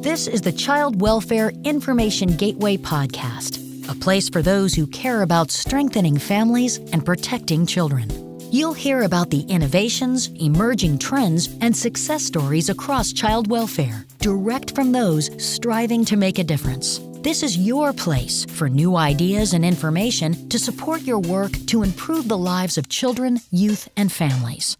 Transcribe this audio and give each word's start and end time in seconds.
This 0.00 0.28
is 0.28 0.42
the 0.42 0.52
Child 0.52 1.00
Welfare 1.00 1.50
Information 1.64 2.36
Gateway 2.36 2.76
Podcast, 2.76 3.58
a 3.90 3.96
place 3.96 4.28
for 4.28 4.42
those 4.42 4.72
who 4.72 4.86
care 4.86 5.22
about 5.22 5.50
strengthening 5.50 6.16
families 6.18 6.76
and 6.92 7.04
protecting 7.04 7.66
children. 7.66 8.08
You'll 8.52 8.74
hear 8.74 9.02
about 9.02 9.30
the 9.30 9.40
innovations, 9.48 10.28
emerging 10.40 11.00
trends, 11.00 11.48
and 11.60 11.76
success 11.76 12.22
stories 12.22 12.68
across 12.68 13.12
child 13.12 13.50
welfare, 13.50 14.06
direct 14.20 14.72
from 14.76 14.92
those 14.92 15.30
striving 15.44 16.04
to 16.04 16.16
make 16.16 16.38
a 16.38 16.44
difference. 16.44 17.00
This 17.22 17.42
is 17.42 17.58
your 17.58 17.92
place 17.92 18.44
for 18.44 18.68
new 18.68 18.96
ideas 18.96 19.52
and 19.52 19.64
information 19.64 20.48
to 20.48 20.60
support 20.60 21.02
your 21.02 21.18
work 21.18 21.50
to 21.66 21.82
improve 21.82 22.28
the 22.28 22.38
lives 22.38 22.78
of 22.78 22.88
children, 22.88 23.40
youth, 23.50 23.88
and 23.96 24.12
families. 24.12 24.76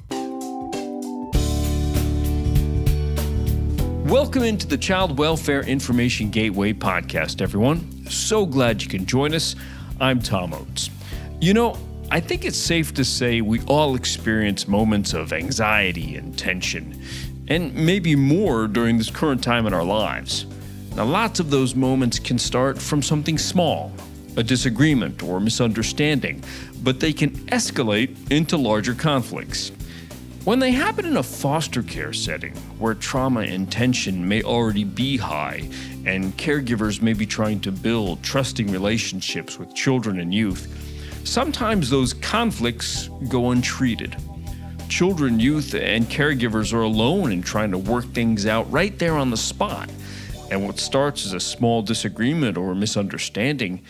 Welcome 4.08 4.42
into 4.42 4.66
the 4.66 4.78
Child 4.78 5.18
Welfare 5.18 5.60
Information 5.60 6.30
Gateway 6.30 6.72
podcast, 6.72 7.42
everyone. 7.42 8.06
So 8.06 8.46
glad 8.46 8.82
you 8.82 8.88
can 8.88 9.04
join 9.04 9.34
us. 9.34 9.54
I'm 10.00 10.22
Tom 10.22 10.54
Oates. 10.54 10.88
You 11.42 11.52
know, 11.52 11.76
I 12.10 12.18
think 12.18 12.46
it's 12.46 12.56
safe 12.56 12.94
to 12.94 13.04
say 13.04 13.42
we 13.42 13.60
all 13.64 13.96
experience 13.96 14.66
moments 14.66 15.12
of 15.12 15.34
anxiety 15.34 16.16
and 16.16 16.38
tension, 16.38 17.04
and 17.48 17.74
maybe 17.74 18.16
more 18.16 18.66
during 18.66 18.96
this 18.96 19.10
current 19.10 19.44
time 19.44 19.66
in 19.66 19.74
our 19.74 19.84
lives. 19.84 20.46
Now, 20.96 21.04
lots 21.04 21.38
of 21.38 21.50
those 21.50 21.74
moments 21.74 22.18
can 22.18 22.38
start 22.38 22.78
from 22.80 23.02
something 23.02 23.36
small, 23.36 23.92
a 24.38 24.42
disagreement 24.42 25.22
or 25.22 25.38
misunderstanding, 25.38 26.42
but 26.82 26.98
they 26.98 27.12
can 27.12 27.32
escalate 27.48 28.32
into 28.32 28.56
larger 28.56 28.94
conflicts. 28.94 29.70
When 30.44 30.60
they 30.60 30.70
happen 30.70 31.04
in 31.04 31.16
a 31.16 31.22
foster 31.22 31.82
care 31.82 32.12
setting, 32.12 32.54
where 32.78 32.94
trauma 32.94 33.40
and 33.40 33.70
tension 33.70 34.26
may 34.26 34.42
already 34.42 34.84
be 34.84 35.16
high, 35.18 35.68
and 36.06 36.36
caregivers 36.38 37.02
may 37.02 37.12
be 37.12 37.26
trying 37.26 37.60
to 37.60 37.72
build 37.72 38.22
trusting 38.22 38.70
relationships 38.70 39.58
with 39.58 39.74
children 39.74 40.20
and 40.20 40.32
youth, 40.32 40.66
sometimes 41.24 41.90
those 41.90 42.14
conflicts 42.14 43.10
go 43.28 43.50
untreated. 43.50 44.16
Children, 44.88 45.38
youth, 45.38 45.74
and 45.74 46.06
caregivers 46.06 46.72
are 46.72 46.82
alone 46.82 47.30
in 47.30 47.42
trying 47.42 47.70
to 47.72 47.78
work 47.78 48.06
things 48.14 48.46
out 48.46 48.70
right 48.72 48.98
there 48.98 49.18
on 49.18 49.30
the 49.30 49.36
spot. 49.36 49.90
And 50.50 50.64
what 50.64 50.78
starts 50.78 51.26
as 51.26 51.34
a 51.34 51.40
small 51.40 51.82
disagreement 51.82 52.56
or 52.56 52.74
misunderstanding 52.74 53.82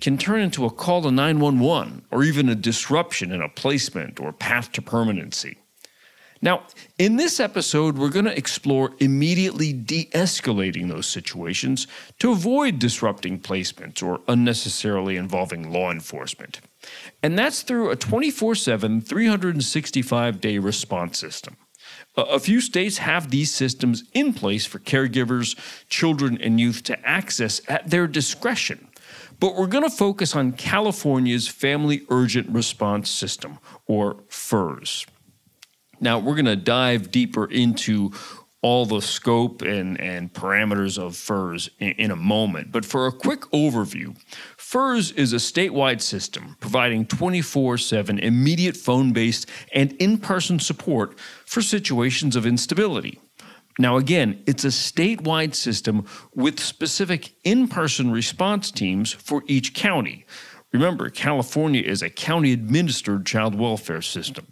can 0.00 0.16
turn 0.16 0.40
into 0.40 0.64
a 0.64 0.70
call 0.70 1.02
to 1.02 1.10
911 1.10 2.06
or 2.10 2.24
even 2.24 2.48
a 2.48 2.54
disruption 2.54 3.32
in 3.32 3.42
a 3.42 3.50
placement 3.50 4.18
or 4.18 4.32
path 4.32 4.72
to 4.72 4.80
permanency. 4.80 5.58
Now, 6.42 6.62
in 6.98 7.16
this 7.16 7.38
episode, 7.38 7.98
we're 7.98 8.08
going 8.08 8.24
to 8.24 8.36
explore 8.36 8.92
immediately 8.98 9.74
de 9.74 10.06
escalating 10.14 10.88
those 10.88 11.06
situations 11.06 11.86
to 12.18 12.32
avoid 12.32 12.78
disrupting 12.78 13.40
placements 13.40 14.02
or 14.02 14.20
unnecessarily 14.26 15.16
involving 15.16 15.70
law 15.70 15.90
enforcement. 15.90 16.60
And 17.22 17.38
that's 17.38 17.60
through 17.60 17.90
a 17.90 17.96
24 17.96 18.54
7, 18.54 19.02
365 19.02 20.40
day 20.40 20.58
response 20.58 21.18
system. 21.18 21.56
A 22.16 22.40
few 22.40 22.60
states 22.60 22.98
have 22.98 23.30
these 23.30 23.52
systems 23.52 24.04
in 24.14 24.32
place 24.32 24.64
for 24.64 24.78
caregivers, 24.78 25.56
children, 25.88 26.38
and 26.40 26.58
youth 26.58 26.82
to 26.84 27.06
access 27.06 27.60
at 27.68 27.90
their 27.90 28.06
discretion. 28.06 28.88
But 29.38 29.56
we're 29.56 29.66
going 29.66 29.88
to 29.88 29.96
focus 29.96 30.34
on 30.34 30.52
California's 30.52 31.48
Family 31.48 32.02
Urgent 32.10 32.48
Response 32.50 33.10
System, 33.10 33.58
or 33.86 34.18
FURS. 34.28 35.06
Now, 36.00 36.18
we're 36.18 36.34
going 36.34 36.46
to 36.46 36.56
dive 36.56 37.10
deeper 37.10 37.44
into 37.44 38.12
all 38.62 38.84
the 38.84 39.00
scope 39.00 39.62
and, 39.62 39.98
and 40.00 40.32
parameters 40.32 40.98
of 40.98 41.16
FURS 41.16 41.70
in, 41.78 41.92
in, 41.92 42.10
a 42.10 42.16
moment. 42.16 42.70
But 42.70 42.84
for 42.84 43.06
a 43.06 43.12
quick 43.12 43.40
overview, 43.52 44.16
FURS 44.58 45.12
is 45.12 45.32
a 45.32 45.36
statewide 45.36 46.02
system 46.02 46.56
providing 46.60 47.06
24 47.06 47.78
7 47.78 48.18
immediate 48.18 48.76
phone 48.76 49.12
based 49.12 49.48
and 49.72 49.92
in 49.94 50.18
person 50.18 50.58
support 50.58 51.18
for 51.18 51.62
situations 51.62 52.36
of 52.36 52.46
instability. 52.46 53.18
Now, 53.78 53.96
again, 53.96 54.42
it's 54.46 54.64
a 54.64 54.68
statewide 54.68 55.54
system 55.54 56.04
with 56.34 56.60
specific 56.60 57.32
in 57.44 57.66
person 57.66 58.10
response 58.10 58.70
teams 58.70 59.12
for 59.12 59.42
each 59.46 59.72
county. 59.72 60.26
Remember, 60.72 61.08
California 61.08 61.82
is 61.82 62.02
a 62.02 62.10
county 62.10 62.52
administered 62.52 63.26
child 63.26 63.54
welfare 63.54 64.02
system. 64.02 64.46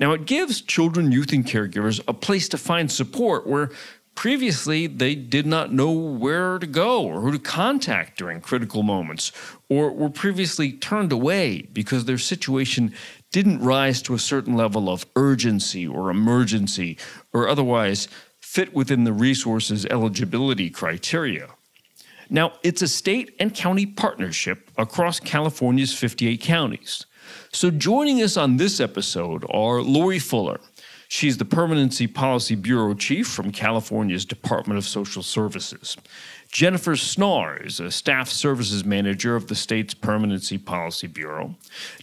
Now, 0.00 0.12
it 0.12 0.24
gives 0.24 0.62
children, 0.62 1.12
youth, 1.12 1.32
and 1.32 1.44
caregivers 1.44 2.00
a 2.08 2.14
place 2.14 2.48
to 2.48 2.58
find 2.58 2.90
support 2.90 3.46
where 3.46 3.70
previously 4.14 4.86
they 4.86 5.14
did 5.14 5.46
not 5.46 5.72
know 5.72 5.92
where 5.92 6.58
to 6.58 6.66
go 6.66 7.04
or 7.04 7.20
who 7.20 7.32
to 7.32 7.38
contact 7.38 8.16
during 8.18 8.40
critical 8.40 8.82
moments, 8.82 9.30
or 9.68 9.92
were 9.92 10.08
previously 10.08 10.72
turned 10.72 11.12
away 11.12 11.68
because 11.72 12.06
their 12.06 12.18
situation 12.18 12.94
didn't 13.30 13.62
rise 13.62 14.00
to 14.02 14.14
a 14.14 14.18
certain 14.18 14.56
level 14.56 14.88
of 14.88 15.06
urgency 15.16 15.86
or 15.86 16.10
emergency 16.10 16.96
or 17.32 17.46
otherwise 17.46 18.08
fit 18.40 18.74
within 18.74 19.04
the 19.04 19.12
resources 19.12 19.86
eligibility 19.86 20.70
criteria. 20.70 21.48
Now, 22.30 22.54
it's 22.62 22.80
a 22.80 22.88
state 22.88 23.34
and 23.38 23.54
county 23.54 23.86
partnership 23.86 24.70
across 24.78 25.20
California's 25.20 25.92
58 25.92 26.40
counties. 26.40 27.06
So, 27.52 27.72
joining 27.72 28.22
us 28.22 28.36
on 28.36 28.58
this 28.58 28.78
episode 28.78 29.44
are 29.50 29.82
Lori 29.82 30.20
Fuller. 30.20 30.60
She's 31.08 31.36
the 31.36 31.44
Permanency 31.44 32.06
Policy 32.06 32.54
Bureau 32.54 32.94
Chief 32.94 33.26
from 33.26 33.50
California's 33.50 34.24
Department 34.24 34.78
of 34.78 34.84
Social 34.86 35.24
Services. 35.24 35.96
Jennifer 36.52 36.92
Snar 36.92 37.66
is 37.66 37.80
a 37.80 37.90
Staff 37.90 38.28
Services 38.28 38.84
Manager 38.84 39.34
of 39.34 39.48
the 39.48 39.56
state's 39.56 39.94
Permanency 39.94 40.58
Policy 40.58 41.08
Bureau. 41.08 41.56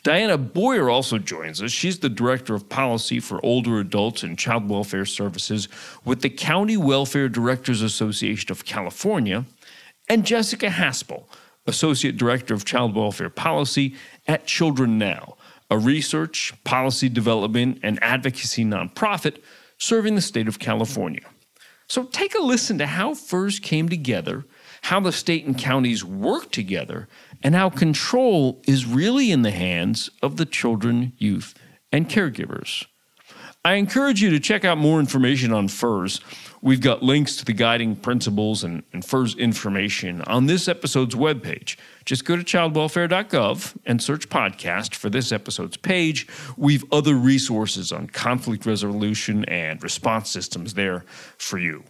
Diana 0.03 0.37
Boyer 0.37 0.89
also 0.89 1.17
joins 1.17 1.61
us. 1.61 1.71
She's 1.71 1.99
the 1.99 2.09
Director 2.09 2.53
of 2.53 2.67
Policy 2.67 3.21
for 3.21 3.43
Older 3.43 3.79
Adults 3.79 4.23
and 4.23 4.37
Child 4.37 4.69
Welfare 4.69 5.05
Services 5.05 5.69
with 6.03 6.23
the 6.23 6.29
County 6.29 6.75
Welfare 6.75 7.29
Directors 7.29 7.81
Association 7.81 8.51
of 8.51 8.65
California. 8.65 9.45
And 10.09 10.25
Jessica 10.25 10.67
Haspel, 10.67 11.23
Associate 11.65 12.15
Director 12.15 12.53
of 12.53 12.65
Child 12.65 12.95
Welfare 12.95 13.29
Policy 13.29 13.95
at 14.27 14.45
Children 14.45 14.97
Now, 14.97 15.36
a 15.69 15.77
research, 15.77 16.53
policy 16.63 17.09
development, 17.09 17.79
and 17.83 18.01
advocacy 18.01 18.63
nonprofit 18.63 19.41
serving 19.77 20.15
the 20.15 20.21
state 20.21 20.47
of 20.47 20.59
California. 20.59 21.21
So 21.87 22.03
take 22.03 22.35
a 22.35 22.41
listen 22.41 22.77
to 22.79 22.87
how 22.87 23.13
FURS 23.13 23.59
came 23.59 23.87
together, 23.87 24.45
how 24.83 24.99
the 24.99 25.11
state 25.11 25.45
and 25.45 25.57
counties 25.57 26.03
work 26.03 26.51
together, 26.51 27.07
and 27.41 27.55
how 27.55 27.69
control 27.69 28.61
is 28.67 28.85
really 28.85 29.31
in 29.31 29.41
the 29.41 29.51
hands 29.51 30.09
of 30.21 30.37
the 30.37 30.45
children, 30.45 31.13
youth, 31.17 31.53
and 31.91 32.09
caregivers. 32.09 32.85
I 33.65 33.73
encourage 33.73 34.21
you 34.21 34.29
to 34.29 34.39
check 34.39 34.63
out 34.63 34.77
more 34.77 34.99
information 34.99 35.51
on 35.51 35.67
FURS 35.67 36.21
We've 36.61 36.81
got 36.81 37.03
links 37.03 37.35
to 37.37 37.45
the 37.45 37.53
guiding 37.53 37.95
principles 37.95 38.63
and, 38.63 38.83
and 38.91 39.05
FURS 39.05 39.35
information 39.35 40.21
on 40.23 40.47
this 40.47 40.67
episode's 40.67 41.13
webpage. 41.13 41.77
Just 42.03 42.25
go 42.25 42.35
to 42.35 42.43
childwelfare.gov 42.43 43.77
and 43.85 44.01
search 44.01 44.27
podcast 44.29 44.95
for 44.95 45.09
this 45.09 45.31
episode's 45.31 45.77
page. 45.77 46.27
We've 46.57 46.83
other 46.91 47.15
resources 47.15 47.91
on 47.91 48.07
conflict 48.07 48.65
resolution 48.65 49.45
and 49.45 49.81
response 49.83 50.31
systems 50.31 50.73
there 50.73 51.05
for 51.37 51.59
you. 51.59 51.83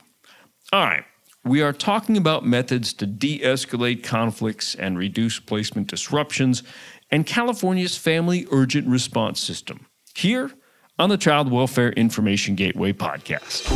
All 0.73 0.83
right. 0.83 1.05
We 1.45 1.61
are 1.61 1.71
talking 1.71 2.17
about 2.17 2.45
methods 2.45 2.91
to 2.93 3.05
de 3.05 3.39
escalate 3.39 4.03
conflicts 4.03 4.75
and 4.75 4.97
reduce 4.97 5.39
placement 5.39 5.87
disruptions 5.87 6.61
and 7.09 7.25
California's 7.25 7.95
Family 7.95 8.45
Urgent 8.51 8.85
Response 8.85 9.39
System 9.39 9.85
here 10.13 10.51
on 10.99 11.09
the 11.09 11.17
Child 11.17 11.51
Welfare 11.51 11.91
Information 11.91 12.55
Gateway 12.55 12.91
podcast. 12.91 13.69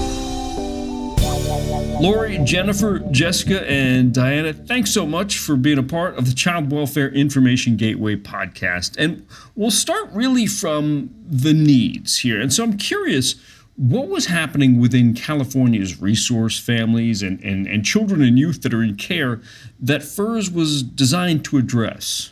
Lori, 2.01 2.39
Jennifer, 2.39 2.97
Jessica, 3.11 3.69
and 3.69 4.11
Diana, 4.11 4.53
thanks 4.53 4.91
so 4.91 5.05
much 5.05 5.37
for 5.37 5.55
being 5.55 5.77
a 5.77 5.83
part 5.83 6.17
of 6.17 6.25
the 6.25 6.33
Child 6.33 6.71
Welfare 6.71 7.09
Information 7.09 7.77
Gateway 7.77 8.15
podcast. 8.15 8.97
And 8.97 9.27
we'll 9.53 9.69
start 9.69 10.09
really 10.11 10.47
from 10.47 11.13
the 11.27 11.53
needs 11.53 12.17
here. 12.17 12.41
And 12.41 12.51
so 12.51 12.63
I'm 12.63 12.75
curious 12.77 13.35
what 13.75 14.07
was 14.07 14.25
happening 14.25 14.79
within 14.79 15.13
California's 15.13 16.01
resource 16.01 16.59
families 16.59 17.21
and, 17.21 17.39
and, 17.43 17.67
and 17.67 17.85
children 17.85 18.23
and 18.23 18.37
youth 18.37 18.63
that 18.63 18.73
are 18.73 18.81
in 18.83 18.95
care 18.95 19.39
that 19.79 20.01
FURS 20.01 20.49
was 20.49 20.81
designed 20.81 21.45
to 21.45 21.57
address? 21.57 22.30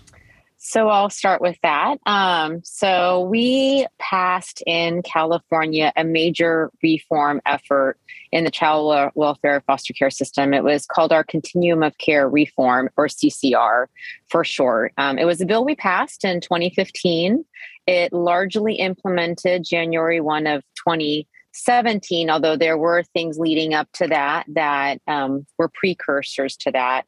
So 0.70 0.88
I'll 0.88 1.10
start 1.10 1.42
with 1.42 1.58
that. 1.64 1.98
Um, 2.06 2.62
so 2.64 3.22
we 3.22 3.88
passed 3.98 4.62
in 4.68 5.02
California 5.02 5.92
a 5.96 6.04
major 6.04 6.70
reform 6.84 7.42
effort 7.48 7.98
in 8.32 8.44
the 8.44 8.52
child 8.52 9.12
welfare 9.16 9.64
foster 9.66 9.94
care 9.94 10.12
system. 10.12 10.54
It 10.54 10.64
was 10.64 10.86
called 10.86 11.12
our 11.12 11.24
Continuum 11.24 11.82
of 11.82 11.98
Care 11.98 12.30
Reform, 12.30 12.92
or 12.98 13.08
CCR 13.08 13.88
for 14.30 14.44
short. 14.44 14.94
Um, 15.00 15.18
it 15.18 15.26
was 15.26 15.42
a 15.42 15.46
bill 15.48 15.66
we 15.66 15.74
passed 15.74 16.24
in 16.24 16.40
2015. 16.40 17.44
It 17.88 18.14
largely 18.14 18.76
implemented 18.76 19.64
January 19.64 20.22
1 20.22 20.46
of 20.46 20.64
20 20.76 21.28
17, 21.52 22.30
although 22.30 22.56
there 22.56 22.78
were 22.78 23.02
things 23.02 23.40
leading 23.40 23.74
up 23.74 23.88
to 23.94 24.06
that 24.06 24.46
that 24.50 25.02
um, 25.08 25.48
were 25.58 25.72
precursors 25.74 26.56
to 26.58 26.72
that. 26.72 27.08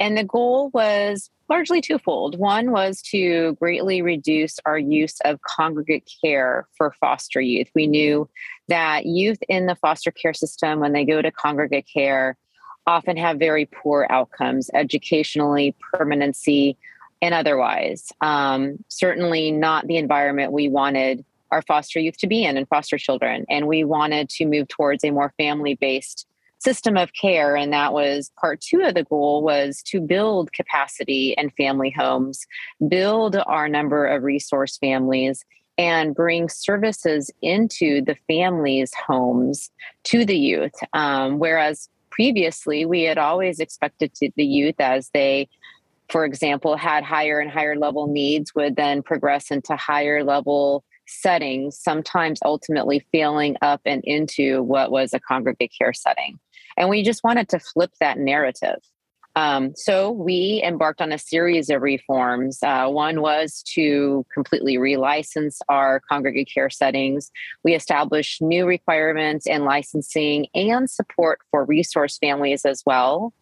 And 0.00 0.18
the 0.18 0.24
goal 0.24 0.70
was 0.74 1.30
largely 1.48 1.80
twofold. 1.80 2.38
One 2.38 2.72
was 2.72 3.00
to 3.10 3.54
greatly 3.60 4.02
reduce 4.02 4.58
our 4.64 4.78
use 4.78 5.18
of 5.24 5.40
congregate 5.42 6.10
care 6.22 6.66
for 6.76 6.94
foster 7.00 7.40
youth. 7.40 7.68
We 7.74 7.86
knew 7.86 8.28
that 8.68 9.06
youth 9.06 9.38
in 9.48 9.66
the 9.66 9.76
foster 9.76 10.10
care 10.10 10.34
system, 10.34 10.80
when 10.80 10.92
they 10.92 11.04
go 11.04 11.22
to 11.22 11.30
congregate 11.30 11.86
care, 11.92 12.36
often 12.86 13.16
have 13.16 13.38
very 13.38 13.66
poor 13.66 14.06
outcomes 14.10 14.70
educationally, 14.74 15.74
permanency, 15.92 16.76
and 17.22 17.34
otherwise. 17.34 18.12
Um, 18.20 18.84
certainly 18.88 19.50
not 19.50 19.86
the 19.86 19.96
environment 19.96 20.52
we 20.52 20.68
wanted 20.68 21.24
our 21.50 21.62
foster 21.62 22.00
youth 22.00 22.18
to 22.18 22.26
be 22.26 22.44
in 22.44 22.56
and 22.56 22.68
foster 22.68 22.98
children. 22.98 23.44
And 23.48 23.66
we 23.66 23.84
wanted 23.84 24.28
to 24.30 24.46
move 24.46 24.68
towards 24.68 25.04
a 25.04 25.10
more 25.10 25.32
family 25.38 25.74
based 25.74 26.26
system 26.66 26.96
of 26.96 27.12
care 27.12 27.54
and 27.54 27.72
that 27.72 27.92
was 27.92 28.32
part 28.40 28.60
2 28.60 28.80
of 28.80 28.94
the 28.94 29.04
goal 29.04 29.40
was 29.40 29.82
to 29.82 30.00
build 30.00 30.52
capacity 30.52 31.32
and 31.38 31.54
family 31.54 31.90
homes 31.90 32.44
build 32.88 33.36
our 33.46 33.68
number 33.68 34.04
of 34.04 34.24
resource 34.24 34.76
families 34.76 35.44
and 35.78 36.12
bring 36.12 36.48
services 36.48 37.30
into 37.40 38.02
the 38.02 38.16
families 38.26 38.92
homes 39.06 39.70
to 40.02 40.24
the 40.24 40.36
youth. 40.36 40.74
Um, 40.92 41.38
whereas 41.38 41.88
previously 42.10 42.84
we 42.84 43.02
had 43.02 43.18
always 43.18 43.60
expected 43.60 44.12
to, 44.14 44.32
the 44.34 44.44
youth 44.44 44.80
as 44.80 45.10
they 45.14 45.48
for 46.08 46.24
example 46.24 46.76
had 46.76 47.04
higher 47.04 47.38
and 47.38 47.50
higher 47.50 47.76
level 47.76 48.08
needs 48.08 48.56
would 48.56 48.74
then 48.74 49.04
progress 49.04 49.52
into 49.52 49.76
higher 49.76 50.24
level 50.24 50.82
settings 51.06 51.78
sometimes 51.78 52.40
ultimately 52.44 53.06
failing 53.12 53.54
up 53.62 53.80
and 53.84 54.02
into 54.04 54.64
what 54.64 54.90
was 54.90 55.14
a 55.14 55.20
congregate 55.20 55.72
care 55.78 55.92
setting 55.92 56.40
and 56.76 56.88
we 56.88 57.02
just 57.02 57.24
wanted 57.24 57.48
to 57.50 57.58
flip 57.58 57.92
that 58.00 58.18
narrative. 58.18 58.78
Um, 59.36 59.74
so 59.76 60.10
we 60.10 60.62
embarked 60.64 61.02
on 61.02 61.12
a 61.12 61.18
series 61.18 61.68
of 61.68 61.82
reforms. 61.82 62.58
Uh, 62.62 62.88
one 62.88 63.20
was 63.20 63.62
to 63.74 64.24
completely 64.32 64.78
relicense 64.78 65.58
our 65.68 66.00
congregate 66.08 66.50
care 66.52 66.70
settings. 66.70 67.30
We 67.62 67.74
established 67.74 68.40
new 68.40 68.64
requirements 68.64 69.46
and 69.46 69.64
licensing 69.64 70.46
and 70.54 70.88
support 70.88 71.40
for 71.50 71.66
resource 71.66 72.16
families 72.16 72.64
as 72.64 72.82
well, 72.86 73.34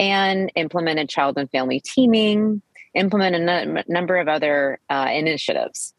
and 0.00 0.50
implemented 0.56 1.08
child 1.08 1.38
and 1.38 1.48
family 1.48 1.78
teaming, 1.78 2.60
implemented 2.94 3.48
a 3.48 3.84
number 3.86 4.16
of 4.16 4.26
other 4.26 4.80
uh, 4.90 5.10
initiatives 5.12 5.94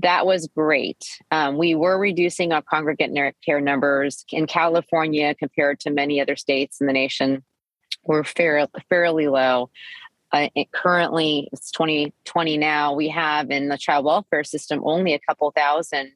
that 0.00 0.26
was 0.26 0.48
great. 0.48 1.04
Um, 1.30 1.56
we 1.56 1.74
were 1.74 1.98
reducing 1.98 2.52
our 2.52 2.62
congregate 2.62 3.12
care 3.44 3.60
numbers 3.60 4.24
in 4.30 4.46
California 4.46 5.34
compared 5.34 5.80
to 5.80 5.90
many 5.90 6.20
other 6.20 6.36
states 6.36 6.80
in 6.80 6.86
the 6.86 6.92
nation. 6.92 7.44
We're 8.04 8.24
fair, 8.24 8.66
fairly 8.88 9.28
low. 9.28 9.70
Uh, 10.32 10.48
currently, 10.72 11.48
it's 11.52 11.70
2020 11.70 12.58
now. 12.58 12.92
We 12.92 13.08
have 13.10 13.50
in 13.50 13.68
the 13.68 13.78
child 13.78 14.04
welfare 14.04 14.42
system 14.42 14.80
only 14.84 15.14
a 15.14 15.20
couple 15.20 15.52
thousand 15.52 16.10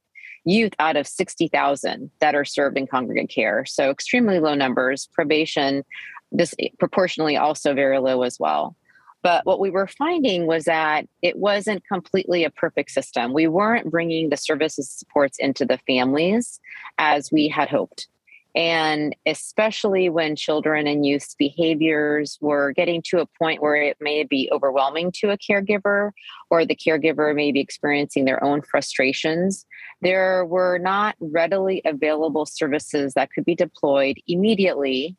youth 0.45 0.73
out 0.81 0.97
of 0.97 1.07
60,000 1.07 2.11
that 2.21 2.35
are 2.35 2.45
served 2.45 2.77
in 2.79 2.87
congregate 2.87 3.31
care. 3.31 3.65
So, 3.65 3.91
extremely 3.91 4.41
low 4.41 4.55
numbers. 4.55 5.09
Probation, 5.13 5.85
this 6.33 6.53
proportionally 6.81 7.37
also 7.37 7.75
very 7.75 8.01
low 8.01 8.23
as 8.23 8.39
well. 8.41 8.75
But 9.23 9.45
what 9.45 9.61
we 9.61 9.71
were 9.71 9.89
finding 9.89 10.47
was 10.47 10.65
that 10.65 11.07
it 11.23 11.37
wasn't 11.37 11.87
completely 11.87 12.45
a 12.45 12.51
perfect 12.51 12.91
system. 12.91 13.33
We 13.33 13.49
weren't 13.49 13.91
bringing 13.91 14.29
the 14.29 14.37
services 14.37 14.91
supports 14.91 15.39
into 15.39 15.65
the 15.65 15.79
families 15.87 16.61
as 16.99 17.33
we 17.33 17.49
had 17.49 17.69
hoped. 17.69 18.07
And 18.55 19.15
especially 19.27 20.09
when 20.09 20.35
children 20.35 20.87
and 20.87 21.05
youth's 21.05 21.35
behaviors 21.35 22.39
were 22.41 22.73
getting 22.73 23.03
to 23.09 23.21
a 23.21 23.27
point 23.27 23.63
where 23.63 23.77
it 23.77 23.97
may 24.01 24.25
be 24.25 24.49
overwhelming 24.51 25.13
to 25.17 25.31
a 25.31 25.39
caregiver, 25.39 26.13
or 26.51 26.65
the 26.65 26.75
caregiver 26.75 27.35
may 27.35 27.53
be 27.53 27.61
experiencing 27.61 28.25
their 28.25 28.43
own 28.43 28.63
frustrations, 28.63 29.67
there 30.01 30.45
were 30.45 30.79
not 30.79 31.15
readily 31.21 31.83
available 31.85 32.47
services 32.47 33.15
that 33.15 33.31
could 33.31 33.45
be 33.45 33.55
deployed 33.55 34.17
immediately 34.27 35.17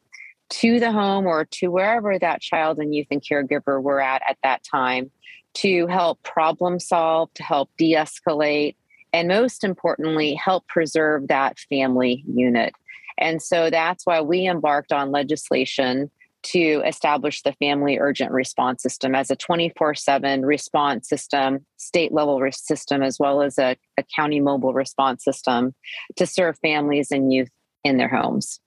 to 0.50 0.80
the 0.80 0.92
home 0.92 1.26
or 1.26 1.46
to 1.46 1.68
wherever 1.68 2.18
that 2.18 2.42
child 2.42 2.80
and 2.80 2.94
youth 2.94 3.08
and 3.12 3.22
caregiver 3.22 3.82
were 3.82 4.02
at 4.02 4.22
at 4.28 4.38
that 4.44 4.64
time 4.64 5.12
to 5.56 5.88
help 5.88 6.22
problem 6.24 6.80
solve, 6.80 7.34
to 7.34 7.44
help 7.44 7.70
de 7.78 7.94
escalate, 7.94 8.76
and 9.14 9.28
most 9.28 9.64
importantly, 9.64 10.34
help 10.36 10.68
preserve 10.68 11.28
that 11.28 11.58
family 11.70 12.24
unit. 12.28 12.74
And 13.18 13.42
so 13.42 13.70
that's 13.70 14.06
why 14.06 14.22
we 14.22 14.48
embarked 14.48 14.92
on 14.92 15.12
legislation 15.12 16.10
to 16.42 16.82
establish 16.86 17.42
the 17.42 17.52
Family 17.54 17.98
Urgent 18.00 18.32
Response 18.32 18.82
System 18.82 19.14
as 19.14 19.30
a 19.30 19.36
24 19.36 19.96
7 19.96 20.46
response 20.46 21.10
system, 21.10 21.66
state 21.76 22.14
level 22.14 22.42
system, 22.52 23.04
as 23.04 23.20
well 23.20 23.42
as 23.42 23.58
a, 23.58 23.76
a 23.98 24.04
county 24.16 24.40
mobile 24.40 24.74
response 24.74 25.24
system 25.24 25.76
to 26.16 26.26
serve 26.26 26.58
families 26.60 27.12
and 27.12 27.34
youth 27.34 27.50
in 27.84 27.98
their 27.98 28.08
homes 28.08 28.62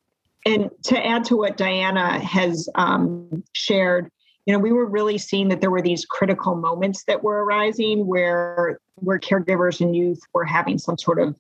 and 0.45 0.71
to 0.85 1.07
add 1.07 1.25
to 1.25 1.37
what 1.37 1.57
Diana 1.57 2.19
has 2.19 2.69
um, 2.75 3.45
shared, 3.55 4.11
you 4.47 4.53
know, 4.53 4.59
we 4.59 4.73
were 4.73 4.87
really 4.87 5.19
seeing 5.19 5.49
that 5.49 5.61
there 5.61 5.71
were 5.71 5.83
these 5.83 6.05
critical 6.05 6.57
moments 6.57 7.05
that 7.05 7.23
were 7.23 7.45
arising 7.45 8.07
where 8.07 8.81
where 8.97 9.19
caregivers 9.19 9.81
and 9.81 9.95
youth 9.95 10.21
were 10.35 10.45
having 10.45 10.79
some 10.79 10.99
sort 10.99 11.21
of 11.21 11.37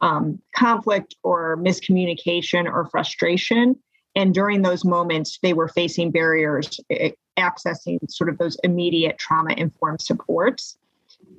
um, 0.00 0.40
conflict 0.54 1.14
or 1.22 1.56
miscommunication 1.56 2.66
or 2.70 2.86
frustration. 2.86 3.76
And 4.14 4.34
during 4.34 4.62
those 4.62 4.84
moments, 4.84 5.38
they 5.42 5.54
were 5.54 5.68
facing 5.68 6.10
barriers 6.10 6.78
accessing 7.38 7.98
sort 8.10 8.28
of 8.28 8.36
those 8.36 8.58
immediate 8.62 9.18
trauma 9.18 9.54
informed 9.56 10.02
supports. 10.02 10.76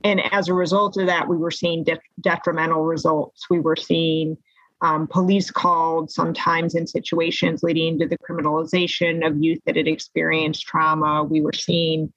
And 0.04 0.22
as 0.34 0.48
a 0.48 0.54
result 0.54 0.98
of 0.98 1.06
that, 1.06 1.28
we 1.28 1.38
were 1.38 1.52
seeing 1.52 1.84
de- 1.84 2.00
detrimental 2.22 2.84
results. 2.84 3.50
We 3.50 3.60
were 3.60 3.76
seeing 3.76 4.38
um, 4.84 5.08
police 5.08 5.50
called 5.50 6.12
sometimes 6.12 6.76
in 6.76 6.86
situations 6.86 7.64
leading 7.64 7.98
to 8.00 8.08
the 8.08 8.18
criminalization 8.18 9.26
of 9.26 9.42
youth 9.42 9.60
that 9.66 9.78
had 9.78 9.88
experienced 9.88 10.68
trauma. 10.68 11.24
We 11.24 11.40
were 11.40 11.54
seeing, 11.54 12.12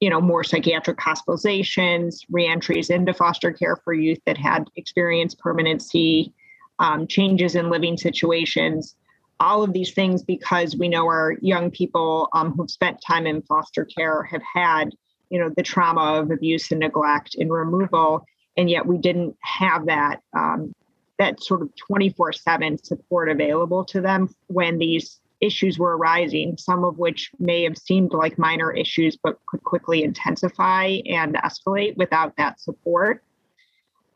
you 0.00 0.10
know, 0.10 0.20
more 0.20 0.42
psychiatric 0.42 0.98
hospitalizations, 0.98 2.16
reentries 2.28 2.90
into 2.90 3.14
foster 3.14 3.52
care 3.52 3.76
for 3.84 3.94
youth 3.94 4.18
that 4.26 4.36
had 4.36 4.68
experienced 4.74 5.38
permanency, 5.38 6.34
um, 6.80 7.06
changes 7.06 7.54
in 7.54 7.70
living 7.70 7.96
situations. 7.96 8.96
All 9.38 9.62
of 9.62 9.72
these 9.72 9.94
things 9.94 10.24
because 10.24 10.76
we 10.76 10.88
know 10.88 11.06
our 11.06 11.36
young 11.40 11.70
people 11.70 12.30
um, 12.32 12.52
who've 12.52 12.70
spent 12.70 13.00
time 13.00 13.28
in 13.28 13.42
foster 13.42 13.84
care 13.84 14.24
have 14.24 14.42
had, 14.42 14.90
you 15.30 15.38
know, 15.38 15.50
the 15.56 15.62
trauma 15.62 16.14
of 16.14 16.32
abuse 16.32 16.72
and 16.72 16.80
neglect 16.80 17.36
and 17.36 17.52
removal, 17.52 18.24
and 18.56 18.68
yet 18.68 18.86
we 18.86 18.98
didn't 18.98 19.36
have 19.40 19.86
that 19.86 20.20
um, 20.36 20.72
that 21.18 21.42
sort 21.42 21.62
of 21.62 21.74
24 21.76 22.32
7 22.32 22.82
support 22.82 23.28
available 23.28 23.84
to 23.86 24.00
them 24.00 24.34
when 24.46 24.78
these 24.78 25.20
issues 25.40 25.78
were 25.78 25.96
arising, 25.96 26.56
some 26.56 26.84
of 26.84 26.98
which 26.98 27.30
may 27.38 27.62
have 27.62 27.78
seemed 27.78 28.12
like 28.12 28.38
minor 28.38 28.72
issues, 28.72 29.16
but 29.16 29.38
could 29.46 29.62
quickly 29.62 30.02
intensify 30.02 30.98
and 31.06 31.34
escalate 31.36 31.96
without 31.96 32.36
that 32.36 32.60
support. 32.60 33.22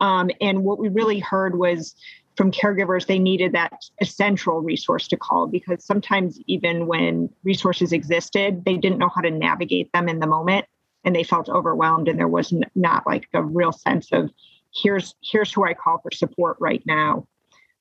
Um, 0.01 0.29
and 0.41 0.63
what 0.63 0.79
we 0.79 0.89
really 0.89 1.19
heard 1.19 1.57
was 1.57 1.95
from 2.35 2.51
caregivers, 2.51 3.05
they 3.05 3.19
needed 3.19 3.53
that 3.53 3.73
essential 4.01 4.59
resource 4.59 5.07
to 5.09 5.17
call 5.17 5.47
because 5.47 5.85
sometimes, 5.85 6.39
even 6.47 6.87
when 6.87 7.29
resources 7.43 7.93
existed, 7.93 8.65
they 8.65 8.75
didn't 8.75 8.97
know 8.97 9.09
how 9.13 9.21
to 9.21 9.31
navigate 9.31 9.91
them 9.93 10.09
in 10.09 10.19
the 10.19 10.27
moment 10.27 10.65
and 11.05 11.15
they 11.15 11.23
felt 11.23 11.49
overwhelmed, 11.49 12.07
and 12.07 12.17
there 12.17 12.27
was 12.27 12.53
not 12.75 13.05
like 13.05 13.27
a 13.33 13.43
real 13.43 13.71
sense 13.71 14.09
of 14.11 14.29
here's 14.75 15.15
here's 15.21 15.51
who 15.51 15.65
I 15.65 15.73
call 15.73 15.99
for 15.99 16.11
support 16.11 16.57
right 16.59 16.83
now. 16.85 17.27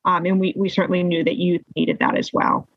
Um, 0.04 0.26
and 0.26 0.40
we 0.40 0.54
we 0.56 0.68
certainly 0.68 1.02
knew 1.02 1.25
that 1.25 1.37
youth 1.37 1.62
needed 1.76 1.99
that 2.00 2.16
as 2.16 2.32
well. 2.32 2.68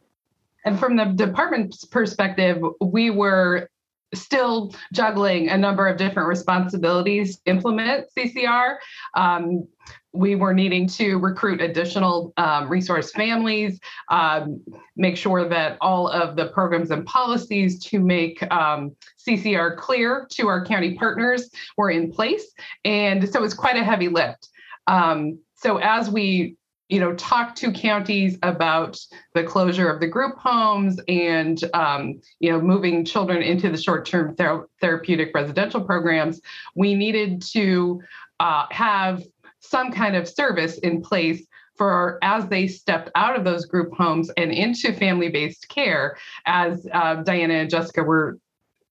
And 0.63 0.79
from 0.79 0.95
the 0.95 1.05
department's 1.05 1.86
perspective, 1.86 2.63
we 2.81 3.12
were 3.12 3.69
still 4.15 4.74
juggling 4.93 5.50
a 5.50 5.57
number 5.57 5.88
of 5.88 5.98
different 5.98 6.27
responsibilities 6.27 7.38
to 7.38 7.51
implement 7.51 8.07
CCR. 8.17 8.77
Um, 9.15 9.67
we 10.15 10.36
were 10.36 10.53
needing 10.53 10.88
to 10.88 11.17
recruit 11.17 11.62
additional 11.62 12.34
um, 12.38 12.69
resource 12.69 13.12
families, 13.12 13.79
um, 14.10 14.62
make 14.95 15.17
sure 15.17 15.48
that 15.50 15.77
all 15.81 16.07
of 16.07 16.36
the 16.36 16.48
programs 16.48 16.89
and 16.91 17.05
policies 17.05 17.84
to 17.86 18.00
make 18.00 18.41
um, 18.51 18.95
CCR 19.27 19.77
clear 19.77 20.25
to 20.31 20.48
our 20.48 20.65
county 20.65 20.95
partners 20.95 21.50
were 21.77 21.91
in 21.91 22.12
place. 22.12 22.53
And 22.86 23.29
so 23.29 23.43
it's 23.43 23.53
quite 23.53 23.75
a 23.75 23.84
heavy 23.84 24.07
lift. 24.07 24.50
Um, 24.88 25.39
so 25.55 25.77
as 25.77 26.10
we 26.10 26.55
you 26.89 27.00
know 27.00 27.13
talk 27.15 27.56
to 27.56 27.72
counties 27.72 28.38
about 28.44 29.00
the 29.34 29.44
closure 29.44 29.89
of 29.89 30.00
the 30.00 30.08
group 30.08 30.38
homes 30.38 31.00
and 31.08 31.63
um, 31.74 32.22
you 32.39 32.51
know 32.51 32.62
moving 32.62 33.04
children 33.04 33.42
into 33.42 33.70
the 33.70 33.77
short-term 33.77 34.36
ther- 34.36 34.68
therapeutic 34.82 35.32
residential 35.34 35.82
programs 35.82 36.42
we 36.75 36.94
needed 36.94 37.42
to 37.42 38.01
uh, 38.39 38.65
have 38.70 39.24
some 39.60 39.92
kind 39.92 40.15
of 40.15 40.27
service 40.27 40.77
in 40.80 41.01
place 41.01 41.46
for 41.75 42.20
as 42.22 42.48
they 42.48 42.68
stepped 42.68 43.10
out 43.15 43.36
of 43.36 43.44
those 43.44 43.65
group 43.65 43.94
homes 43.94 44.30
and 44.38 44.51
into 44.51 44.94
family 44.94 45.30
based 45.30 45.68
care, 45.68 46.18
as 46.46 46.88
uh, 46.94 47.15
Diana 47.15 47.56
and 47.56 47.70
Jessica 47.70 48.04
were 48.04 48.38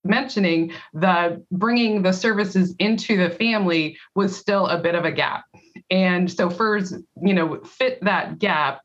mentioning, 0.03 0.71
the 0.93 1.43
bringing 1.51 2.03
the 2.03 2.13
services 2.13 2.75
into 2.79 3.17
the 3.17 3.29
family 3.29 3.97
was 4.13 4.37
still 4.37 4.67
a 4.67 4.79
bit 4.79 4.95
of 4.95 5.03
a 5.03 5.11
gap. 5.11 5.45
And 5.91 6.31
so 6.31 6.49
FURS, 6.49 6.93
you 7.21 7.33
know, 7.33 7.59
fit 7.63 7.99
that 8.01 8.39
gap 8.39 8.81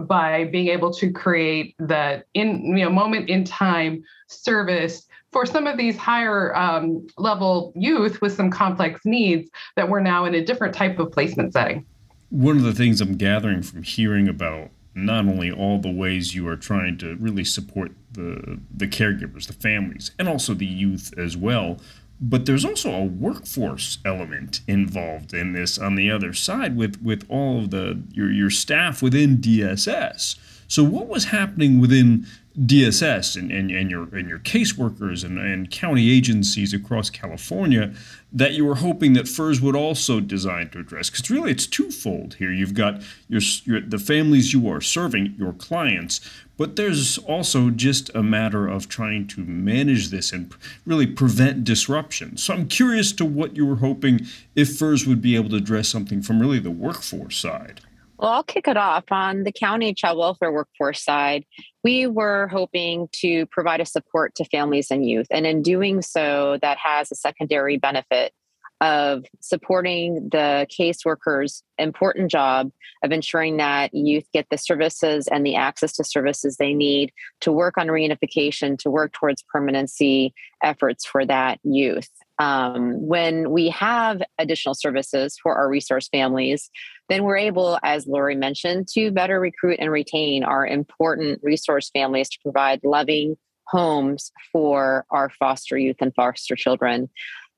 by 0.00 0.44
being 0.44 0.68
able 0.68 0.92
to 0.94 1.10
create 1.10 1.74
the 1.78 2.24
in 2.34 2.76
you 2.76 2.84
know 2.84 2.90
moment 2.90 3.30
in 3.30 3.44
time 3.44 4.02
service 4.28 5.06
for 5.32 5.46
some 5.46 5.66
of 5.66 5.78
these 5.78 5.96
higher 5.96 6.54
um, 6.54 7.06
level 7.16 7.72
youth 7.74 8.20
with 8.20 8.34
some 8.34 8.50
complex 8.50 9.00
needs 9.04 9.50
that 9.76 9.88
we're 9.88 10.00
now 10.00 10.26
in 10.26 10.34
a 10.34 10.44
different 10.44 10.74
type 10.74 10.98
of 10.98 11.10
placement 11.10 11.54
setting. 11.54 11.86
One 12.28 12.58
of 12.58 12.62
the 12.62 12.74
things 12.74 13.00
I'm 13.00 13.16
gathering 13.16 13.62
from 13.62 13.82
hearing 13.82 14.28
about 14.28 14.70
not 14.94 15.26
only 15.26 15.50
all 15.50 15.78
the 15.78 15.90
ways 15.90 16.34
you 16.34 16.46
are 16.48 16.56
trying 16.56 16.98
to 16.98 17.16
really 17.16 17.44
support 17.44 17.92
the 18.12 18.60
the 18.74 18.86
caregivers, 18.86 19.46
the 19.46 19.54
families, 19.54 20.10
and 20.18 20.28
also 20.28 20.52
the 20.52 20.66
youth 20.66 21.14
as 21.16 21.36
well, 21.36 21.78
but 22.22 22.46
there's 22.46 22.64
also 22.64 22.92
a 22.92 23.04
workforce 23.04 23.98
element 24.04 24.60
involved 24.68 25.34
in 25.34 25.52
this 25.52 25.76
on 25.76 25.96
the 25.96 26.10
other 26.10 26.32
side 26.32 26.76
with 26.76 27.02
with 27.02 27.26
all 27.28 27.58
of 27.58 27.70
the 27.70 28.00
your 28.12 28.30
your 28.30 28.50
staff 28.50 29.02
within 29.02 29.38
DSS. 29.38 30.36
So 30.68 30.84
what 30.84 31.08
was 31.08 31.26
happening 31.26 31.80
within 31.80 32.26
DSS 32.58 33.36
and, 33.36 33.50
and, 33.50 33.70
and 33.70 33.90
your 33.90 34.14
and 34.14 34.28
your 34.28 34.38
caseworkers 34.38 35.24
and, 35.24 35.38
and 35.38 35.70
county 35.70 36.10
agencies 36.10 36.74
across 36.74 37.08
California 37.08 37.94
that 38.30 38.52
you 38.52 38.64
were 38.64 38.76
hoping 38.76 39.14
that 39.14 39.26
FURS 39.26 39.60
would 39.60 39.74
also 39.74 40.20
design 40.20 40.68
to 40.70 40.80
address? 40.80 41.08
Because 41.08 41.30
really, 41.30 41.50
it's 41.50 41.66
twofold 41.66 42.34
here. 42.34 42.52
You've 42.52 42.74
got 42.74 43.02
your, 43.28 43.40
your 43.64 43.80
the 43.80 43.98
families 43.98 44.52
you 44.52 44.68
are 44.68 44.82
serving, 44.82 45.34
your 45.38 45.54
clients, 45.54 46.20
but 46.58 46.76
there's 46.76 47.16
also 47.18 47.70
just 47.70 48.10
a 48.14 48.22
matter 48.22 48.68
of 48.68 48.86
trying 48.88 49.26
to 49.28 49.40
manage 49.44 50.10
this 50.10 50.30
and 50.30 50.54
really 50.84 51.06
prevent 51.06 51.64
disruption. 51.64 52.36
So 52.36 52.52
I'm 52.52 52.68
curious 52.68 53.12
to 53.12 53.24
what 53.24 53.56
you 53.56 53.64
were 53.64 53.76
hoping 53.76 54.26
if 54.54 54.76
FURS 54.76 55.06
would 55.06 55.22
be 55.22 55.36
able 55.36 55.50
to 55.50 55.56
address 55.56 55.88
something 55.88 56.20
from 56.20 56.38
really 56.38 56.58
the 56.58 56.70
workforce 56.70 57.38
side. 57.38 57.80
Well, 58.22 58.30
I'll 58.30 58.44
kick 58.44 58.68
it 58.68 58.76
off 58.76 59.02
on 59.10 59.42
the 59.42 59.50
county 59.50 59.92
child 59.94 60.16
welfare 60.16 60.52
workforce 60.52 61.02
side. 61.02 61.44
We 61.82 62.06
were 62.06 62.46
hoping 62.46 63.08
to 63.14 63.46
provide 63.46 63.80
a 63.80 63.84
support 63.84 64.36
to 64.36 64.44
families 64.44 64.92
and 64.92 65.04
youth. 65.04 65.26
And 65.32 65.44
in 65.44 65.60
doing 65.60 66.02
so, 66.02 66.56
that 66.62 66.78
has 66.78 67.10
a 67.10 67.16
secondary 67.16 67.78
benefit 67.78 68.32
of 68.82 69.24
supporting 69.38 70.28
the 70.32 70.66
caseworkers' 70.68 71.62
important 71.78 72.30
job 72.30 72.72
of 73.04 73.12
ensuring 73.12 73.58
that 73.58 73.94
youth 73.94 74.26
get 74.32 74.46
the 74.50 74.58
services 74.58 75.28
and 75.28 75.46
the 75.46 75.54
access 75.54 75.92
to 75.92 76.04
services 76.04 76.56
they 76.56 76.74
need 76.74 77.12
to 77.40 77.52
work 77.52 77.78
on 77.78 77.86
reunification, 77.86 78.76
to 78.76 78.90
work 78.90 79.12
towards 79.12 79.44
permanency 79.52 80.34
efforts 80.64 81.06
for 81.06 81.24
that 81.24 81.60
youth. 81.62 82.10
Um, 82.40 83.06
when 83.06 83.52
we 83.52 83.68
have 83.68 84.20
additional 84.36 84.74
services 84.74 85.38
for 85.40 85.54
our 85.54 85.68
resource 85.68 86.08
families, 86.08 86.68
then 87.08 87.22
we're 87.22 87.36
able, 87.36 87.78
as 87.84 88.08
Lori 88.08 88.34
mentioned, 88.34 88.88
to 88.94 89.12
better 89.12 89.38
recruit 89.38 89.78
and 89.78 89.92
retain 89.92 90.42
our 90.42 90.66
important 90.66 91.38
resource 91.44 91.88
families 91.90 92.28
to 92.30 92.38
provide 92.42 92.80
loving 92.82 93.36
homes 93.68 94.32
for 94.52 95.06
our 95.10 95.30
foster 95.30 95.78
youth 95.78 95.96
and 96.00 96.14
foster 96.14 96.56
children. 96.56 97.08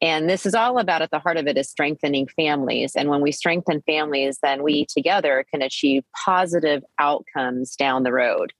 And 0.04 0.28
this 0.28 0.44
is 0.44 0.54
all 0.54 0.78
about 0.78 1.00
at 1.00 1.10
the 1.10 1.18
heart 1.18 1.38
of 1.38 1.46
it 1.46 1.56
is 1.56 1.70
strengthening 1.70 2.26
families. 2.26 2.94
And 2.94 3.08
when 3.08 3.22
we 3.22 3.32
strengthen 3.32 3.80
families, 3.86 4.38
then 4.42 4.62
we 4.62 4.84
together 4.84 5.46
can 5.50 5.62
achieve 5.62 6.04
positive 6.26 6.84
outcomes 6.98 7.74
down 7.74 8.02
the 8.02 8.12
road. 8.12 8.52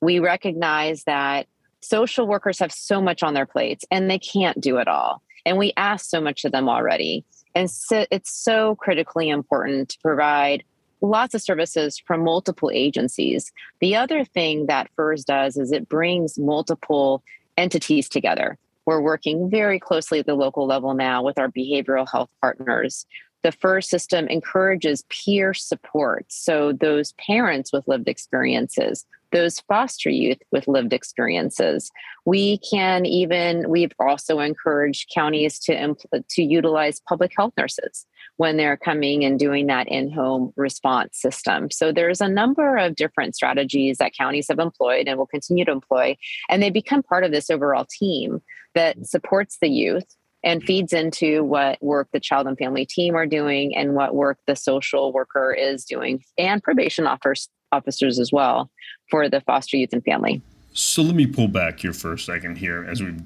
We 0.00 0.18
recognize 0.18 1.04
that 1.04 1.46
social 1.80 2.26
workers 2.26 2.58
have 2.58 2.72
so 2.72 3.00
much 3.00 3.22
on 3.22 3.34
their 3.34 3.46
plates 3.46 3.84
and 3.92 4.10
they 4.10 4.18
can't 4.18 4.60
do 4.60 4.78
it 4.78 4.88
all. 4.88 5.22
And 5.46 5.56
we 5.56 5.72
ask 5.76 6.06
so 6.06 6.20
much 6.20 6.44
of 6.44 6.50
them 6.50 6.68
already. 6.68 7.24
And 7.54 7.70
so 7.70 8.04
it's 8.10 8.32
so 8.32 8.74
critically 8.74 9.28
important 9.28 9.90
to 9.90 9.98
provide 10.02 10.64
lots 11.02 11.34
of 11.34 11.40
services 11.40 12.00
from 12.04 12.24
multiple 12.24 12.70
agencies. 12.74 13.52
The 13.80 13.94
other 13.94 14.24
thing 14.24 14.66
that 14.66 14.90
FURS 14.96 15.24
does 15.24 15.56
is 15.56 15.70
it 15.70 15.88
brings 15.88 16.36
multiple 16.36 17.22
entities 17.56 18.08
together. 18.08 18.58
We're 18.90 19.00
working 19.00 19.48
very 19.48 19.78
closely 19.78 20.18
at 20.18 20.26
the 20.26 20.34
local 20.34 20.66
level 20.66 20.94
now 20.94 21.22
with 21.22 21.38
our 21.38 21.48
behavioral 21.48 22.10
health 22.10 22.28
partners. 22.40 23.06
The 23.44 23.52
FURS 23.52 23.88
system 23.88 24.26
encourages 24.26 25.04
peer 25.08 25.54
support. 25.54 26.26
So, 26.26 26.72
those 26.72 27.12
parents 27.12 27.72
with 27.72 27.86
lived 27.86 28.08
experiences, 28.08 29.06
those 29.32 29.60
foster 29.60 30.10
youth 30.10 30.38
with 30.52 30.68
lived 30.68 30.92
experiences. 30.92 31.90
We 32.24 32.58
can 32.58 33.06
even, 33.06 33.68
we've 33.68 33.92
also 33.98 34.40
encouraged 34.40 35.10
counties 35.14 35.58
to, 35.60 35.96
to 36.30 36.42
utilize 36.42 37.00
public 37.08 37.32
health 37.36 37.52
nurses 37.56 38.06
when 38.36 38.56
they're 38.56 38.76
coming 38.76 39.24
and 39.24 39.38
doing 39.38 39.66
that 39.66 39.88
in 39.88 40.10
home 40.10 40.52
response 40.56 41.18
system. 41.20 41.70
So 41.70 41.92
there's 41.92 42.20
a 42.20 42.28
number 42.28 42.76
of 42.76 42.96
different 42.96 43.34
strategies 43.34 43.98
that 43.98 44.14
counties 44.14 44.48
have 44.48 44.58
employed 44.58 45.08
and 45.08 45.18
will 45.18 45.26
continue 45.26 45.64
to 45.64 45.72
employ, 45.72 46.16
and 46.48 46.62
they 46.62 46.70
become 46.70 47.02
part 47.02 47.24
of 47.24 47.32
this 47.32 47.50
overall 47.50 47.86
team 47.90 48.40
that 48.74 49.06
supports 49.06 49.58
the 49.60 49.68
youth 49.68 50.16
and 50.42 50.62
feeds 50.62 50.92
into 50.92 51.44
what 51.44 51.82
work 51.82 52.08
the 52.12 52.20
child 52.20 52.46
and 52.46 52.56
family 52.56 52.86
team 52.86 53.14
are 53.14 53.26
doing 53.26 53.76
and 53.76 53.94
what 53.94 54.14
work 54.14 54.38
the 54.46 54.56
social 54.56 55.12
worker 55.12 55.52
is 55.52 55.84
doing 55.84 56.22
and 56.38 56.62
probation 56.62 57.06
offers 57.06 57.48
officers 57.72 58.18
as 58.18 58.30
well 58.32 58.70
for 59.10 59.28
the 59.28 59.40
foster 59.40 59.76
youth 59.76 59.92
and 59.92 60.04
family. 60.04 60.42
So 60.72 61.02
let 61.02 61.16
me 61.16 61.26
pull 61.26 61.48
back 61.48 61.80
here 61.80 61.92
for 61.92 62.12
a 62.12 62.18
second 62.18 62.56
here 62.58 62.84
as 62.84 63.02
we've 63.02 63.20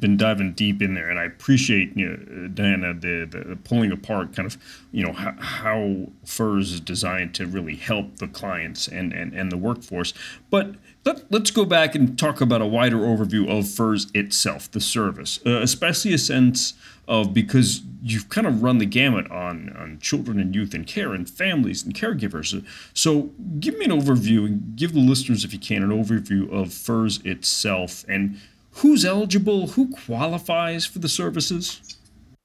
been 0.00 0.16
diving 0.16 0.54
deep 0.54 0.80
in 0.80 0.94
there, 0.94 1.10
and 1.10 1.18
I 1.18 1.24
appreciate 1.24 1.94
you 1.94 2.08
know, 2.08 2.48
Diana 2.48 2.94
the, 2.94 3.28
the 3.30 3.56
pulling 3.56 3.92
apart 3.92 4.34
kind 4.34 4.46
of 4.46 4.56
you 4.90 5.04
know 5.04 5.12
how, 5.12 5.34
how 5.38 6.06
FURS 6.24 6.72
is 6.72 6.80
designed 6.80 7.34
to 7.34 7.46
really 7.46 7.76
help 7.76 8.16
the 8.16 8.28
clients 8.28 8.88
and 8.88 9.12
and, 9.12 9.34
and 9.34 9.52
the 9.52 9.58
workforce. 9.58 10.14
But 10.48 10.76
let, 11.04 11.30
us 11.30 11.50
go 11.50 11.66
back 11.66 11.94
and 11.94 12.18
talk 12.18 12.40
about 12.40 12.62
a 12.62 12.66
wider 12.66 12.96
overview 12.96 13.48
of 13.48 13.68
FURS 13.68 14.10
itself, 14.14 14.70
the 14.70 14.80
service, 14.80 15.38
uh, 15.44 15.60
especially 15.60 16.14
a 16.14 16.18
sense 16.18 16.72
of 17.08 17.32
because 17.32 17.82
you've 18.02 18.28
kind 18.28 18.46
of 18.46 18.62
run 18.62 18.78
the 18.78 18.86
gamut 18.86 19.30
on, 19.30 19.74
on 19.76 19.98
children 20.00 20.38
and 20.38 20.54
youth 20.54 20.74
and 20.74 20.86
care 20.86 21.12
and 21.12 21.28
families 21.28 21.82
and 21.84 21.94
caregivers. 21.94 22.64
So 22.94 23.30
give 23.58 23.76
me 23.78 23.84
an 23.84 23.90
overview 23.90 24.46
and 24.46 24.76
give 24.76 24.92
the 24.92 25.00
listeners, 25.00 25.44
if 25.44 25.52
you 25.52 25.58
can, 25.58 25.82
an 25.82 25.90
overview 25.90 26.50
of 26.52 26.72
FURS 26.72 27.20
itself 27.24 28.04
and 28.08 28.38
who's 28.70 29.04
eligible, 29.04 29.68
who 29.68 29.90
qualifies 29.90 30.86
for 30.86 30.98
the 30.98 31.08
services. 31.08 31.80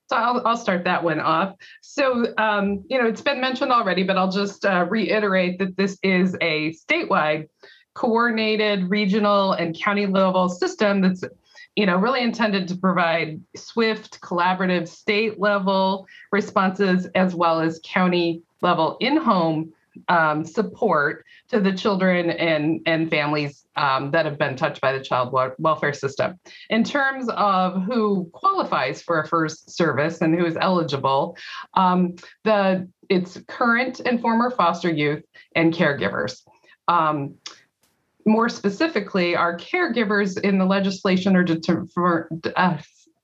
So 0.10 0.18
I'll, 0.18 0.46
I'll 0.46 0.58
start 0.58 0.84
that 0.86 1.04
one 1.04 1.20
off. 1.20 1.56
So, 1.82 2.34
um, 2.38 2.84
you 2.90 3.02
know, 3.02 3.08
it's 3.08 3.22
been 3.22 3.40
mentioned 3.40 3.72
already, 3.72 4.04
but 4.04 4.18
I'll 4.18 4.32
just 4.32 4.66
uh, 4.66 4.86
reiterate 4.90 5.60
that 5.60 5.78
this 5.78 5.98
is 6.04 6.36
a 6.42 6.74
statewide 6.74 7.48
coordinated 7.94 8.90
regional 8.90 9.54
and 9.54 9.78
county 9.78 10.08
level 10.08 10.50
system 10.50 11.02
that's 11.02 11.24
you 11.76 11.86
know 11.86 11.98
really 11.98 12.22
intended 12.22 12.68
to 12.68 12.76
provide 12.76 13.40
swift 13.56 14.20
collaborative 14.22 14.88
state 14.88 15.40
level 15.40 16.08
responses 16.32 17.08
as 17.16 17.34
well 17.34 17.60
as 17.60 17.80
county 17.84 18.42
level 18.62 18.98
in-home 19.00 19.72
um, 20.08 20.46
support 20.46 21.26
to 21.50 21.60
the 21.60 21.74
children 21.74 22.30
and, 22.30 22.82
and 22.86 23.10
families 23.10 23.66
um, 23.76 24.12
that 24.12 24.26
have 24.26 24.38
been 24.38 24.56
touched 24.56 24.82
by 24.82 24.92
the 24.94 25.04
child 25.04 25.34
welfare 25.60 25.94
system. 25.94 26.40
In 26.70 26.84
terms 26.84 27.28
of 27.30 27.84
who 27.84 28.30
qualifies 28.32 29.02
for 29.02 29.20
a 29.20 29.28
first 29.28 29.70
service 29.70 30.22
and 30.22 30.34
who 30.34 30.46
is 30.46 30.58
eligible, 30.60 31.38
um, 31.74 32.16
the 32.44 32.88
it's 33.10 33.38
current 33.48 34.00
and 34.00 34.22
former 34.22 34.50
foster 34.50 34.90
youth 34.90 35.24
and 35.56 35.74
caregivers. 35.74 36.42
More 38.26 38.50
specifically, 38.50 39.36
our 39.36 39.58
caregivers 39.58 40.40
in 40.40 40.58
the 40.58 40.66
legislation 40.66 41.36
are 41.36 41.44
deter- 41.44 41.88
uh, 42.56 42.78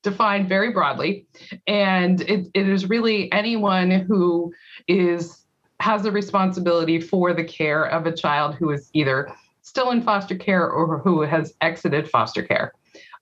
defined 0.04 0.50
very 0.50 0.72
broadly, 0.72 1.28
and 1.68 2.22
it, 2.22 2.48
it 2.54 2.68
is 2.68 2.90
really 2.90 3.32
anyone 3.32 3.92
who 3.92 4.54
is 4.88 5.44
has 5.80 6.06
a 6.06 6.12
responsibility 6.12 7.00
for 7.00 7.34
the 7.34 7.44
care 7.44 7.86
of 7.86 8.08
a 8.08 8.12
child 8.12 8.56
who 8.56 8.72
is 8.72 8.90
either 8.94 9.32
still 9.62 9.92
in 9.92 10.02
foster 10.02 10.36
care 10.36 10.68
or 10.68 10.98
who 11.00 11.22
has 11.22 11.54
exited 11.62 12.10
foster 12.10 12.42
care. 12.42 12.74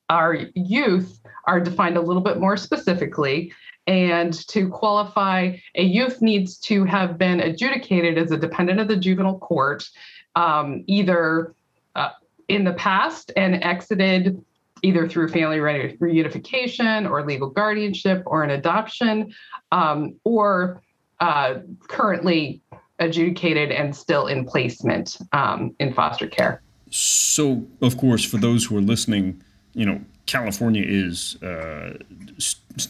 Our 0.09 0.37
youth 0.53 1.19
are 1.47 1.59
defined 1.59 1.97
a 1.97 2.01
little 2.01 2.21
bit 2.21 2.39
more 2.39 2.55
specifically. 2.55 3.51
And 3.87 4.33
to 4.47 4.69
qualify, 4.69 5.57
a 5.75 5.83
youth 5.83 6.21
needs 6.21 6.57
to 6.59 6.85
have 6.85 7.17
been 7.17 7.39
adjudicated 7.39 8.17
as 8.17 8.31
a 8.31 8.37
dependent 8.37 8.79
of 8.79 8.87
the 8.87 8.95
juvenile 8.95 9.39
court, 9.39 9.87
um, 10.35 10.83
either 10.87 11.53
uh, 11.95 12.09
in 12.47 12.63
the 12.63 12.73
past 12.73 13.31
and 13.35 13.63
exited 13.63 14.43
either 14.81 15.07
through 15.07 15.29
family 15.29 15.57
reunification 15.57 17.09
or 17.09 17.25
legal 17.25 17.49
guardianship 17.49 18.21
or 18.25 18.43
an 18.43 18.51
adoption, 18.51 19.33
um, 19.71 20.15
or 20.23 20.81
uh, 21.19 21.55
currently 21.87 22.61
adjudicated 22.99 23.71
and 23.71 23.95
still 23.95 24.27
in 24.27 24.45
placement 24.45 25.17
um, 25.31 25.73
in 25.79 25.93
foster 25.93 26.27
care. 26.27 26.61
So, 26.91 27.65
of 27.81 27.97
course, 27.97 28.23
for 28.23 28.37
those 28.37 28.65
who 28.65 28.77
are 28.77 28.81
listening, 28.81 29.41
you 29.73 29.85
know, 29.85 30.01
California 30.25 30.83
is 30.85 31.41
uh, 31.43 31.97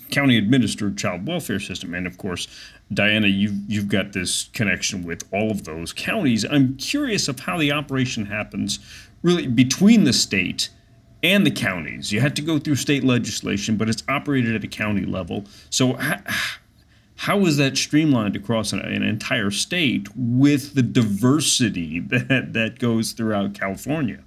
county 0.09 0.37
administered 0.37 0.97
child 0.97 1.27
welfare 1.27 1.59
system, 1.59 1.93
and 1.93 2.07
of 2.07 2.17
course, 2.17 2.47
Diana, 2.93 3.27
you've 3.27 3.55
you've 3.67 3.87
got 3.87 4.13
this 4.13 4.49
connection 4.53 5.03
with 5.03 5.23
all 5.33 5.51
of 5.51 5.65
those 5.65 5.91
counties. 5.91 6.45
I'm 6.45 6.77
curious 6.77 7.27
of 7.27 7.39
how 7.39 7.57
the 7.57 7.71
operation 7.71 8.25
happens, 8.25 8.79
really 9.21 9.47
between 9.47 10.05
the 10.05 10.13
state 10.13 10.69
and 11.23 11.45
the 11.45 11.51
counties. 11.51 12.11
You 12.11 12.21
had 12.21 12.35
to 12.37 12.41
go 12.41 12.57
through 12.57 12.75
state 12.75 13.03
legislation, 13.03 13.75
but 13.75 13.89
it's 13.89 14.03
operated 14.07 14.55
at 14.55 14.63
a 14.63 14.67
county 14.67 15.05
level. 15.05 15.45
So. 15.69 15.97
how 17.17 17.39
is 17.45 17.55
that 17.55 17.77
streamlined 17.77 18.35
across 18.35 18.73
an, 18.73 18.79
an, 18.81 19.01
entire 19.01 19.49
state 19.49 20.09
with 20.17 20.73
the 20.73 20.81
diversity 20.81 21.99
that, 22.09 22.51
that 22.51 22.77
goes 22.77 23.13
throughout 23.13 23.53
California? 23.53 24.21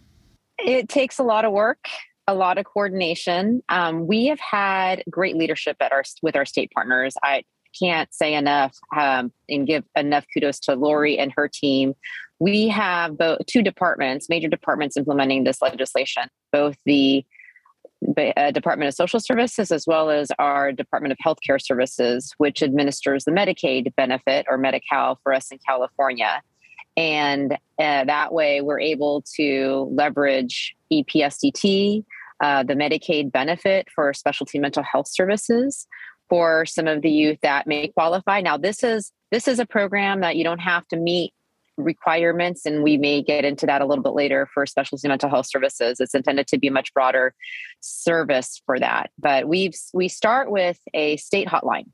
It 0.56 0.88
takes 0.88 1.18
a 1.18 1.22
lot 1.22 1.44
of 1.44 1.52
work 1.52 1.86
a 2.28 2.34
lot 2.34 2.58
of 2.58 2.66
coordination. 2.66 3.62
Um, 3.70 4.06
we 4.06 4.26
have 4.26 4.38
had 4.38 5.02
great 5.10 5.34
leadership 5.34 5.78
at 5.80 5.92
our 5.92 6.04
with 6.22 6.36
our 6.36 6.44
state 6.44 6.70
partners. 6.72 7.14
I 7.22 7.42
can't 7.78 8.12
say 8.12 8.34
enough 8.34 8.76
um, 8.96 9.32
and 9.48 9.66
give 9.66 9.84
enough 9.96 10.26
kudos 10.32 10.60
to 10.60 10.74
Lori 10.74 11.18
and 11.18 11.32
her 11.36 11.48
team. 11.48 11.94
We 12.38 12.68
have 12.68 13.16
both 13.18 13.46
two 13.46 13.62
departments, 13.62 14.28
major 14.28 14.48
departments 14.48 14.96
implementing 14.96 15.44
this 15.44 15.60
legislation, 15.62 16.24
both 16.52 16.76
the 16.84 17.24
uh, 18.36 18.50
Department 18.52 18.88
of 18.88 18.94
Social 18.94 19.20
Services 19.20 19.72
as 19.72 19.86
well 19.86 20.10
as 20.10 20.30
our 20.38 20.70
Department 20.70 21.12
of 21.12 21.18
Healthcare 21.24 21.60
Services, 21.60 22.32
which 22.38 22.62
administers 22.62 23.24
the 23.24 23.32
Medicaid 23.32 23.94
benefit 23.96 24.46
or 24.48 24.58
Medi 24.58 24.80
Cal 24.88 25.18
for 25.22 25.32
us 25.32 25.50
in 25.50 25.58
California. 25.66 26.42
And 26.98 27.52
uh, 27.78 28.04
that 28.04 28.32
way, 28.32 28.60
we're 28.60 28.80
able 28.80 29.24
to 29.36 29.88
leverage 29.92 30.76
EPSDT, 30.92 32.04
uh, 32.40 32.62
the 32.62 32.74
Medicaid 32.74 33.32
benefit 33.32 33.88
for 33.94 34.12
specialty 34.14 34.58
mental 34.58 34.82
health 34.82 35.08
services 35.08 35.86
for 36.28 36.66
some 36.66 36.86
of 36.86 37.02
the 37.02 37.10
youth 37.10 37.38
that 37.42 37.66
may 37.66 37.88
qualify. 37.88 38.40
Now, 38.40 38.56
this 38.56 38.84
is 38.84 39.12
this 39.30 39.48
is 39.48 39.58
a 39.58 39.66
program 39.66 40.20
that 40.20 40.36
you 40.36 40.44
don't 40.44 40.60
have 40.60 40.86
to 40.88 40.96
meet 40.96 41.32
requirements, 41.76 42.66
and 42.66 42.82
we 42.82 42.96
may 42.96 43.22
get 43.22 43.44
into 43.44 43.66
that 43.66 43.80
a 43.80 43.86
little 43.86 44.02
bit 44.02 44.14
later 44.14 44.48
for 44.52 44.66
specialty 44.66 45.08
mental 45.08 45.30
health 45.30 45.46
services. 45.46 46.00
It's 46.00 46.14
intended 46.14 46.46
to 46.48 46.58
be 46.58 46.68
a 46.68 46.72
much 46.72 46.92
broader 46.92 47.34
service 47.80 48.60
for 48.66 48.78
that. 48.78 49.10
But 49.18 49.48
we've 49.48 49.74
we 49.92 50.08
start 50.08 50.50
with 50.50 50.78
a 50.94 51.16
state 51.16 51.48
hotline. 51.48 51.90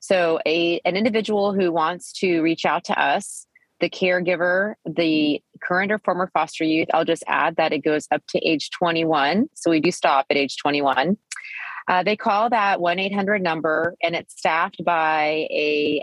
So 0.00 0.40
a 0.46 0.80
an 0.84 0.96
individual 0.96 1.54
who 1.54 1.72
wants 1.72 2.12
to 2.20 2.40
reach 2.42 2.64
out 2.64 2.84
to 2.84 3.00
us 3.00 3.46
the 3.80 3.90
caregiver, 3.90 4.74
the 4.84 5.42
current 5.66 5.92
or 5.92 5.98
former 5.98 6.30
foster 6.32 6.64
youth, 6.64 6.88
I'll 6.92 7.04
just 7.04 7.24
add 7.26 7.56
that 7.56 7.72
it 7.72 7.78
goes 7.78 8.06
up 8.10 8.22
to 8.30 8.38
age 8.38 8.70
21. 8.70 9.48
So 9.54 9.70
we 9.70 9.80
do 9.80 9.90
stop 9.90 10.26
at 10.30 10.36
age 10.36 10.56
21. 10.56 11.16
Uh, 11.88 12.02
they 12.02 12.16
call 12.16 12.50
that 12.50 12.80
1 12.80 12.98
800 12.98 13.42
number, 13.42 13.96
and 14.02 14.14
it's 14.14 14.36
staffed 14.36 14.82
by 14.84 15.46
a, 15.50 16.02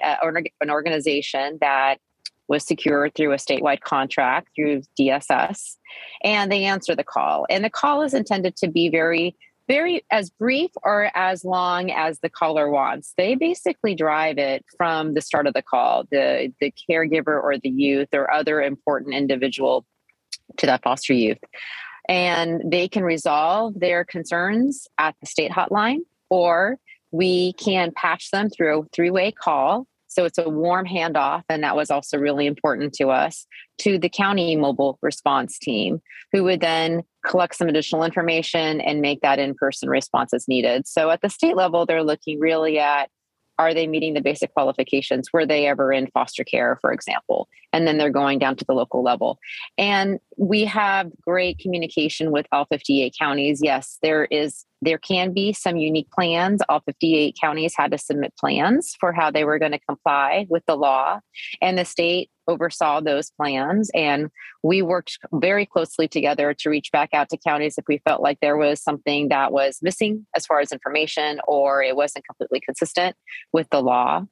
an 0.62 0.70
organization 0.70 1.58
that 1.62 2.00
was 2.48 2.66
secured 2.66 3.14
through 3.16 3.32
a 3.32 3.38
statewide 3.38 3.82
contract 3.82 4.50
through 4.56 4.82
DSS. 5.00 5.78
And 6.24 6.52
they 6.52 6.66
answer 6.66 6.96
the 6.96 7.04
call. 7.04 7.46
And 7.50 7.64
the 7.64 7.70
call 7.70 8.02
is 8.02 8.14
intended 8.14 8.58
to 8.58 8.68
be 8.68 8.90
very 8.90 9.38
very 9.70 10.04
as 10.12 10.32
brief 10.32 10.72
or 10.84 11.12
as 11.16 11.46
long 11.46 11.92
as 11.92 12.20
the 12.20 12.30
caller 12.30 12.70
wants. 12.70 13.14
They 13.18 13.36
basically 13.36 13.96
drive 13.96 14.38
it 14.38 14.66
from 14.76 15.14
the 15.14 15.22
start 15.22 15.48
of 15.48 15.54
the 15.54 15.62
call, 15.62 16.06
the 16.12 16.52
the 16.60 16.74
caregiver 16.90 17.42
or 17.42 17.58
the 17.58 17.70
youth 17.70 18.10
or 18.14 18.32
other 18.34 18.62
important 18.62 19.14
individual 19.14 19.86
to 20.58 20.66
that 20.66 20.84
foster 20.84 21.14
youth. 21.14 21.38
And 22.10 22.62
they 22.66 22.88
can 22.88 23.04
resolve 23.04 23.80
their 23.80 24.04
concerns 24.04 24.88
at 24.98 25.16
the 25.22 25.28
state 25.28 25.52
hotline, 25.52 26.00
or 26.32 26.78
we 27.12 27.54
can 27.54 27.92
patch 27.96 28.32
them 28.32 28.50
through 28.50 28.82
a 28.82 28.86
three 28.92 29.12
way 29.12 29.32
call 29.32 29.88
so 30.10 30.26
it's 30.26 30.40
a 30.40 30.50
warm 30.50 30.88
handoff, 30.88 31.44
and 31.50 31.64
that 31.64 31.76
was 31.76 31.92
also 31.92 32.18
really 32.18 32.48
important 32.48 32.94
to 32.94 33.10
us 33.10 33.46
to 33.80 34.00
the 34.00 34.10
county 34.10 34.56
mobile 34.56 34.98
response 35.04 35.60
team, 35.60 36.02
who 36.34 36.44
would 36.46 36.62
then 36.62 37.04
collect 37.26 37.56
some 37.56 37.68
additional 37.68 38.04
information 38.04 38.82
and 38.82 39.02
make 39.02 39.22
that 39.22 39.40
in 39.40 39.56
person 39.56 39.90
response 39.90 40.34
as 40.34 40.48
needed. 40.48 40.88
So 40.88 41.10
at 41.10 41.22
the 41.22 41.30
state 41.30 41.56
level, 41.56 41.86
they're 41.86 42.04
looking 42.04 42.40
really 42.40 42.80
at 42.80 43.10
are 43.60 43.74
they 43.74 43.88
meeting 43.88 44.14
the 44.14 44.22
basic 44.22 44.54
qualifications? 44.54 45.34
Were 45.34 45.46
they 45.46 45.68
ever 45.68 45.92
in 45.92 46.08
foster 46.08 46.46
care, 46.46 46.78
for 46.80 46.94
example? 46.94 47.50
And 47.74 47.86
then 47.86 47.98
they're 47.98 48.10
going 48.10 48.40
down 48.40 48.56
to 48.56 48.66
the 48.66 48.74
local 48.74 49.04
level. 49.04 49.38
And 49.78 50.20
we 50.38 50.64
have 50.64 51.12
great 51.22 51.60
communication 51.60 52.32
with 52.32 52.48
all 52.54 52.66
58 52.72 53.14
counties. 53.20 53.60
Yes, 53.62 54.00
there 54.02 54.26
is 54.26 54.66
there 54.82 54.98
can 54.98 55.34
be 55.34 55.52
some 55.52 55.76
unique 55.76 56.10
plans. 56.10 56.62
All 56.70 56.80
58 56.86 57.36
counties 57.40 57.74
had 57.76 57.92
to 57.92 57.98
submit 57.98 58.34
plans 58.40 58.96
for 58.98 59.12
how 59.12 59.30
they 59.30 59.44
were 59.44 59.60
going 59.60 59.74
to 59.74 59.80
comply 59.80 60.48
with 60.50 60.64
the 60.66 60.78
law. 60.78 61.20
And 61.62 61.78
the 61.78 61.84
state 61.84 62.32
oversaw 62.50 63.00
those 63.00 63.32
plans. 63.32 63.90
And 63.94 64.30
we 64.64 64.82
worked 64.82 65.20
very 65.34 65.66
closely 65.66 66.08
together 66.08 66.54
to 66.56 66.70
reach 66.70 66.92
back 66.92 67.10
out 67.14 67.30
to 67.30 67.38
counties 67.38 67.78
if 67.78 67.86
we 67.88 68.00
felt 68.00 68.22
like 68.22 68.40
there 68.42 68.58
was 68.58 68.82
something 68.82 69.30
that 69.30 69.52
was 69.52 69.80
missing 69.82 70.26
as 70.36 70.46
far 70.46 70.60
as 70.60 70.72
information 70.72 71.40
or 71.48 71.84
it 71.84 71.96
wasn't 71.96 72.26
completely 72.26 72.60
consistent 72.60 73.16
with 73.54 73.70
the 73.70 73.82
law 73.82 74.26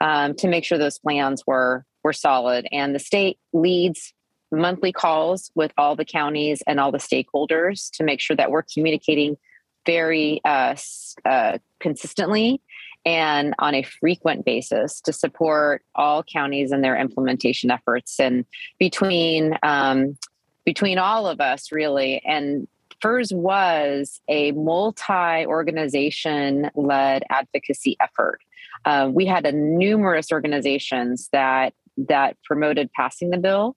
um, 0.00 0.34
to 0.34 0.48
make 0.48 0.64
sure 0.64 0.78
those 0.78 0.98
plans 0.98 1.42
were 1.46 1.84
were 2.04 2.12
solid. 2.12 2.66
And 2.72 2.94
the 2.94 3.00
state 3.00 3.38
leads 3.52 4.14
monthly 4.50 4.92
calls 4.92 5.50
with 5.54 5.72
all 5.76 5.94
the 5.94 6.04
counties 6.04 6.62
and 6.66 6.80
all 6.80 6.92
the 6.92 6.98
stakeholders 6.98 7.90
to 7.94 8.04
make 8.04 8.20
sure 8.20 8.36
that 8.36 8.50
we're 8.50 8.62
communicating 8.62 9.36
very 9.84 10.40
uh, 10.44 10.74
uh, 11.24 11.58
consistently 11.80 12.60
and 13.04 13.54
on 13.58 13.74
a 13.74 13.82
frequent 13.82 14.44
basis 14.44 15.00
to 15.00 15.12
support 15.12 15.82
all 15.94 16.22
counties 16.22 16.72
in 16.72 16.80
their 16.80 16.96
implementation 16.96 17.70
efforts 17.70 18.18
and 18.18 18.44
between 18.78 19.56
um, 19.62 20.16
between 20.64 20.98
all 20.98 21.26
of 21.26 21.40
us 21.40 21.72
really 21.72 22.22
and 22.26 22.68
FURS 23.00 23.32
was 23.32 24.20
a 24.28 24.52
multi 24.52 25.46
organization 25.46 26.70
led 26.74 27.22
advocacy 27.30 27.96
effort. 28.00 28.40
Uh, 28.84 29.08
we 29.12 29.24
had 29.24 29.46
a 29.46 29.52
numerous 29.52 30.32
organizations 30.32 31.28
that 31.32 31.74
that 31.96 32.36
promoted 32.44 32.92
passing 32.92 33.30
the 33.30 33.38
bill 33.38 33.76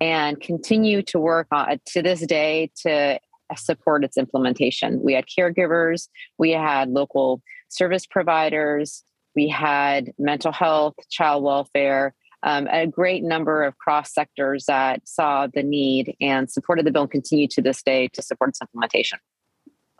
and 0.00 0.40
continue 0.40 1.02
to 1.02 1.18
work 1.18 1.46
on 1.50 1.80
to 1.86 2.02
this 2.02 2.20
day 2.26 2.70
to 2.82 3.18
support 3.56 4.04
its 4.04 4.16
implementation. 4.16 5.00
We 5.02 5.14
had 5.14 5.26
caregivers, 5.26 6.08
we 6.38 6.50
had 6.50 6.90
local 6.90 7.42
service 7.68 8.06
providers, 8.06 9.04
we 9.34 9.48
had 9.48 10.12
mental 10.18 10.52
health, 10.52 10.94
child 11.10 11.44
welfare, 11.44 12.14
um, 12.42 12.68
a 12.70 12.86
great 12.86 13.22
number 13.22 13.64
of 13.64 13.76
cross 13.78 14.12
sectors 14.12 14.66
that 14.66 15.06
saw 15.06 15.46
the 15.52 15.62
need 15.62 16.16
and 16.20 16.50
supported 16.50 16.86
the 16.86 16.90
bill 16.90 17.02
and 17.02 17.10
continue 17.10 17.48
to 17.48 17.62
this 17.62 17.82
day 17.82 18.08
to 18.08 18.22
support 18.22 18.50
its 18.50 18.60
implementation. 18.60 19.18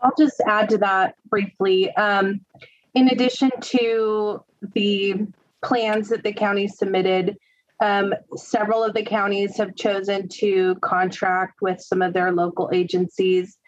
I'll 0.01 0.15
just 0.19 0.41
add 0.47 0.69
to 0.71 0.79
that 0.79 1.17
briefly. 1.29 1.95
Um, 1.97 2.41
in 2.95 3.09
addition 3.09 3.51
to 3.61 4.43
the 4.75 5.27
plans 5.65 6.09
that 6.11 6.23
the 6.23 6.33
county 6.33 6.69
submitted, 6.69 7.37
um, 7.81 8.15
several 8.37 8.83
of 8.83 8.95
the 8.95 9.03
counties 9.03 9.57
have 9.57 9.75
chosen 9.75 10.29
to 10.29 10.77
contract 10.77 11.61
with 11.61 11.81
some 11.81 12.01
of 12.01 12.15
their 12.15 12.33
local 12.33 12.71
agencies 12.73 13.59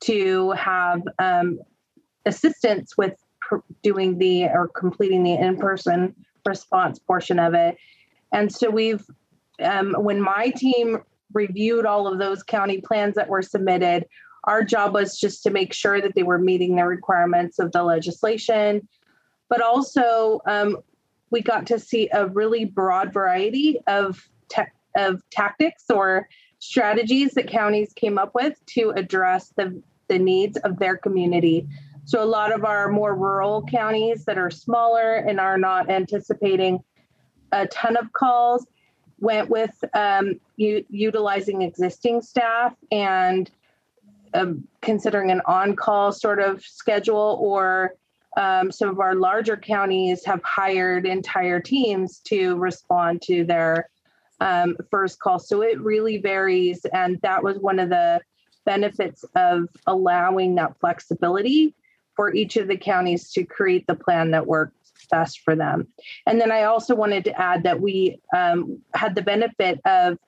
to 0.00 0.50
have 0.52 1.02
um, 1.18 1.60
assistance 2.26 2.96
with 2.96 3.14
doing 3.82 4.18
the 4.18 4.44
or 4.44 4.68
completing 4.68 5.22
the 5.22 5.34
in 5.34 5.56
person 5.56 6.14
response 6.46 6.98
portion 6.98 7.38
of 7.38 7.54
it. 7.54 7.76
And 8.32 8.52
so 8.52 8.70
we've, 8.70 9.04
um, 9.60 9.94
when 9.98 10.20
my 10.20 10.50
team 10.50 10.98
reviewed 11.32 11.86
all 11.86 12.06
of 12.06 12.18
those 12.18 12.42
county 12.42 12.80
plans 12.80 13.14
that 13.14 13.28
were 13.28 13.42
submitted, 13.42 14.06
our 14.44 14.64
job 14.64 14.94
was 14.94 15.18
just 15.18 15.42
to 15.44 15.50
make 15.50 15.72
sure 15.72 16.00
that 16.00 16.14
they 16.14 16.22
were 16.24 16.38
meeting 16.38 16.76
the 16.76 16.84
requirements 16.84 17.58
of 17.58 17.72
the 17.72 17.82
legislation. 17.82 18.88
But 19.48 19.62
also, 19.62 20.40
um, 20.46 20.78
we 21.30 21.42
got 21.42 21.66
to 21.66 21.78
see 21.78 22.08
a 22.12 22.26
really 22.26 22.64
broad 22.64 23.12
variety 23.12 23.78
of 23.86 24.28
of 24.96 25.22
tactics 25.30 25.84
or 25.90 26.28
strategies 26.58 27.32
that 27.32 27.48
counties 27.48 27.92
came 27.94 28.18
up 28.18 28.34
with 28.34 28.64
to 28.66 28.90
address 28.90 29.52
the, 29.56 29.82
the 30.08 30.18
needs 30.18 30.56
of 30.58 30.78
their 30.78 30.96
community. 30.96 31.66
So 32.04 32.22
a 32.22 32.26
lot 32.26 32.52
of 32.52 32.64
our 32.64 32.88
more 32.88 33.14
rural 33.14 33.62
counties 33.64 34.24
that 34.24 34.38
are 34.38 34.50
smaller 34.50 35.14
and 35.14 35.38
are 35.40 35.58
not 35.58 35.90
anticipating 35.90 36.82
a 37.52 37.66
ton 37.66 37.96
of 37.96 38.12
calls 38.12 38.66
went 39.20 39.48
with 39.48 39.72
um, 39.94 40.40
u- 40.56 40.84
utilizing 40.88 41.62
existing 41.62 42.22
staff 42.22 42.74
and 42.90 43.50
um, 44.34 44.66
considering 44.80 45.30
an 45.30 45.42
on-call 45.46 46.12
sort 46.12 46.40
of 46.40 46.62
schedule 46.62 47.38
or 47.40 47.94
Um, 48.34 48.72
some 48.72 48.88
of 48.88 48.98
our 48.98 49.14
larger 49.14 49.58
counties 49.58 50.24
have 50.24 50.40
hired 50.42 51.04
entire 51.04 51.60
teams 51.60 52.20
to 52.30 52.56
respond 52.56 53.20
to 53.28 53.44
their 53.44 53.90
um, 54.40 54.74
first 54.90 55.20
call. 55.20 55.38
So 55.38 55.60
it 55.60 55.78
really 55.78 56.16
varies. 56.16 56.86
And 56.94 57.20
that 57.20 57.42
was 57.44 57.58
one 57.58 57.78
of 57.78 57.90
the 57.90 58.22
benefits 58.64 59.22
of 59.36 59.68
allowing 59.86 60.56
that 60.56 60.80
flexibility 60.80 61.74
for 62.14 62.34
each 62.34 62.56
of 62.56 62.68
the 62.68 62.76
counties 62.76 63.30
to 63.32 63.44
create 63.44 63.86
the 63.86 63.94
plan 63.94 64.30
that 64.32 64.46
works 64.46 64.74
best 65.10 65.40
for 65.40 65.54
them. 65.54 65.86
And 66.26 66.40
then 66.40 66.50
I 66.50 66.64
also 66.64 66.94
wanted 66.94 67.24
to 67.24 67.40
add 67.40 67.62
that 67.64 67.80
we 67.80 68.20
um, 68.36 68.80
had 68.94 69.14
the 69.14 69.22
benefit 69.22 69.80
of 69.84 70.18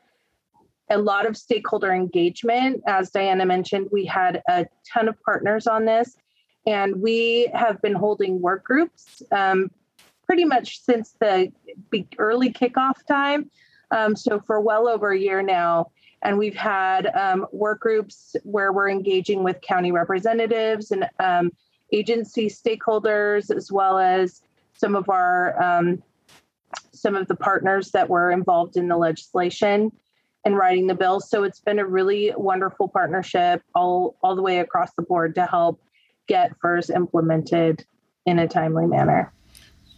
a 0.91 0.99
lot 0.99 1.27
of 1.27 1.37
stakeholder 1.37 1.93
engagement. 1.93 2.83
As 2.87 3.11
Diana 3.11 3.47
mentioned, 3.47 3.89
we 3.91 4.05
had 4.05 4.43
a 4.49 4.67
ton 4.93 5.09
of 5.09 5.21
partners 5.23 5.67
on 5.67 5.87
this, 5.87 6.17
and 6.67 7.01
we 7.01 7.51
have 7.55 7.81
been 7.81 7.95
holding 7.95 8.41
work 8.41 8.65
groups 8.65 9.23
um, 9.33 9.71
pretty 10.27 10.45
much 10.45 10.83
since 10.83 11.17
the 11.21 11.51
early 12.19 12.53
kickoff 12.53 13.05
time. 13.09 13.51
Um, 13.91 14.17
so, 14.17 14.41
for 14.41 14.61
well 14.61 14.89
over 14.89 15.13
a 15.13 15.19
year 15.19 15.43
now. 15.43 15.91
And 16.23 16.39
we've 16.39 16.57
had 16.57 17.07
um, 17.15 17.47
work 17.53 17.81
groups 17.81 18.35
where 18.45 18.73
we're 18.73 18.89
engaging 18.89 19.45
with 19.45 19.61
county 19.61 19.93
representatives 19.93 20.91
and 20.91 21.07
um, 21.21 21.51
agency 21.95 22.49
stakeholders, 22.49 23.55
as 23.55 23.71
well 23.71 23.99
as 23.99 24.43
some 24.75 24.97
of 24.97 25.09
our 25.09 25.63
um, 25.63 26.03
some 26.93 27.15
of 27.15 27.29
the 27.29 27.37
partners 27.37 27.91
that 27.93 28.09
were 28.09 28.31
involved 28.31 28.77
in 28.77 28.89
the 28.89 28.97
legislation 28.97 29.93
and 30.45 30.57
writing 30.57 30.87
the 30.87 30.95
bill. 30.95 31.21
So 31.21 31.45
it's 31.45 31.61
been 31.61 31.79
a 31.79 31.87
really 31.87 32.33
wonderful 32.37 32.89
partnership 32.89 33.63
all 33.75 34.17
all 34.23 34.35
the 34.35 34.43
way 34.43 34.59
across 34.59 34.93
the 34.95 35.03
board 35.03 35.35
to 35.37 35.47
help 35.47 35.81
get 36.27 36.59
FURS 36.61 36.91
implemented 36.91 37.85
in 38.27 38.39
a 38.39 38.49
timely 38.49 38.87
manner. 38.87 39.33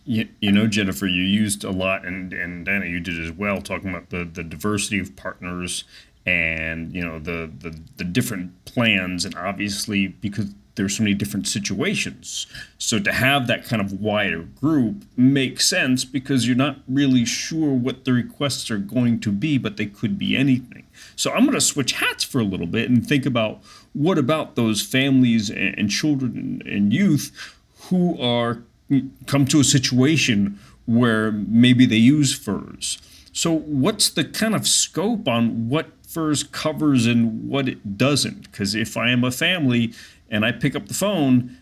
You, 0.05 0.29
you 0.41 0.53
know, 0.53 0.67
Jennifer, 0.67 1.07
you 1.07 1.23
used 1.23 1.65
a 1.65 1.71
lot, 1.71 2.05
and 2.05 2.33
and 2.33 2.65
Dana, 2.65 2.87
you 2.87 3.01
did 3.01 3.21
as 3.21 3.33
well, 3.33 3.61
talking 3.61 3.91
about 3.91 4.11
the 4.11 4.25
the 4.25 4.45
diversity 4.45 5.01
of 5.01 5.17
partners 5.17 5.85
and 6.27 6.93
you 6.95 7.01
know 7.01 7.19
the 7.19 7.51
the, 7.59 7.81
the 7.97 8.05
different 8.05 8.65
plans, 8.67 9.25
and 9.25 9.35
obviously 9.37 10.09
because 10.09 10.55
there's 10.77 10.97
so 10.97 11.03
many 11.03 11.15
different 11.15 11.49
situations. 11.49 12.47
So 12.79 12.99
to 13.01 13.13
have 13.13 13.47
that 13.47 13.65
kind 13.65 13.83
of 13.83 14.01
wider 14.01 14.43
group 14.43 15.05
makes 15.17 15.67
sense 15.67 16.05
because 16.05 16.47
you're 16.47 16.57
not 16.57 16.79
really 16.87 17.25
sure 17.25 17.73
what 17.73 18.05
the 18.05 18.13
requests 18.13 18.71
are 18.71 18.79
going 18.79 19.21
to 19.21 19.33
be, 19.33 19.59
but 19.59 19.77
they 19.77 19.87
could 19.87 20.19
be 20.19 20.37
anything. 20.37 20.87
So 21.17 21.33
I'm 21.33 21.45
going 21.45 21.55
to 21.55 21.61
switch 21.61 21.93
hats 21.93 22.25
for 22.25 22.41
a 22.41 22.45
little 22.45 22.67
bit 22.67 22.89
and 22.89 23.07
think 23.07 23.27
about 23.27 23.63
what 23.93 24.19
about 24.19 24.55
those 24.55 24.83
families 24.83 25.51
and 25.51 25.91
children 25.91 26.63
and 26.65 26.93
youth 26.93 27.33
who 27.89 28.21
are 28.21 28.63
come 29.27 29.47
to 29.47 29.61
a 29.61 29.65
situation 29.65 30.59
where 30.85 31.33
maybe 31.33 31.87
they 31.87 31.97
use 31.97 32.33
FURS. 32.33 32.99
So 33.33 33.53
what's 33.53 34.09
the 34.09 34.25
kind 34.25 34.55
of 34.55 34.67
scope 34.67 35.29
on 35.29 35.69
what 35.69 35.89
FURS 36.07 36.45
covers 36.45 37.07
and 37.07 37.49
what 37.49 37.69
it 37.69 37.99
doesn't? 37.99 38.51
Because 38.51 38.75
if 38.75 38.97
I 38.97 39.11
am 39.11 39.25
a 39.25 39.31
family 39.31 39.93
and 40.31 40.45
I 40.45 40.53
pick 40.53 40.75
up 40.75 40.89
the 40.89 40.95
phone, 40.95 41.57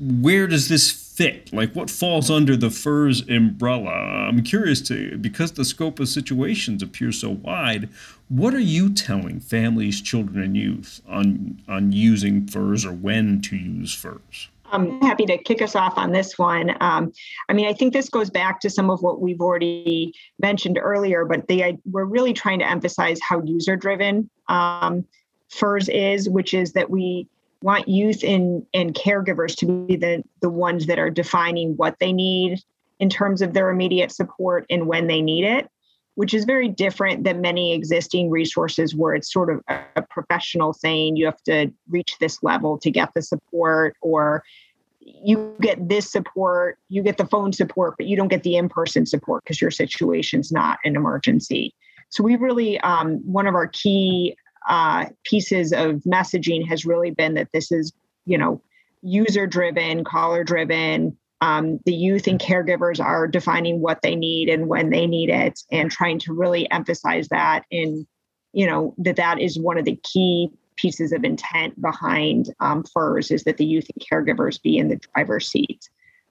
where 0.00 0.46
does 0.46 0.68
this 0.68 0.90
fit? 0.90 1.52
Like, 1.52 1.74
what 1.74 1.90
falls 1.90 2.30
under 2.30 2.56
the 2.56 2.70
FURS 2.70 3.28
umbrella? 3.28 3.90
I'm 3.90 4.42
curious 4.42 4.80
to, 4.82 5.18
because 5.18 5.52
the 5.52 5.64
scope 5.64 5.98
of 5.98 6.08
situations 6.08 6.82
appears 6.82 7.20
so 7.20 7.30
wide, 7.30 7.88
what 8.28 8.54
are 8.54 8.60
you 8.60 8.92
telling 8.92 9.40
families, 9.40 10.00
children, 10.00 10.42
and 10.42 10.56
youth 10.56 11.02
on, 11.08 11.60
on 11.68 11.92
using 11.92 12.46
FURS 12.46 12.84
or 12.84 12.92
when 12.92 13.40
to 13.42 13.56
use 13.56 13.92
FURS? 13.94 14.48
I'm 14.70 15.00
happy 15.00 15.24
to 15.26 15.38
kick 15.38 15.62
us 15.62 15.74
off 15.74 15.96
on 15.96 16.12
this 16.12 16.38
one. 16.38 16.76
Um, 16.80 17.12
I 17.48 17.54
mean, 17.54 17.66
I 17.66 17.72
think 17.72 17.94
this 17.94 18.10
goes 18.10 18.28
back 18.28 18.60
to 18.60 18.70
some 18.70 18.90
of 18.90 19.02
what 19.02 19.20
we've 19.20 19.40
already 19.40 20.12
mentioned 20.40 20.78
earlier, 20.80 21.24
but 21.24 21.46
we're 21.90 22.04
really 22.04 22.34
trying 22.34 22.58
to 22.58 22.70
emphasize 22.70 23.18
how 23.22 23.42
user 23.42 23.76
driven 23.76 24.28
um, 24.48 25.06
FURS 25.48 25.88
is, 25.88 26.28
which 26.28 26.52
is 26.52 26.74
that 26.74 26.90
we 26.90 27.26
want 27.62 27.88
youth 27.88 28.22
and, 28.22 28.64
and 28.72 28.94
caregivers 28.94 29.56
to 29.56 29.66
be 29.66 29.96
the, 29.96 30.22
the 30.40 30.50
ones 30.50 30.86
that 30.86 30.98
are 30.98 31.10
defining 31.10 31.76
what 31.76 31.98
they 31.98 32.12
need 32.12 32.62
in 33.00 33.08
terms 33.08 33.42
of 33.42 33.52
their 33.52 33.70
immediate 33.70 34.12
support 34.12 34.66
and 34.70 34.86
when 34.86 35.06
they 35.06 35.20
need 35.20 35.44
it, 35.44 35.68
which 36.14 36.34
is 36.34 36.44
very 36.44 36.68
different 36.68 37.24
than 37.24 37.40
many 37.40 37.72
existing 37.72 38.30
resources 38.30 38.94
where 38.94 39.14
it's 39.14 39.32
sort 39.32 39.50
of 39.50 39.62
a, 39.68 39.80
a 39.96 40.02
professional 40.02 40.72
saying 40.72 41.16
you 41.16 41.24
have 41.24 41.42
to 41.44 41.72
reach 41.88 42.16
this 42.20 42.42
level 42.42 42.78
to 42.78 42.90
get 42.90 43.12
the 43.14 43.22
support 43.22 43.96
or 44.00 44.42
you 45.00 45.56
get 45.60 45.88
this 45.88 46.10
support, 46.10 46.78
you 46.88 47.02
get 47.02 47.16
the 47.16 47.26
phone 47.26 47.52
support, 47.52 47.94
but 47.96 48.06
you 48.06 48.16
don't 48.16 48.28
get 48.28 48.42
the 48.42 48.56
in 48.56 48.68
person 48.68 49.06
support 49.06 49.42
because 49.42 49.60
your 49.60 49.70
situation's 49.70 50.52
not 50.52 50.78
an 50.84 50.96
emergency. 50.96 51.74
So 52.10 52.22
we 52.22 52.36
really, 52.36 52.78
um, 52.80 53.16
one 53.30 53.46
of 53.46 53.54
our 53.54 53.68
key 53.68 54.36
uh, 54.68 55.06
pieces 55.24 55.72
of 55.72 56.02
messaging 56.04 56.66
has 56.68 56.84
really 56.84 57.10
been 57.10 57.34
that 57.34 57.48
this 57.52 57.70
is, 57.70 57.92
you 58.26 58.38
know, 58.38 58.62
user 59.02 59.46
driven, 59.46 60.04
caller 60.04 60.44
driven. 60.44 61.16
Um, 61.40 61.78
the 61.84 61.94
youth 61.94 62.26
and 62.26 62.40
caregivers 62.40 63.02
are 63.02 63.28
defining 63.28 63.80
what 63.80 64.02
they 64.02 64.16
need 64.16 64.48
and 64.48 64.66
when 64.66 64.90
they 64.90 65.06
need 65.06 65.30
it, 65.30 65.60
and 65.70 65.90
trying 65.90 66.18
to 66.20 66.32
really 66.32 66.70
emphasize 66.72 67.28
that 67.28 67.62
in, 67.70 68.06
you 68.52 68.66
know, 68.66 68.94
that 68.98 69.16
that 69.16 69.40
is 69.40 69.58
one 69.58 69.78
of 69.78 69.84
the 69.84 70.00
key 70.02 70.50
pieces 70.76 71.12
of 71.12 71.24
intent 71.24 71.80
behind 71.80 72.52
um, 72.60 72.84
FURS 72.84 73.30
is 73.30 73.44
that 73.44 73.56
the 73.56 73.66
youth 73.66 73.86
and 73.94 74.04
caregivers 74.10 74.60
be 74.62 74.78
in 74.78 74.88
the 74.88 75.00
driver's 75.14 75.50
seat. 75.50 75.88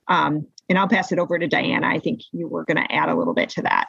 Um, 0.07 0.47
and 0.69 0.77
I'll 0.77 0.87
pass 0.87 1.11
it 1.11 1.19
over 1.19 1.37
to 1.37 1.47
Diana. 1.47 1.87
I 1.87 1.99
think 1.99 2.21
you 2.31 2.47
were 2.47 2.65
going 2.65 2.77
to 2.77 2.91
add 2.91 3.09
a 3.09 3.15
little 3.15 3.33
bit 3.33 3.49
to 3.51 3.61
that. 3.63 3.87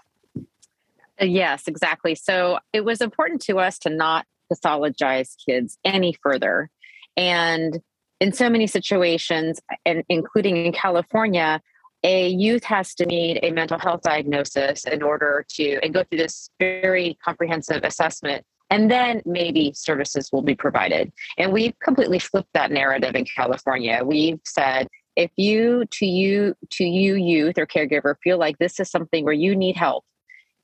Uh, 1.20 1.24
yes, 1.24 1.64
exactly. 1.66 2.14
So 2.14 2.58
it 2.72 2.84
was 2.84 3.00
important 3.00 3.42
to 3.42 3.58
us 3.58 3.78
to 3.80 3.90
not 3.90 4.26
pathologize 4.52 5.34
kids 5.46 5.78
any 5.84 6.14
further. 6.22 6.70
And 7.16 7.80
in 8.20 8.32
so 8.32 8.48
many 8.50 8.66
situations, 8.66 9.60
and 9.84 10.04
including 10.08 10.56
in 10.56 10.72
California, 10.72 11.60
a 12.04 12.28
youth 12.28 12.64
has 12.64 12.94
to 12.94 13.06
need 13.06 13.40
a 13.42 13.50
mental 13.50 13.78
health 13.78 14.02
diagnosis 14.02 14.84
in 14.84 15.02
order 15.02 15.44
to 15.56 15.78
and 15.82 15.92
go 15.92 16.04
through 16.04 16.18
this 16.18 16.50
very 16.58 17.18
comprehensive 17.24 17.82
assessment 17.82 18.44
and 18.70 18.90
then 18.90 19.22
maybe 19.24 19.72
services 19.74 20.30
will 20.32 20.42
be 20.42 20.54
provided 20.54 21.12
and 21.38 21.52
we've 21.52 21.76
completely 21.80 22.18
flipped 22.18 22.52
that 22.54 22.70
narrative 22.70 23.16
in 23.16 23.24
california 23.24 24.00
we've 24.04 24.38
said 24.44 24.86
if 25.16 25.30
you 25.36 25.84
to 25.90 26.06
you 26.06 26.54
to 26.70 26.84
you 26.84 27.16
youth 27.16 27.58
or 27.58 27.66
caregiver 27.66 28.14
feel 28.22 28.38
like 28.38 28.56
this 28.58 28.78
is 28.78 28.88
something 28.88 29.24
where 29.24 29.34
you 29.34 29.56
need 29.56 29.76
help 29.76 30.04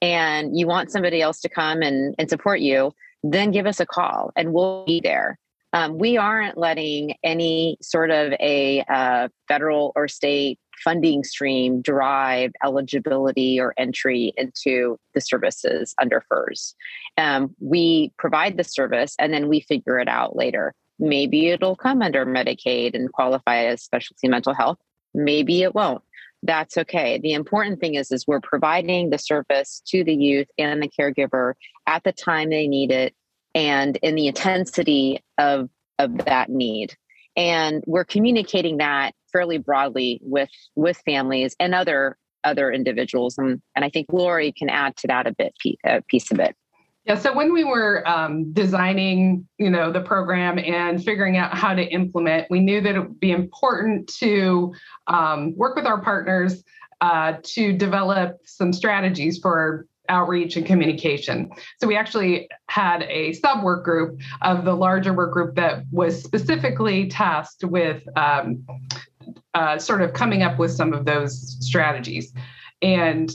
and 0.05 0.57
you 0.57 0.67
want 0.67 0.93
somebody 0.93 1.23
else 1.23 1.41
to 1.41 1.49
come 1.49 1.81
and, 1.81 2.15
and 2.19 2.29
support 2.29 2.61
you 2.61 2.93
then 3.25 3.51
give 3.51 3.67
us 3.67 3.81
a 3.81 3.87
call 3.87 4.31
and 4.37 4.53
we'll 4.53 4.85
be 4.85 5.01
there. 5.01 5.39
Um, 5.73 5.99
we 5.99 6.17
aren't 6.17 6.57
letting 6.57 7.17
any 7.25 7.79
sort 7.83 8.11
of 8.11 8.33
a 8.35 8.85
uh, 8.89 9.29
federal 9.49 9.93
or 9.97 10.07
state 10.07 10.61
funding 10.85 11.25
stream 11.25 11.81
drive 11.81 12.53
eligibility 12.63 13.59
or 13.59 13.75
entry 13.77 14.33
into 14.37 14.99
the 15.15 15.21
services 15.21 15.95
under 16.01 16.23
FURS. 16.29 16.75
Um, 17.17 17.55
we 17.61 18.13
provide 18.19 18.57
the 18.57 18.65
service 18.65 19.17
and 19.19 19.33
then 19.33 19.49
we 19.49 19.61
figure 19.61 19.99
it 19.99 20.09
out 20.09 20.37
later. 20.37 20.75
Maybe 20.99 21.49
it'll 21.49 21.77
come 21.77 22.03
under 22.03 22.25
Medicaid 22.25 22.95
and 22.95 23.11
qualify 23.11 23.65
as 23.65 23.83
specialty 23.83 24.29
mental 24.29 24.55
health. 24.55 24.79
Maybe 25.13 25.63
it 25.63 25.75
won't. 25.75 26.03
That's 26.45 26.77
okay. 26.77 27.19
The 27.19 27.33
important 27.33 27.81
thing 27.81 27.95
is, 27.95 28.13
is 28.13 28.27
we're 28.27 28.41
providing 28.41 29.09
the 29.09 29.19
service 29.19 29.83
to 29.87 30.05
the 30.05 30.15
youth 30.15 30.47
and 30.59 30.83
the 30.83 30.89
caregiver 30.91 31.55
at 31.87 32.05
the 32.05 32.13
time 32.13 32.51
they 32.51 32.69
need 32.69 32.93
it 32.93 33.15
and 33.55 33.97
in 33.97 34.15
the 34.15 34.27
intensity 34.27 35.25
of 35.39 35.71
of 35.99 36.19
that 36.27 36.51
need. 36.51 36.95
And 37.37 37.83
we're 37.87 38.05
communicating 38.05 38.77
that 38.79 39.13
fairly 39.33 39.57
broadly 39.57 40.21
with 40.23 40.51
with 40.77 40.99
families 41.07 41.57
and 41.59 41.75
other 41.75 42.19
other 42.45 42.71
individuals. 42.71 43.39
And, 43.39 43.63
and 43.75 43.85
i 43.87 43.89
think 43.89 44.09
lori 44.13 44.53
can 44.53 44.69
add 44.69 44.97
to 44.99 45.07
that 45.07 45.27
a 45.27 45.33
bit 45.33 45.55
a 45.87 45.97
uh, 45.97 46.01
piece 46.09 46.31
of 46.31 46.41
it 46.41 46.55
yeah 47.05 47.15
so 47.15 47.35
when 47.35 47.53
we 47.53 47.65
were 47.65 48.07
um, 48.09 48.53
designing 48.53 49.47
you 49.59 49.71
know 49.71 49.93
the 49.93 50.01
program 50.01 50.59
and 50.59 51.05
figuring 51.05 51.37
out 51.37 51.57
how 51.57 51.75
to 51.75 51.83
implement 51.83 52.47
we 52.51 52.61
knew 52.61 52.81
that 52.81 52.97
it 52.97 53.01
would 53.01 53.21
be 53.21 53.31
important 53.31 54.09
to 54.09 54.73
um, 55.07 55.57
work 55.57 55.77
with 55.77 55.87
our 55.87 56.01
partners 56.01 56.63
uh, 57.01 57.35
to 57.43 57.73
develop 57.73 58.39
some 58.45 58.73
strategies 58.73 59.39
for 59.39 59.87
outreach 60.09 60.57
and 60.57 60.67
communication. 60.67 61.51
So 61.81 61.87
we 61.87 61.97
actually 61.97 62.49
had 62.69 63.03
a 63.05 63.33
sub 63.35 63.63
work 63.63 63.85
group 63.85 64.21
of 64.43 64.65
the 64.65 64.75
larger 64.75 65.13
work 65.13 65.33
group 65.33 65.55
that 65.57 65.85
was 65.91 66.23
specifically 66.23 67.09
tasked 67.09 67.65
with 67.65 68.03
um, 68.17 68.67
uh, 69.55 69.79
sort 69.79 70.03
of 70.03 70.13
coming 70.13 70.43
up 70.43 70.59
with 70.59 70.73
some 70.73 70.93
of 70.93 71.05
those 71.05 71.57
strategies. 71.61 72.33
And 72.83 73.31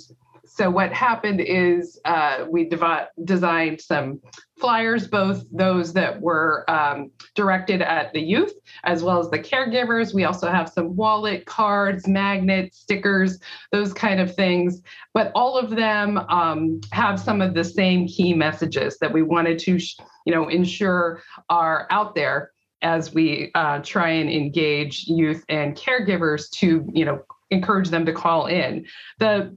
so 0.59 0.69
what 0.69 0.91
happened 0.91 1.39
is 1.39 1.97
uh, 2.03 2.43
we 2.49 2.67
devi- 2.67 3.07
designed 3.23 3.79
some 3.79 4.19
flyers, 4.59 5.07
both 5.07 5.45
those 5.53 5.93
that 5.93 6.19
were 6.19 6.69
um, 6.69 7.11
directed 7.33 7.81
at 7.81 8.11
the 8.11 8.19
youth 8.19 8.51
as 8.83 9.01
well 9.01 9.21
as 9.21 9.29
the 9.29 9.39
caregivers. 9.39 10.13
We 10.13 10.25
also 10.25 10.49
have 10.49 10.67
some 10.67 10.97
wallet 10.97 11.45
cards, 11.45 12.09
magnets, 12.09 12.77
stickers, 12.77 13.39
those 13.71 13.93
kind 13.93 14.19
of 14.19 14.35
things. 14.35 14.81
But 15.13 15.31
all 15.33 15.57
of 15.57 15.69
them 15.69 16.17
um, 16.27 16.81
have 16.91 17.21
some 17.21 17.41
of 17.41 17.53
the 17.53 17.63
same 17.63 18.05
key 18.05 18.33
messages 18.33 18.97
that 18.97 19.13
we 19.13 19.21
wanted 19.21 19.59
to, 19.59 19.79
you 20.25 20.35
know, 20.35 20.49
ensure 20.49 21.21
are 21.49 21.87
out 21.89 22.15
there 22.15 22.51
as 22.81 23.13
we 23.13 23.49
uh, 23.55 23.79
try 23.79 24.09
and 24.09 24.29
engage 24.29 25.05
youth 25.07 25.41
and 25.47 25.77
caregivers 25.77 26.49
to, 26.55 26.85
you 26.93 27.05
know, 27.05 27.21
encourage 27.49 27.87
them 27.87 28.05
to 28.05 28.11
call 28.11 28.47
in. 28.47 28.85
The 29.19 29.55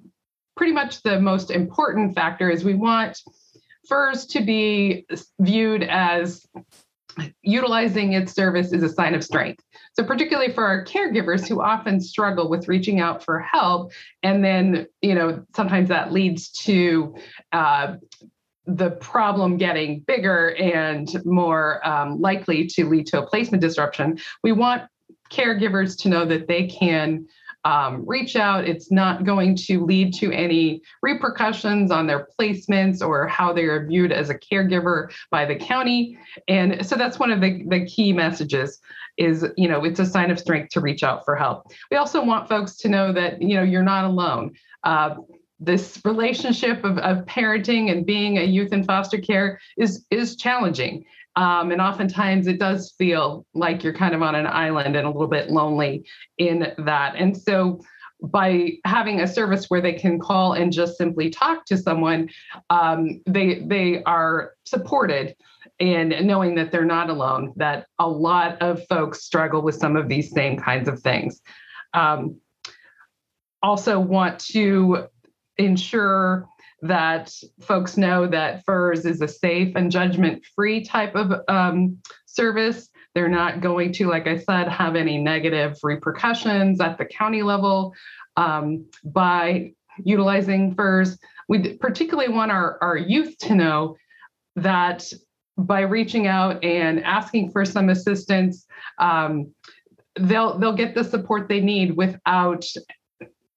pretty 0.56 0.72
much 0.72 1.02
the 1.02 1.20
most 1.20 1.50
important 1.50 2.14
factor 2.14 2.50
is 2.50 2.64
we 2.64 2.74
want 2.74 3.20
FURS 3.88 4.26
to 4.26 4.44
be 4.44 5.06
viewed 5.40 5.82
as 5.82 6.46
utilizing 7.42 8.14
its 8.14 8.32
service 8.32 8.72
is 8.72 8.82
a 8.82 8.88
sign 8.88 9.14
of 9.14 9.22
strength. 9.22 9.62
So, 9.94 10.04
particularly 10.04 10.52
for 10.52 10.64
our 10.64 10.84
caregivers 10.84 11.46
who 11.46 11.60
often 11.60 12.00
struggle 12.00 12.48
with 12.48 12.68
reaching 12.68 13.00
out 13.00 13.22
for 13.22 13.40
help, 13.40 13.92
and 14.22 14.42
then, 14.42 14.86
you 15.02 15.14
know, 15.14 15.44
sometimes 15.54 15.88
that 15.90 16.12
leads 16.12 16.50
to 16.64 17.14
uh, 17.52 17.96
the 18.66 18.92
problem 18.92 19.56
getting 19.56 20.00
bigger 20.00 20.54
and 20.54 21.22
more 21.24 21.86
um, 21.86 22.20
likely 22.20 22.66
to 22.68 22.88
lead 22.88 23.06
to 23.08 23.22
a 23.22 23.26
placement 23.26 23.60
disruption. 23.60 24.18
We 24.42 24.52
want 24.52 24.84
caregivers 25.30 26.00
to 26.02 26.08
know 26.08 26.24
that 26.26 26.46
they 26.46 26.66
can 26.68 27.26
um, 27.64 28.04
reach 28.06 28.36
out. 28.36 28.66
It's 28.66 28.90
not 28.90 29.24
going 29.24 29.56
to 29.56 29.84
lead 29.84 30.14
to 30.14 30.32
any 30.32 30.82
repercussions 31.02 31.90
on 31.90 32.06
their 32.06 32.28
placements 32.38 33.06
or 33.06 33.26
how 33.28 33.52
they 33.52 33.64
are 33.64 33.86
viewed 33.86 34.12
as 34.12 34.30
a 34.30 34.34
caregiver 34.34 35.12
by 35.30 35.44
the 35.44 35.56
county. 35.56 36.18
And 36.48 36.84
so 36.84 36.96
that's 36.96 37.18
one 37.18 37.30
of 37.30 37.40
the, 37.40 37.62
the 37.68 37.86
key 37.86 38.12
messages 38.12 38.80
is, 39.16 39.46
you 39.56 39.68
know, 39.68 39.84
it's 39.84 40.00
a 40.00 40.06
sign 40.06 40.30
of 40.30 40.38
strength 40.38 40.70
to 40.70 40.80
reach 40.80 41.02
out 41.02 41.24
for 41.24 41.36
help. 41.36 41.70
We 41.90 41.96
also 41.96 42.24
want 42.24 42.48
folks 42.48 42.76
to 42.78 42.88
know 42.88 43.12
that, 43.12 43.40
you 43.40 43.54
know, 43.54 43.62
you're 43.62 43.82
not 43.82 44.04
alone. 44.04 44.56
Uh, 44.82 45.16
this 45.60 46.00
relationship 46.04 46.82
of, 46.82 46.98
of 46.98 47.24
parenting 47.26 47.92
and 47.92 48.04
being 48.04 48.38
a 48.38 48.42
youth 48.42 48.72
in 48.72 48.82
foster 48.82 49.18
care 49.18 49.60
is 49.76 50.04
is 50.10 50.34
challenging 50.34 51.04
um, 51.36 51.70
and 51.70 51.80
oftentimes 51.80 52.46
it 52.46 52.58
does 52.58 52.94
feel 52.98 53.46
like 53.54 53.82
you're 53.82 53.94
kind 53.94 54.14
of 54.14 54.22
on 54.22 54.34
an 54.34 54.46
island 54.46 54.96
and 54.96 55.06
a 55.06 55.10
little 55.10 55.28
bit 55.28 55.50
lonely 55.50 56.04
in 56.38 56.72
that. 56.78 57.14
And 57.16 57.36
so 57.36 57.80
by 58.22 58.72
having 58.84 59.20
a 59.20 59.26
service 59.26 59.68
where 59.68 59.80
they 59.80 59.94
can 59.94 60.18
call 60.18 60.52
and 60.52 60.72
just 60.72 60.96
simply 60.96 61.30
talk 61.30 61.64
to 61.66 61.76
someone, 61.76 62.28
um, 62.70 63.20
they 63.26 63.60
they 63.66 64.02
are 64.04 64.52
supported 64.64 65.34
and 65.80 66.14
knowing 66.26 66.54
that 66.54 66.70
they're 66.70 66.84
not 66.84 67.10
alone. 67.10 67.52
That 67.56 67.86
a 67.98 68.08
lot 68.08 68.60
of 68.62 68.86
folks 68.86 69.24
struggle 69.24 69.62
with 69.62 69.74
some 69.74 69.96
of 69.96 70.08
these 70.08 70.30
same 70.30 70.56
kinds 70.58 70.88
of 70.88 71.00
things. 71.00 71.40
Um, 71.94 72.40
also, 73.62 73.98
want 73.98 74.38
to 74.50 75.08
ensure 75.56 76.46
that 76.82 77.32
folks 77.60 77.96
know 77.96 78.26
that 78.26 78.64
FURS 78.64 79.06
is 79.06 79.20
a 79.20 79.28
safe 79.28 79.74
and 79.76 79.90
judgment 79.90 80.44
free 80.54 80.84
type 80.84 81.14
of 81.14 81.32
um, 81.48 81.98
service. 82.26 82.88
They're 83.14 83.28
not 83.28 83.60
going 83.60 83.92
to, 83.94 84.08
like 84.08 84.26
I 84.26 84.38
said, 84.38 84.68
have 84.68 84.96
any 84.96 85.18
negative 85.18 85.76
repercussions 85.82 86.80
at 86.80 86.98
the 86.98 87.04
county 87.04 87.42
level 87.42 87.94
um, 88.36 88.86
by 89.04 89.72
utilizing 90.02 90.74
FURS. 90.74 91.18
We 91.48 91.74
particularly 91.74 92.32
want 92.32 92.50
our, 92.50 92.78
our 92.82 92.96
youth 92.96 93.38
to 93.38 93.54
know 93.54 93.96
that 94.56 95.04
by 95.56 95.80
reaching 95.80 96.26
out 96.26 96.64
and 96.64 97.04
asking 97.04 97.52
for 97.52 97.64
some 97.64 97.90
assistance, 97.90 98.66
um, 98.98 99.52
they'll 100.18 100.58
they'll 100.58 100.74
get 100.74 100.94
the 100.94 101.04
support 101.04 101.48
they 101.48 101.60
need 101.60 101.96
without 101.96 102.64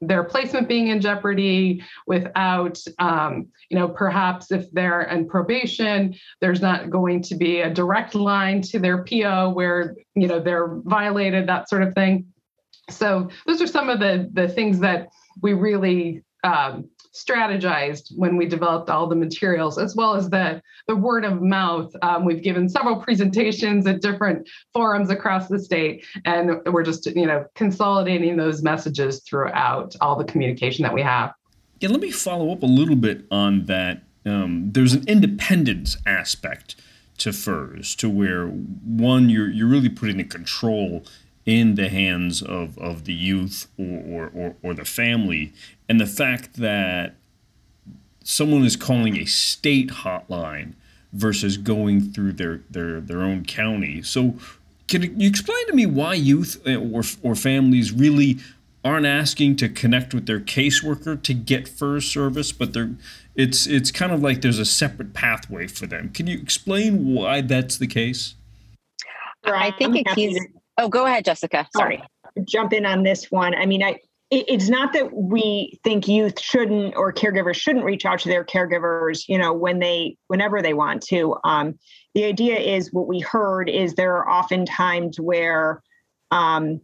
their 0.01 0.23
placement 0.23 0.67
being 0.67 0.87
in 0.87 1.01
jeopardy 1.01 1.83
without 2.05 2.79
um, 2.99 3.47
you 3.69 3.77
know 3.77 3.87
perhaps 3.87 4.51
if 4.51 4.69
they're 4.71 5.03
in 5.03 5.27
probation 5.27 6.15
there's 6.41 6.61
not 6.61 6.89
going 6.89 7.21
to 7.21 7.35
be 7.35 7.61
a 7.61 7.73
direct 7.73 8.13
line 8.13 8.61
to 8.61 8.79
their 8.79 9.03
po 9.03 9.49
where 9.49 9.95
you 10.15 10.27
know 10.27 10.39
they're 10.39 10.79
violated 10.83 11.47
that 11.47 11.69
sort 11.69 11.83
of 11.83 11.93
thing. 11.93 12.25
So 12.89 13.29
those 13.47 13.61
are 13.61 13.67
some 13.67 13.89
of 13.89 13.99
the 13.99 14.29
the 14.33 14.47
things 14.47 14.79
that 14.79 15.09
we 15.41 15.53
really 15.53 16.23
um, 16.43 16.89
strategized 17.15 18.11
when 18.15 18.35
we 18.35 18.45
developed 18.45 18.89
all 18.89 19.07
the 19.07 19.15
materials, 19.15 19.77
as 19.77 19.95
well 19.95 20.15
as 20.15 20.29
the, 20.29 20.61
the 20.87 20.95
word 20.95 21.23
of 21.23 21.41
mouth. 21.41 21.95
Um, 22.01 22.25
we've 22.25 22.43
given 22.43 22.67
several 22.67 22.97
presentations 22.97 23.87
at 23.87 24.01
different 24.01 24.49
forums 24.73 25.09
across 25.09 25.47
the 25.47 25.59
state, 25.59 26.05
and 26.25 26.61
we're 26.65 26.83
just 26.83 27.05
you 27.15 27.25
know 27.25 27.45
consolidating 27.55 28.35
those 28.37 28.61
messages 28.61 29.21
throughout 29.21 29.95
all 30.01 30.15
the 30.15 30.25
communication 30.25 30.83
that 30.83 30.93
we 30.93 31.01
have. 31.01 31.33
Yeah, 31.79 31.89
let 31.89 32.01
me 32.01 32.11
follow 32.11 32.51
up 32.51 32.63
a 32.63 32.67
little 32.67 32.95
bit 32.95 33.25
on 33.31 33.65
that. 33.65 34.03
Um, 34.25 34.71
there's 34.71 34.93
an 34.93 35.07
independence 35.07 35.97
aspect 36.05 36.75
to 37.19 37.31
FURS, 37.31 37.95
to 37.95 38.09
where 38.09 38.47
one 38.47 39.29
you're 39.29 39.49
you're 39.49 39.67
really 39.67 39.89
putting 39.89 40.17
the 40.17 40.23
control 40.23 41.05
in 41.45 41.75
the 41.75 41.89
hands 41.89 42.41
of, 42.41 42.77
of 42.79 43.05
the 43.05 43.13
youth 43.13 43.67
or, 43.77 44.01
or, 44.07 44.31
or, 44.33 44.55
or, 44.63 44.73
the 44.73 44.83
family. 44.83 45.53
And 45.87 45.99
the 45.99 46.05
fact 46.05 46.55
that 46.55 47.15
someone 48.23 48.65
is 48.65 48.75
calling 48.75 49.17
a 49.17 49.25
state 49.25 49.89
hotline 49.89 50.73
versus 51.13 51.57
going 51.57 52.01
through 52.11 52.33
their, 52.33 52.61
their, 52.69 52.99
their 52.99 53.21
own 53.21 53.45
county. 53.45 54.01
So, 54.01 54.35
can 54.87 55.19
you 55.19 55.27
explain 55.27 55.65
to 55.67 55.73
me 55.73 55.87
why 55.87 56.13
youth 56.13 56.61
uh, 56.67 56.75
or, 56.75 57.01
or 57.23 57.35
families 57.35 57.91
really 57.91 58.37
aren't 58.85 59.07
asking 59.07 59.55
to 59.55 59.67
connect 59.67 60.13
with 60.13 60.27
their 60.27 60.39
caseworker 60.39 61.21
to 61.23 61.33
get 61.33 61.67
first 61.67 62.11
service, 62.11 62.51
but 62.51 62.73
they're 62.73 62.91
it's 63.35 63.65
it's 63.67 63.91
kind 63.91 64.11
of 64.11 64.21
like 64.21 64.41
there's 64.41 64.59
a 64.59 64.65
separate 64.65 65.13
pathway 65.13 65.67
for 65.67 65.87
them. 65.87 66.09
Can 66.09 66.27
you 66.27 66.37
explain 66.39 67.13
why 67.13 67.41
that's 67.41 67.77
the 67.77 67.87
case? 67.87 68.35
I 69.43 69.71
think 69.71 69.97
it 69.97 70.07
keys. 70.13 70.39
Oh, 70.77 70.87
go 70.87 71.05
ahead, 71.05 71.25
Jessica. 71.25 71.67
Sorry. 71.75 72.01
I'll 72.23 72.43
jump 72.45 72.73
in 72.73 72.85
on 72.85 73.03
this 73.03 73.31
one. 73.31 73.55
I 73.55 73.65
mean, 73.65 73.83
I 73.83 73.99
it's 74.31 74.69
not 74.69 74.93
that 74.93 75.13
we 75.13 75.79
think 75.83 76.07
youth 76.07 76.39
shouldn't 76.39 76.95
or 76.95 77.13
caregivers 77.13 77.55
shouldn't 77.55 77.85
reach 77.85 78.05
out 78.05 78.19
to 78.19 78.29
their 78.29 78.43
caregivers, 78.43 79.25
you 79.27 79.37
know, 79.37 79.53
when 79.53 79.79
they 79.79 80.17
whenever 80.27 80.61
they 80.61 80.73
want 80.73 81.03
to. 81.03 81.35
Um, 81.43 81.77
the 82.15 82.25
idea 82.25 82.57
is 82.57 82.91
what 82.91 83.07
we 83.07 83.19
heard 83.19 83.69
is 83.69 83.93
there 83.93 84.15
are 84.15 84.27
often 84.27 84.65
times 84.65 85.19
where 85.19 85.83
um, 86.31 86.81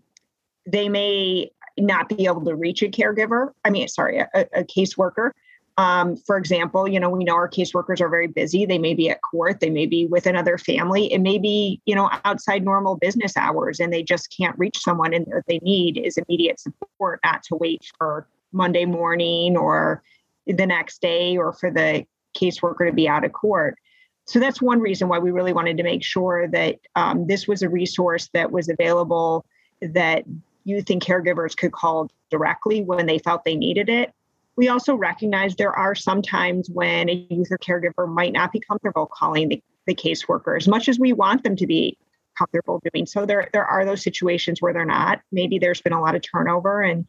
they 0.68 0.88
may 0.88 1.50
not 1.80 2.10
be 2.10 2.26
able 2.26 2.46
to 2.46 2.56
reach 2.56 2.84
a 2.84 2.90
caregiver. 2.90 3.52
I 3.66 3.72
mean, 3.72 3.88
sorry, 3.88 4.20
a, 4.20 4.28
a 4.54 4.64
caseworker. 4.64 5.32
Um, 5.78 6.18
for 6.18 6.38
example, 6.38 6.88
you 6.88 7.00
know, 7.00 7.10
we 7.10 7.24
know 7.24 7.36
our 7.36 7.50
caseworkers 7.50 8.02
are 8.02 8.10
very 8.10 8.28
busy. 8.28 8.66
They 8.66 8.78
may 8.78 8.94
be 8.94 9.10
at 9.10 9.22
court, 9.22 9.62
they 9.62 9.70
may 9.70 9.86
be 9.86 10.06
with 10.06 10.26
another 10.26 10.58
family, 10.58 11.12
it 11.12 11.20
may 11.20 11.38
be, 11.38 11.82
you 11.86 11.96
know, 11.96 12.10
outside 12.26 12.64
normal 12.64 12.98
business 12.98 13.38
hours, 13.38 13.80
and 13.80 13.92
they 13.92 14.04
just 14.04 14.36
can't 14.36 14.58
reach 14.60 14.78
someone. 14.80 15.14
And 15.14 15.26
what 15.28 15.46
they 15.48 15.60
need 15.60 15.98
is 15.98 16.18
immediate 16.18 16.60
support, 16.60 17.20
not 17.24 17.44
to 17.44 17.56
wait 17.56 17.86
for 17.98 18.28
Monday 18.52 18.86
morning 18.86 19.56
or 19.56 20.04
the 20.46 20.66
next 20.66 21.02
day 21.02 21.38
or 21.38 21.54
for 21.54 21.72
the 21.72 22.06
caseworker 22.38 22.88
to 22.88 22.94
be 22.94 23.08
out 23.08 23.24
of 23.24 23.32
court. 23.32 23.78
So 24.26 24.40
that's 24.40 24.62
one 24.62 24.82
reason 24.82 25.08
why 25.08 25.20
we 25.20 25.32
really 25.32 25.54
wanted 25.54 25.78
to 25.78 25.84
make 25.84 26.04
sure 26.04 26.48
that 26.50 26.80
um, 26.96 27.28
this 27.28 27.48
was 27.48 27.64
a 27.64 27.70
resource 27.70 28.30
that 28.34 28.52
was 28.52 28.70
available 28.70 29.46
that 29.82 30.26
youth 30.64 30.90
and 30.90 31.02
caregivers 31.02 31.56
could 31.56 31.72
call 31.72 32.10
directly 32.30 32.84
when 32.84 33.08
they 33.08 33.18
felt 33.18 33.44
they 33.44 33.56
needed 33.56 33.90
it 33.90 34.14
we 34.58 34.68
also 34.68 34.96
recognize 34.96 35.56
there 35.56 35.76
are 35.76 35.96
some 35.96 36.22
times 36.22 36.70
when 36.70 37.10
a 37.10 37.28
youth 37.30 37.48
or 37.52 37.58
caregiver 37.58 38.08
might 38.08 38.34
not 38.34 38.52
be 38.52 38.60
comfortable 38.60 39.06
calling 39.06 39.50
the, 39.50 39.64
the 39.88 39.96
caseworker 39.96 40.58
as 40.58 40.68
much 40.68 40.90
as 40.90 41.00
we 41.00 41.14
want 41.14 41.44
them 41.44 41.56
to 41.56 41.68
be 41.68 41.98
comfortable 42.38 42.82
doing. 42.94 43.06
So 43.06 43.26
there 43.26 43.50
there 43.54 43.66
are 43.66 43.86
those 43.86 44.04
situations 44.04 44.62
where 44.62 44.74
they're 44.74 44.86
not. 44.86 45.22
Maybe 45.32 45.60
there's 45.60 45.82
been 45.82 45.94
a 45.94 46.02
lot 46.02 46.16
of 46.16 46.22
turnover 46.22 46.82
and 46.82 47.06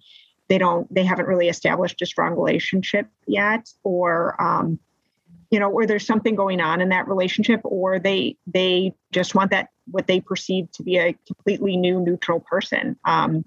they 0.48 0.58
don't 0.58 0.92
they 0.92 1.04
haven't 1.04 1.26
really 1.26 1.48
established 1.48 2.02
a 2.02 2.06
strong 2.06 2.34
relationship 2.34 3.06
yet 3.26 3.68
or 3.84 4.40
um, 4.42 4.78
you 5.50 5.58
know 5.58 5.70
or 5.70 5.86
there's 5.86 6.06
something 6.06 6.34
going 6.34 6.60
on 6.60 6.80
in 6.80 6.90
that 6.90 7.08
relationship 7.08 7.60
or 7.64 7.98
they 7.98 8.36
they 8.46 8.92
just 9.12 9.34
want 9.34 9.50
that 9.50 9.68
what 9.90 10.06
they 10.06 10.20
perceive 10.20 10.70
to 10.72 10.82
be 10.82 10.98
a 10.98 11.16
completely 11.26 11.76
new 11.76 12.00
neutral 12.00 12.40
person. 12.40 12.96
Um, 13.04 13.44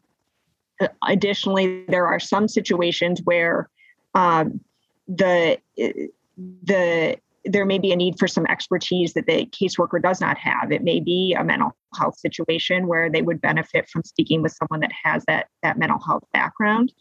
additionally 1.08 1.86
there 1.88 2.08
are 2.08 2.20
some 2.20 2.48
situations 2.48 3.22
where 3.24 3.70
um, 4.16 4.62
the 5.08 5.60
the 6.64 7.18
there 7.48 7.66
may 7.66 7.78
be 7.78 7.92
a 7.92 7.96
need 7.96 8.18
for 8.18 8.28
some 8.28 8.46
expertise 8.48 9.14
that 9.14 9.28
the 9.28 9.46
caseworker 9.48 10.02
does 10.02 10.20
not 10.20 10.38
have. 10.38 10.72
It 10.72 10.84
may 10.84 11.00
be 11.00 11.36
a 11.38 11.44
mental 11.44 11.76
health 11.96 12.18
situation 12.18 12.88
where 12.88 13.10
they 13.10 13.22
would 13.22 13.40
benefit 13.40 13.88
from 13.88 14.04
speaking 14.04 14.42
with 14.42 14.52
someone 14.54 14.80
that 14.80 14.92
has 15.04 15.24
that 15.28 15.48
that 15.62 15.78
mental 15.78 16.00
health 16.00 16.24
background. 16.34 16.92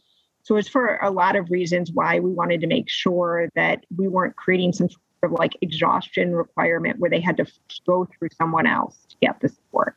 So 0.43 0.57
it's 0.57 0.69
for 0.69 0.97
a 0.97 1.11
lot 1.11 1.37
of 1.37 1.51
reasons 1.51 1.91
why 1.93 2.21
we 2.21 2.31
wanted 2.31 2.61
to 2.61 2.67
make 2.67 2.91
sure 2.91 3.49
that 3.55 3.87
we 3.97 4.09
weren't 4.09 4.37
creating 4.37 4.75
some 4.75 4.91
sort 4.91 5.01
of 5.23 5.33
like 5.33 5.57
exhaustion 5.63 6.35
requirement 6.35 6.99
where 6.99 7.09
they 7.09 7.21
had 7.21 7.39
to 7.39 7.47
go 7.87 8.07
through 8.07 8.29
someone 8.37 8.67
else 8.67 9.07
to 9.09 9.17
get 9.23 9.41
the 9.41 9.49
support. 9.49 9.97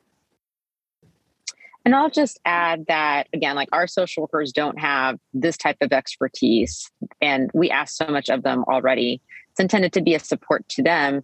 And 1.88 1.96
I'll 1.96 2.10
just 2.10 2.38
add 2.44 2.84
that 2.90 3.30
again, 3.32 3.56
like 3.56 3.70
our 3.72 3.88
social 3.88 4.24
workers 4.24 4.52
don't 4.52 4.78
have 4.78 5.18
this 5.34 5.56
type 5.56 5.78
of 5.80 5.94
expertise, 5.94 6.92
and 7.22 7.50
we 7.54 7.70
ask 7.70 7.96
so 7.96 8.08
much 8.08 8.28
of 8.28 8.44
them 8.44 8.66
already. 8.68 9.22
It's 9.52 9.62
intended 9.62 9.94
to 9.94 10.02
be 10.02 10.14
a 10.14 10.20
support 10.20 10.68
to 10.68 10.84
them, 10.84 11.24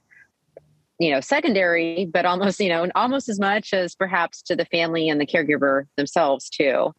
you 0.99 1.11
know, 1.11 1.19
secondary, 1.19 2.05
but 2.05 2.25
almost, 2.25 2.61
you 2.61 2.69
know, 2.69 2.87
almost 2.95 3.27
as 3.27 3.41
much 3.41 3.73
as 3.73 3.93
perhaps 3.93 4.41
to 4.43 4.55
the 4.55 4.63
family 4.63 5.09
and 5.09 5.19
the 5.19 5.25
caregiver 5.25 5.87
themselves 5.97 6.49
too. 6.49 6.95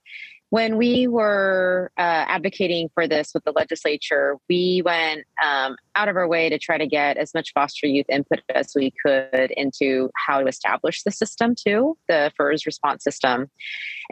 When 0.55 0.77
we 0.77 1.09
were 1.09 1.91
uh, 1.99 2.27
advocating 2.29 2.89
for 2.95 3.09
this 3.09 3.33
with 3.35 3.43
the 3.43 3.51
legislature, 3.51 4.37
we 4.49 4.83
went 4.85 5.25
um, 5.45 5.75
out 5.97 6.07
of 6.07 6.15
our 6.15 6.29
way 6.29 6.49
to 6.49 6.61
try 6.61 6.79
to 6.79 6.87
get 6.87 7.17
as 7.17 7.35
much 7.35 7.51
foster 7.53 7.89
youth 7.89 8.07
input 8.09 8.39
as 8.55 8.71
we 8.73 8.93
could 9.05 9.51
into 9.57 10.11
how 10.15 10.41
to 10.41 10.47
establish 10.47 11.03
the 11.03 11.11
system, 11.11 11.57
too, 11.57 11.99
the 12.07 12.31
FURS 12.37 12.67
response 12.67 13.03
system. 13.03 13.51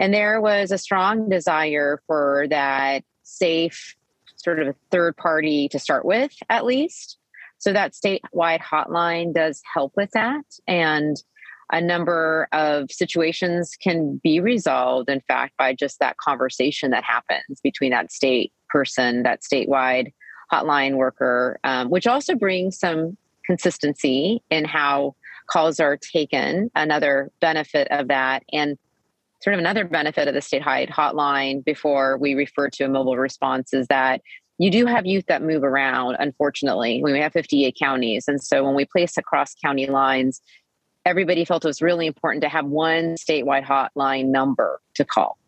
And 0.00 0.12
there 0.12 0.40
was 0.40 0.72
a 0.72 0.78
strong 0.78 1.28
desire 1.28 2.02
for 2.08 2.46
that 2.50 3.04
safe, 3.22 3.94
sort 4.34 4.58
of 4.58 4.66
a 4.66 4.74
third 4.90 5.16
party 5.16 5.68
to 5.68 5.78
start 5.78 6.04
with, 6.04 6.32
at 6.50 6.64
least. 6.64 7.18
So 7.58 7.72
that 7.72 7.92
statewide 7.92 8.62
hotline 8.62 9.32
does 9.32 9.62
help 9.72 9.92
with 9.96 10.10
that. 10.14 10.42
And 10.66 11.16
a 11.72 11.80
number 11.80 12.48
of 12.52 12.90
situations 12.90 13.72
can 13.82 14.20
be 14.22 14.40
resolved, 14.40 15.08
in 15.08 15.20
fact, 15.22 15.56
by 15.56 15.74
just 15.74 15.98
that 16.00 16.18
conversation 16.18 16.90
that 16.90 17.02
happens 17.02 17.60
between 17.62 17.90
that 17.90 18.12
state 18.12 18.52
person, 18.68 19.22
that 19.22 19.40
statewide 19.40 20.12
hotline 20.52 20.96
worker, 20.96 21.58
um, 21.64 21.88
which 21.88 22.06
also 22.06 22.34
brings 22.34 22.78
some 22.78 23.16
consistency 23.46 24.42
in 24.50 24.66
how 24.66 25.14
calls 25.50 25.80
are 25.80 25.96
taken. 25.96 26.70
Another 26.74 27.30
benefit 27.40 27.88
of 27.90 28.08
that, 28.08 28.42
and 28.52 28.76
sort 29.40 29.54
of 29.54 29.60
another 29.60 29.86
benefit 29.86 30.28
of 30.28 30.34
the 30.34 30.40
statewide 30.40 30.90
hotline 30.90 31.64
before 31.64 32.18
we 32.18 32.34
refer 32.34 32.68
to 32.68 32.84
a 32.84 32.88
mobile 32.88 33.16
response 33.16 33.72
is 33.72 33.86
that 33.88 34.20
you 34.58 34.70
do 34.70 34.86
have 34.86 35.06
youth 35.06 35.24
that 35.26 35.42
move 35.42 35.64
around, 35.64 36.16
unfortunately. 36.20 37.02
We 37.02 37.18
have 37.18 37.32
58 37.32 37.76
counties. 37.80 38.28
And 38.28 38.40
so 38.40 38.62
when 38.62 38.74
we 38.74 38.84
place 38.84 39.16
across 39.16 39.54
county 39.54 39.86
lines, 39.86 40.40
everybody 41.04 41.44
felt 41.44 41.64
it 41.64 41.68
was 41.68 41.82
really 41.82 42.06
important 42.06 42.42
to 42.42 42.48
have 42.48 42.66
one 42.66 43.16
statewide 43.16 43.64
hotline 43.64 44.26
number 44.26 44.80
to 44.94 45.04
call. 45.04 45.38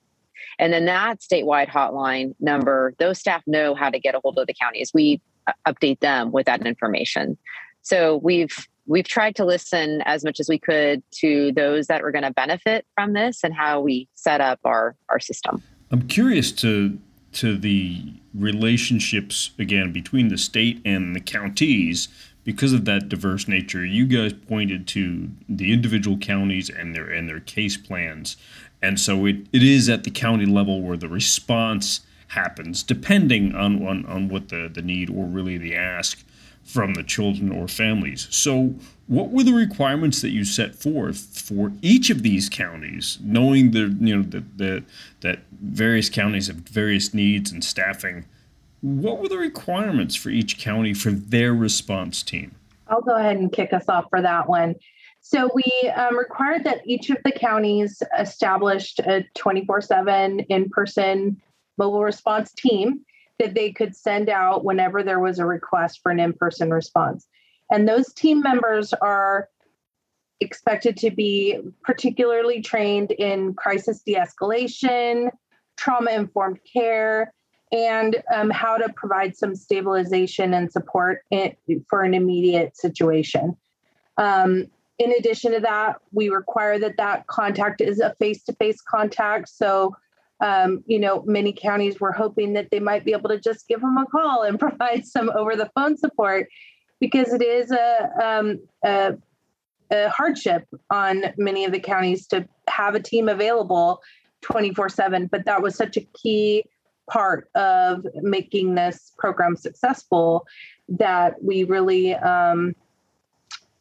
And 0.59 0.73
then 0.73 0.85
that 0.87 1.21
statewide 1.21 1.69
hotline 1.69 2.35
number, 2.41 2.95
those 2.99 3.19
staff 3.19 3.43
know 3.47 3.75
how 3.75 3.91
to 3.91 3.99
get 3.99 4.15
a 4.15 4.21
hold 4.21 4.39
of 4.39 4.47
the 4.47 4.55
counties. 4.55 4.91
We 4.95 5.21
uh, 5.47 5.53
update 5.67 6.01
them 6.01 6.33
with 6.33 6.47
that 6.47 6.65
information. 6.67 7.37
So 7.83 8.17
we've 8.17 8.55
we've 8.87 9.07
tried 9.07 9.35
to 9.37 9.45
listen 9.45 10.03
as 10.05 10.25
much 10.25 10.41
as 10.41 10.49
we 10.49 10.59
could 10.59 11.03
to 11.11 11.53
those 11.53 11.87
that 11.87 12.03
were 12.03 12.13
going 12.13 12.25
to 12.25 12.33
benefit 12.33 12.87
from 12.95 13.15
this 13.15 13.43
and 13.43 13.55
how 13.55 13.81
we 13.81 14.09
set 14.15 14.41
up 14.41 14.61
our 14.65 14.97
our 15.09 15.21
system. 15.21 15.63
I'm 15.91 16.07
curious 16.09 16.53
to 16.53 16.99
to 17.33 17.57
the 17.57 18.15
relationships 18.33 19.51
again 19.59 19.93
between 19.93 20.29
the 20.29 20.39
state 20.39 20.81
and 20.85 21.17
the 21.17 21.21
counties 21.21 22.09
because 22.45 22.73
of 22.73 22.85
that 22.85 23.09
diverse 23.09 23.49
nature, 23.49 23.85
you 23.85 24.07
guys 24.07 24.33
pointed 24.33 24.87
to 24.89 25.31
the 25.49 25.73
individual 25.73 26.19
counties 26.19 26.69
and 26.69 26.95
their 26.95 27.11
and 27.11 27.29
their 27.29 27.41
case 27.41 27.77
plans. 27.77 28.37
And 28.83 29.01
so 29.01 29.25
it, 29.25 29.37
it 29.53 29.63
is 29.63 29.89
at 29.89 30.05
the 30.05 30.11
county 30.11 30.45
level 30.45 30.83
where 30.83 30.99
the 30.99 31.09
response 31.09 32.01
happens, 32.29 32.83
depending 32.83 33.55
on, 33.55 33.87
on, 33.87 34.05
on 34.07 34.29
what 34.29 34.51
the, 34.51 34.71
the 34.73 34.83
need 34.83 35.09
or 35.09 35.25
really 35.25 35.57
the 35.57 35.75
ask 35.75 36.23
from 36.65 36.95
the 36.95 37.03
children 37.03 37.51
or 37.51 37.69
families. 37.69 38.27
So 38.31 38.75
what 39.07 39.31
were 39.31 39.43
the 39.43 39.53
requirements 39.53 40.23
that 40.23 40.31
you 40.31 40.45
set 40.45 40.75
forth 40.75 41.39
for 41.39 41.73
each 41.83 42.11
of 42.11 42.23
these 42.23 42.49
counties, 42.49 43.19
knowing 43.23 43.71
the 43.71 43.97
you 44.01 44.17
know 44.17 44.23
that 44.23 44.59
that 44.59 44.85
that 45.21 45.41
various 45.53 46.09
counties 46.09 46.47
have 46.47 46.57
various 46.57 47.13
needs 47.13 47.53
and 47.53 47.63
staffing 47.63 48.25
what 48.85 49.19
were 49.19 49.29
the 49.29 49.39
requirements 49.39 50.15
for 50.15 50.29
each 50.29 50.59
county 50.59 50.93
for 50.93 51.11
their 51.11 51.55
response 51.55 52.23
team? 52.23 52.55
I'll 52.89 53.01
go 53.01 53.17
ahead 53.17 53.39
and 53.39 53.51
kick 53.51 53.73
us 53.73 53.89
off 53.89 54.05
for 54.11 54.21
that 54.21 54.47
one. 54.47 54.75
So 55.23 55.49
we 55.55 55.89
um, 55.89 56.19
required 56.19 56.65
that 56.65 56.83
each 56.85 57.09
of 57.09 57.17
the 57.25 57.33
counties 57.33 58.03
established 58.19 58.99
a 58.99 59.25
24 59.37 59.81
7 59.81 60.41
in 60.41 60.69
person 60.69 61.41
mobile 61.79 62.05
response 62.05 62.53
team 62.53 63.01
that 63.39 63.55
they 63.55 63.73
could 63.73 63.97
send 63.97 64.29
out 64.29 64.67
whenever 64.67 65.03
there 65.03 65.19
was 65.19 65.39
a 65.39 65.47
request 65.47 66.01
for 66.03 66.13
an 66.13 66.21
in 66.21 66.35
person 66.35 66.71
response. 66.71 67.27
And 67.71 67.89
those 67.89 68.13
team 68.13 68.43
members 68.43 68.93
are 68.93 69.49
expected 70.41 70.99
to 70.99 71.11
be 71.11 71.59
particularly 71.85 72.61
trained 72.61 73.13
in 73.13 73.55
crisis 73.55 74.03
de 74.03 74.17
escalation, 74.17 75.31
trauma 75.79 76.11
informed 76.11 76.59
care, 76.71 77.33
and 77.75 78.23
um, 78.33 78.51
how 78.51 78.77
to 78.77 78.89
provide 78.93 79.37
some 79.37 79.57
stabilization 79.57 80.55
and 80.55 80.71
support 80.71 81.23
in, 81.33 81.55
for 81.91 82.03
an 82.03 82.15
immediate 82.15 82.77
situation. 82.77 83.57
Um, 84.17 84.67
in 84.99 85.13
addition 85.19 85.53
to 85.53 85.61
that, 85.61 85.97
we 86.13 86.29
require 86.29 86.79
that 86.79 86.97
that 86.99 87.27
contact 87.27 87.81
is 87.81 87.99
a 87.99 88.15
face-to-face 88.15 88.81
contact. 88.81 89.49
So, 89.49 89.97
um, 90.41 90.85
you 90.87 91.01
know, 91.01 91.25
many 91.27 91.53
counties 91.53 91.99
were 91.99 92.13
hoping 92.13 92.53
that 92.53 92.69
they 92.71 92.79
might 92.79 93.05
be 93.05 93.11
able 93.11 93.29
to 93.31 93.41
just 93.41 93.67
give 93.67 93.81
them 93.81 93.99
a 93.99 94.07
call 94.07 94.43
and 94.43 94.59
provide 94.61 95.05
some 95.05 95.31
over-the-phone 95.31 95.97
support 95.97 96.47
because 97.01 97.33
it 97.33 97.43
is 97.43 97.73
a, 97.73 98.11
um, 98.23 98.61
a, 98.85 99.15
a 99.91 100.09
hardship 100.11 100.65
on 100.91 101.25
many 101.37 101.65
of 101.65 101.73
the 101.73 101.81
counties 101.81 102.29
to 102.29 102.49
have 102.69 102.95
a 102.95 103.01
team 103.01 103.29
available 103.29 104.01
24/7. 104.45 105.29
But 105.29 105.45
that 105.47 105.61
was 105.61 105.75
such 105.75 105.97
a 105.97 106.07
key 106.15 106.65
part 107.07 107.49
of 107.55 108.07
making 108.23 108.75
this 108.75 109.13
program 109.19 109.57
successful 109.57 110.47
that 110.89 111.43
we 111.43 111.65
really 111.65 112.15
um, 112.15 112.75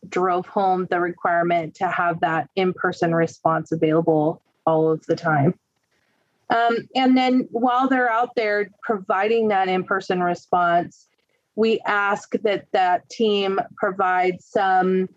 drove 0.09 0.45
home 0.47 0.87
the 0.89 0.99
requirement 0.99 1.75
to 1.75 1.87
have 1.87 2.19
that 2.21 2.49
in-person 2.55 3.13
response 3.15 3.71
available 3.71 4.41
all 4.65 4.91
of 4.91 5.05
the 5.05 5.15
time. 5.15 5.57
Um, 6.49 6.87
and 6.95 7.17
then 7.17 7.47
while 7.51 7.87
they're 7.87 8.11
out 8.11 8.35
there 8.35 8.69
providing 8.81 9.47
that 9.47 9.69
in-person 9.69 10.21
response, 10.21 11.07
we 11.55 11.79
ask 11.85 12.33
that 12.43 12.65
that 12.71 13.09
team 13.09 13.59
provide 13.75 14.41
some 14.41 15.09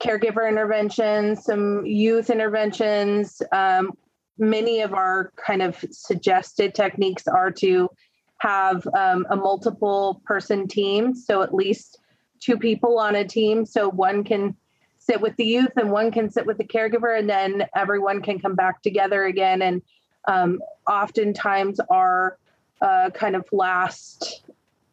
caregiver 0.00 0.48
interventions, 0.48 1.44
some 1.44 1.84
youth 1.84 2.30
interventions, 2.30 3.42
um, 3.52 3.96
many 4.38 4.80
of 4.80 4.94
our 4.94 5.32
kind 5.36 5.62
of 5.62 5.84
suggested 5.90 6.74
techniques 6.74 7.26
are 7.26 7.50
to 7.50 7.90
have 8.38 8.86
um, 8.96 9.26
a 9.30 9.36
multiple 9.36 10.22
person 10.24 10.68
team. 10.68 11.14
So 11.14 11.42
at 11.42 11.54
least 11.54 11.98
two 12.40 12.56
people 12.56 12.98
on 12.98 13.16
a 13.16 13.24
team. 13.24 13.66
So 13.66 13.88
one 13.88 14.24
can 14.24 14.56
sit 14.98 15.20
with 15.20 15.36
the 15.36 15.44
youth 15.44 15.72
and 15.76 15.90
one 15.90 16.10
can 16.10 16.30
sit 16.30 16.46
with 16.46 16.58
the 16.58 16.64
caregiver, 16.64 17.18
and 17.18 17.28
then 17.28 17.66
everyone 17.74 18.22
can 18.22 18.38
come 18.38 18.54
back 18.54 18.82
together 18.82 19.24
again. 19.24 19.62
And 19.62 19.82
um, 20.26 20.60
oftentimes, 20.88 21.80
our 21.90 22.38
uh, 22.80 23.10
kind 23.10 23.34
of 23.34 23.44
last 23.50 24.44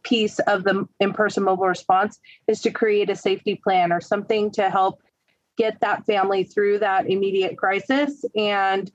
piece 0.04 0.40
of 0.40 0.64
the 0.64 0.88
in 1.00 1.14
person 1.14 1.44
mobile 1.44 1.68
response 1.68 2.20
is 2.48 2.62
to 2.62 2.72
create 2.72 3.10
a 3.10 3.16
safety 3.16 3.56
plan 3.56 3.92
or 3.92 4.00
something 4.00 4.52
to 4.52 4.70
help 4.70 5.02
get 5.58 5.80
that 5.82 6.06
family 6.06 6.44
through 6.44 6.80
that 6.80 7.10
immediate 7.10 7.58
crisis 7.58 8.24
and 8.36 8.92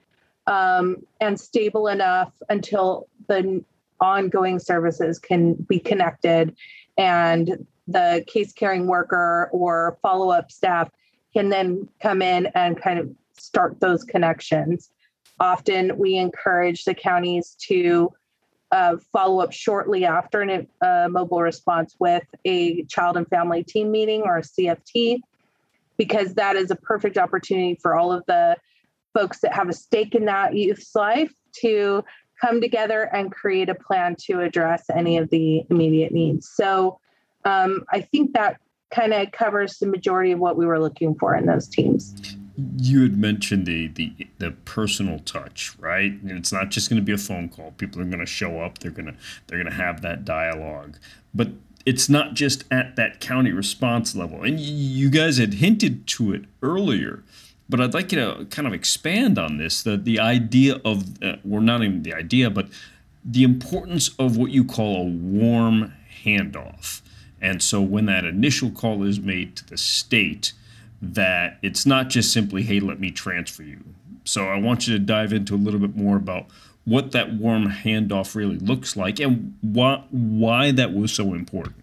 um, 0.50 0.96
and 1.20 1.38
stable 1.40 1.86
enough 1.86 2.32
until 2.48 3.06
the 3.28 3.64
ongoing 4.00 4.58
services 4.58 5.18
can 5.18 5.54
be 5.54 5.78
connected 5.78 6.54
and 6.98 7.66
the 7.86 8.24
case 8.26 8.52
caring 8.52 8.86
worker 8.86 9.48
or 9.52 9.96
follow 10.02 10.30
up 10.30 10.50
staff 10.50 10.90
can 11.32 11.48
then 11.48 11.88
come 12.02 12.20
in 12.20 12.46
and 12.54 12.80
kind 12.80 12.98
of 12.98 13.08
start 13.38 13.78
those 13.80 14.02
connections. 14.02 14.90
Often 15.38 15.96
we 15.96 16.16
encourage 16.16 16.84
the 16.84 16.94
counties 16.94 17.56
to 17.68 18.12
uh, 18.72 18.96
follow 19.12 19.40
up 19.40 19.52
shortly 19.52 20.04
after 20.04 20.42
a 20.42 20.66
uh, 20.84 21.08
mobile 21.08 21.42
response 21.42 21.94
with 21.98 22.24
a 22.44 22.82
child 22.84 23.16
and 23.16 23.28
family 23.28 23.62
team 23.62 23.90
meeting 23.90 24.22
or 24.22 24.38
a 24.38 24.42
CFT, 24.42 25.20
because 25.96 26.34
that 26.34 26.56
is 26.56 26.70
a 26.70 26.76
perfect 26.76 27.18
opportunity 27.18 27.78
for 27.80 27.96
all 27.96 28.12
of 28.12 28.24
the 28.26 28.56
folks 29.14 29.40
that 29.40 29.52
have 29.52 29.68
a 29.68 29.72
stake 29.72 30.14
in 30.14 30.24
that 30.26 30.54
youth's 30.54 30.94
life 30.94 31.32
to 31.60 32.04
come 32.40 32.60
together 32.60 33.02
and 33.14 33.30
create 33.30 33.68
a 33.68 33.74
plan 33.74 34.16
to 34.16 34.40
address 34.40 34.84
any 34.94 35.18
of 35.18 35.28
the 35.30 35.64
immediate 35.70 36.12
needs. 36.12 36.48
So 36.48 36.98
um, 37.44 37.84
I 37.92 38.00
think 38.00 38.32
that 38.32 38.60
kind 38.90 39.12
of 39.12 39.30
covers 39.32 39.78
the 39.78 39.86
majority 39.86 40.32
of 40.32 40.38
what 40.38 40.56
we 40.56 40.66
were 40.66 40.80
looking 40.80 41.14
for 41.14 41.34
in 41.34 41.46
those 41.46 41.68
teams. 41.68 42.36
you 42.76 43.02
had 43.02 43.16
mentioned 43.16 43.66
the 43.66 43.88
the 43.88 44.12
the 44.38 44.50
personal 44.50 45.18
touch, 45.20 45.72
right? 45.78 46.12
And 46.12 46.32
it's 46.32 46.52
not 46.52 46.70
just 46.70 46.90
going 46.90 47.00
to 47.00 47.04
be 47.04 47.12
a 47.12 47.18
phone 47.18 47.48
call. 47.48 47.72
People 47.72 48.00
are 48.00 48.04
going 48.04 48.18
to 48.18 48.26
show 48.26 48.60
up. 48.60 48.78
They're 48.78 48.90
gonna 48.90 49.14
they're 49.46 49.58
gonna 49.62 49.74
have 49.74 50.02
that 50.02 50.24
dialogue, 50.24 50.98
but 51.34 51.50
it's 51.86 52.08
not 52.08 52.34
just 52.34 52.64
at 52.70 52.96
that 52.96 53.20
county 53.20 53.52
response 53.52 54.14
level. 54.14 54.42
And 54.42 54.60
you 54.60 55.08
guys 55.08 55.38
had 55.38 55.54
hinted 55.54 56.06
to 56.08 56.32
it 56.32 56.44
earlier, 56.62 57.22
but 57.70 57.80
I'd 57.80 57.94
like 57.94 58.10
you 58.10 58.18
to 58.18 58.46
kind 58.46 58.66
of 58.66 58.74
expand 58.74 59.38
on 59.38 59.58
this. 59.58 59.82
The 59.82 59.96
the 59.96 60.18
idea 60.18 60.80
of 60.84 61.22
uh, 61.22 61.36
well, 61.44 61.62
not 61.62 61.82
even 61.82 62.02
the 62.02 62.12
idea, 62.12 62.50
but 62.50 62.68
the 63.24 63.44
importance 63.44 64.10
of 64.18 64.36
what 64.36 64.50
you 64.50 64.64
call 64.64 64.96
a 64.96 65.04
warm 65.04 65.92
handoff. 66.24 67.00
And 67.40 67.62
so 67.62 67.80
when 67.80 68.06
that 68.06 68.24
initial 68.24 68.70
call 68.70 69.04
is 69.04 69.20
made 69.20 69.56
to 69.56 69.66
the 69.66 69.78
state 69.78 70.52
that 71.00 71.58
it's 71.62 71.86
not 71.86 72.08
just 72.08 72.32
simply, 72.32 72.62
hey, 72.62 72.80
let 72.80 73.00
me 73.00 73.10
transfer 73.10 73.62
you. 73.62 73.82
So 74.24 74.48
I 74.48 74.58
want 74.58 74.86
you 74.86 74.94
to 74.94 74.98
dive 74.98 75.32
into 75.32 75.54
a 75.54 75.56
little 75.56 75.80
bit 75.80 75.96
more 75.96 76.16
about 76.16 76.46
what 76.84 77.12
that 77.12 77.34
warm 77.34 77.70
handoff 77.70 78.34
really 78.34 78.58
looks 78.58 78.96
like 78.96 79.18
and 79.20 79.56
why, 79.62 80.04
why 80.10 80.70
that 80.72 80.92
was 80.92 81.12
so 81.12 81.32
important. 81.32 81.76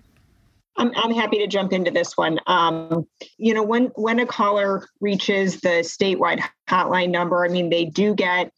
I'm, 0.78 0.92
I'm 0.96 1.12
happy 1.12 1.40
to 1.40 1.48
jump 1.48 1.74
into 1.74 1.92
this 1.92 2.16
one. 2.16 2.40
Um, 2.48 3.08
you 3.38 3.54
know, 3.54 3.64
when 3.64 3.86
when 3.96 4.20
a 4.20 4.26
caller 4.26 4.88
reaches 5.00 5.62
the 5.62 5.82
statewide 5.82 6.42
hotline 6.70 7.10
number, 7.10 7.46
I 7.46 7.50
mean, 7.50 7.70
they 7.70 7.86
do 7.86 8.14
get 8.14 8.52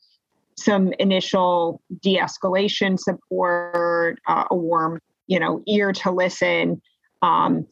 some 0.57 0.91
initial 0.99 1.82
de-escalation 2.01 2.99
support, 2.99 4.20
uh, 4.28 4.43
a 4.51 4.55
warm, 4.55 4.99
you 5.28 5.39
know, 5.39 5.63
ear 5.67 5.93
to 5.93 6.11
listen, 6.11 6.82
um, 7.22 7.65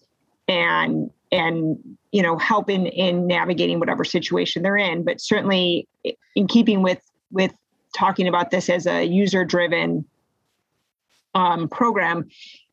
and 0.47 1.11
and 1.31 1.77
you 2.11 2.21
know 2.21 2.37
help 2.37 2.69
in 2.69 2.85
in 2.87 3.27
navigating 3.27 3.79
whatever 3.79 4.03
situation 4.03 4.63
they're 4.63 4.77
in 4.77 5.03
but 5.03 5.19
certainly 5.19 5.87
in 6.35 6.47
keeping 6.47 6.81
with 6.81 7.01
with 7.31 7.53
talking 7.95 8.27
about 8.27 8.51
this 8.51 8.69
as 8.69 8.87
a 8.87 9.03
user 9.03 9.43
driven 9.43 10.05
um, 11.35 11.67
program 11.67 12.27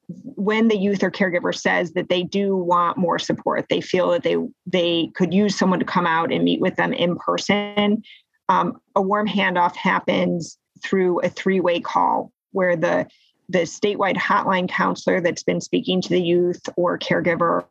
when 0.08 0.68
the 0.68 0.76
youth 0.76 1.02
or 1.02 1.10
caregiver 1.10 1.54
says 1.54 1.92
that 1.92 2.08
they 2.08 2.22
do 2.22 2.56
want 2.56 2.96
more 2.98 3.18
support 3.18 3.66
they 3.70 3.80
feel 3.80 4.10
that 4.10 4.22
they 4.22 4.36
they 4.66 5.10
could 5.14 5.32
use 5.32 5.56
someone 5.56 5.78
to 5.78 5.84
come 5.84 6.06
out 6.06 6.32
and 6.32 6.44
meet 6.44 6.60
with 6.60 6.76
them 6.76 6.92
in 6.92 7.16
person 7.16 8.02
um, 8.48 8.78
a 8.94 9.02
warm 9.02 9.26
handoff 9.26 9.74
happens 9.76 10.58
through 10.82 11.20
a 11.20 11.28
three-way 11.28 11.80
call 11.80 12.32
where 12.52 12.76
the 12.76 13.06
the 13.48 13.60
statewide 13.60 14.16
hotline 14.16 14.68
counselor 14.68 15.20
that's 15.20 15.42
been 15.42 15.60
speaking 15.60 16.00
to 16.00 16.08
the 16.08 16.22
youth 16.22 16.62
or 16.76 16.98
caregiver 16.98 17.64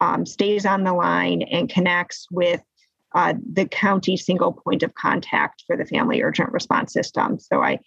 um, 0.00 0.24
stays 0.24 0.64
on 0.64 0.84
the 0.84 0.92
line 0.92 1.42
and 1.42 1.68
connects 1.68 2.26
with 2.30 2.62
uh, 3.14 3.34
the 3.52 3.66
county 3.66 4.16
single 4.16 4.52
point 4.52 4.82
of 4.82 4.94
contact 4.94 5.64
for 5.66 5.76
the 5.76 5.84
family 5.84 6.22
urgent 6.22 6.52
response 6.52 6.92
system. 6.92 7.38
So 7.38 7.60
I, 7.62 7.80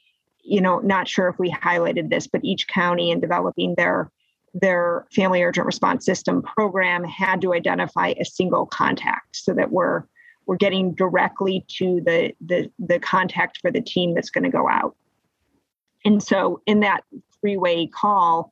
you 0.43 0.61
know, 0.61 0.79
not 0.79 1.07
sure 1.07 1.27
if 1.29 1.39
we 1.39 1.51
highlighted 1.51 2.09
this, 2.09 2.27
but 2.27 2.43
each 2.43 2.67
county 2.67 3.11
in 3.11 3.19
developing 3.19 3.75
their 3.75 4.11
their 4.55 5.07
family 5.11 5.41
urgent 5.41 5.65
response 5.65 6.05
system 6.05 6.43
program 6.43 7.03
had 7.03 7.41
to 7.41 7.55
identify 7.55 8.13
a 8.19 8.25
single 8.25 8.67
contact 8.67 9.35
so 9.35 9.53
that 9.53 9.71
we're 9.71 10.03
we're 10.45 10.57
getting 10.57 10.93
directly 10.93 11.65
to 11.67 12.01
the 12.05 12.33
the, 12.45 12.69
the 12.79 12.99
contact 12.99 13.59
for 13.61 13.71
the 13.71 13.81
team 13.81 14.13
that's 14.13 14.29
going 14.29 14.43
to 14.43 14.49
go 14.49 14.69
out. 14.69 14.95
And 16.05 16.21
so 16.21 16.61
in 16.65 16.81
that 16.81 17.03
three-way 17.39 17.87
call, 17.87 18.51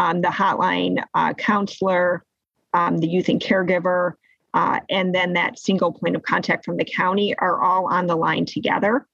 um, 0.00 0.20
the 0.20 0.28
hotline 0.28 1.02
uh, 1.14 1.32
counselor 1.34 2.24
um, 2.74 2.98
the 2.98 3.08
youth 3.08 3.28
and 3.28 3.40
caregiver, 3.40 4.12
uh, 4.54 4.80
and 4.90 5.14
then 5.14 5.34
that 5.34 5.58
single 5.58 5.92
point 5.92 6.16
of 6.16 6.22
contact 6.22 6.64
from 6.64 6.76
the 6.76 6.84
county 6.84 7.36
are 7.38 7.62
all 7.62 7.86
on 7.86 8.06
the 8.06 8.16
line 8.16 8.44
together. 8.44 9.06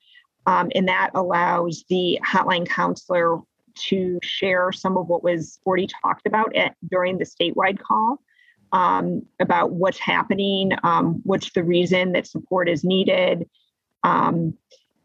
Um, 0.47 0.71
and 0.75 0.89
that 0.89 1.11
allows 1.15 1.85
the 1.89 2.21
hotline 2.27 2.69
counselor 2.69 3.39
to 3.89 4.19
share 4.23 4.73
some 4.73 4.97
of 4.97 5.09
what 5.09 5.25
was 5.25 5.59
already 5.67 5.89
talked 6.03 6.27
about 6.27 6.55
at, 6.55 6.77
during 6.91 7.19
the 7.19 7.25
statewide 7.25 7.79
call 7.79 8.21
um, 8.73 9.23
about 9.41 9.73
what's 9.73 9.99
happening, 9.99 10.73
um, 10.83 11.21
what's 11.25 11.53
the 11.53 11.65
reason 11.65 12.13
that 12.13 12.27
support 12.27 12.69
is 12.69 12.85
needed. 12.85 13.49
Um, 14.03 14.55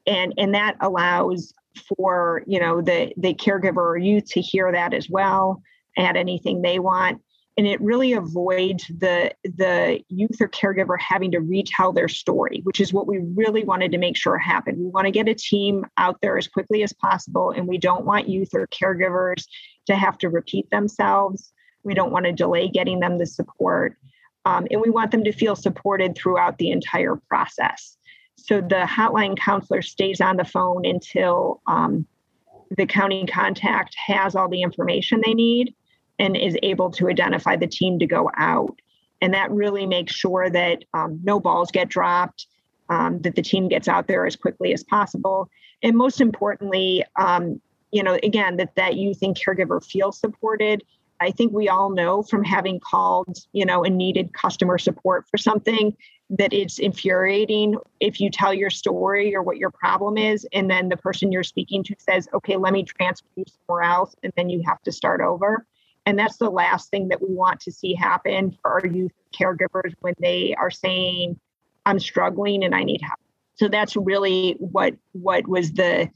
and, 0.06 0.34
and 0.38 0.54
that 0.56 0.76
allows 0.82 1.54
for 1.96 2.44
you 2.48 2.60
know 2.60 2.82
the, 2.82 3.14
the 3.16 3.34
caregiver 3.34 3.78
or 3.78 3.98
youth 3.98 4.26
to 4.26 4.42
hear 4.42 4.72
that 4.72 4.94
as 4.94 5.10
well, 5.10 5.62
add 5.98 6.18
anything 6.18 6.62
they 6.62 6.80
want 6.80 7.22
and 7.60 7.68
it 7.68 7.82
really 7.82 8.14
avoids 8.14 8.88
the 8.88 9.34
the 9.44 10.02
youth 10.08 10.40
or 10.40 10.48
caregiver 10.48 10.98
having 10.98 11.30
to 11.30 11.42
retell 11.42 11.92
their 11.92 12.08
story 12.08 12.62
which 12.64 12.80
is 12.80 12.94
what 12.94 13.06
we 13.06 13.20
really 13.36 13.66
wanted 13.66 13.92
to 13.92 13.98
make 13.98 14.16
sure 14.16 14.38
happened. 14.38 14.78
We 14.78 14.86
want 14.86 15.06
to 15.06 15.12
get 15.12 15.28
a 15.28 15.36
team 15.36 15.86
out 15.98 16.22
there 16.22 16.38
as 16.38 16.48
quickly 16.48 16.84
as 16.84 16.94
possible 16.94 17.52
and 17.52 17.68
we 17.68 17.78
don't 17.78 18.06
want 18.06 18.30
youth 18.30 18.52
or 18.54 18.66
caregivers 18.68 19.44
to 19.88 19.96
have 19.96 20.18
to 20.20 20.30
repeat 20.30 20.70
themselves. 20.72 21.52
We 21.84 21.94
don't 21.94 22.14
want 22.14 22.26
to 22.28 22.32
delay 22.32 22.70
getting 22.70 23.02
them 23.02 23.18
the 23.18 23.26
support 23.26 23.98
um, 24.46 24.66
and 24.72 24.80
we 24.80 24.90
want 24.90 25.12
them 25.12 25.26
to 25.26 25.34
feel 25.34 25.58
supported 25.58 26.16
throughout 26.16 26.60
the 26.60 26.72
entire 26.72 27.18
process. 27.28 27.98
So 28.38 28.62
the 28.62 28.88
hotline 28.88 29.38
counselor 29.38 29.82
stays 29.82 30.22
on 30.22 30.38
the 30.38 30.46
phone 30.46 30.86
until 30.86 31.62
um, 31.68 32.08
the 32.78 32.86
county 32.86 33.26
contact 33.26 33.96
has 33.96 34.34
all 34.34 34.48
the 34.48 34.62
information 34.62 35.22
they 35.26 35.34
need 35.34 35.76
and 36.20 36.38
is 36.38 36.58
able 36.62 36.92
to 36.92 37.10
identify 37.10 37.56
the 37.56 37.68
team 37.68 37.98
to 38.00 38.06
go 38.06 38.30
out. 38.38 38.78
And 39.22 39.34
that 39.34 39.52
really 39.52 39.86
makes 39.86 40.14
sure 40.14 40.50
that 40.50 40.84
um, 40.94 41.20
no 41.24 41.40
balls 41.40 41.72
get 41.72 41.90
dropped, 41.90 42.48
um, 42.90 43.22
that 43.22 43.36
the 43.36 43.42
team 43.42 43.68
gets 43.68 43.88
out 43.88 44.08
there 44.08 44.26
as 44.26 44.36
quickly 44.36 44.74
as 44.74 44.84
possible. 44.84 45.50
And 45.82 45.98
most 45.98 46.22
importantly, 46.22 47.04
um, 47.18 47.62
you 47.92 48.04
know, 48.04 48.20
again, 48.22 48.58
that 48.58 48.76
that 48.76 48.96
youth 48.96 49.20
and 49.22 49.36
caregiver 49.36 49.84
feel 49.84 50.12
supported. 50.12 50.84
I 51.22 51.32
think 51.32 51.52
we 51.52 51.68
all 51.68 51.90
know 51.90 52.24
from 52.24 52.44
having 52.44 52.80
called, 52.80 53.40
you 53.52 53.66
know, 53.66 53.84
and 53.84 53.98
needed 53.98 54.34
customer 54.34 54.78
support 54.78 55.26
for 55.30 55.38
something 55.38 55.96
that 56.30 56.54
it's 56.54 56.80
infuriating 56.80 57.76
if 58.00 58.22
you 58.22 58.30
tell 58.30 58.54
your 58.54 58.70
story 58.70 59.36
or 59.36 59.42
what 59.42 59.58
your 59.58 59.72
problem 59.72 60.18
is, 60.18 60.48
and 60.54 60.70
then 60.70 60.88
the 60.88 60.96
person 60.96 61.32
you're 61.32 61.44
speaking 61.44 61.84
to 61.84 61.96
says, 61.98 62.28
okay, 62.34 62.56
let 62.56 62.72
me 62.72 62.84
transfer 62.84 63.28
you 63.36 63.44
somewhere 63.68 63.84
else, 63.84 64.16
and 64.24 64.32
then 64.38 64.50
you 64.50 64.62
have 64.66 64.82
to 64.84 64.92
start 64.92 65.22
over. 65.22 65.66
And 66.10 66.18
that's 66.18 66.38
the 66.38 66.50
last 66.50 66.90
thing 66.90 67.10
that 67.10 67.22
we 67.22 67.32
want 67.32 67.60
to 67.60 67.72
see 67.72 67.94
happen 67.94 68.58
for 68.64 68.72
our 68.72 68.88
youth 68.88 69.12
caregivers 69.32 69.94
when 70.00 70.16
they 70.20 70.56
are 70.58 70.72
saying, 70.72 71.40
I'm 71.86 72.00
struggling 72.00 72.64
and 72.64 72.74
I 72.74 72.84
need 72.84 73.02
help. 73.04 73.20
So 73.58 73.68
that's 73.68 73.96
really 73.96 74.56
what 74.58 74.96
what 75.12 75.48
was 75.48 75.74
the 75.74 76.10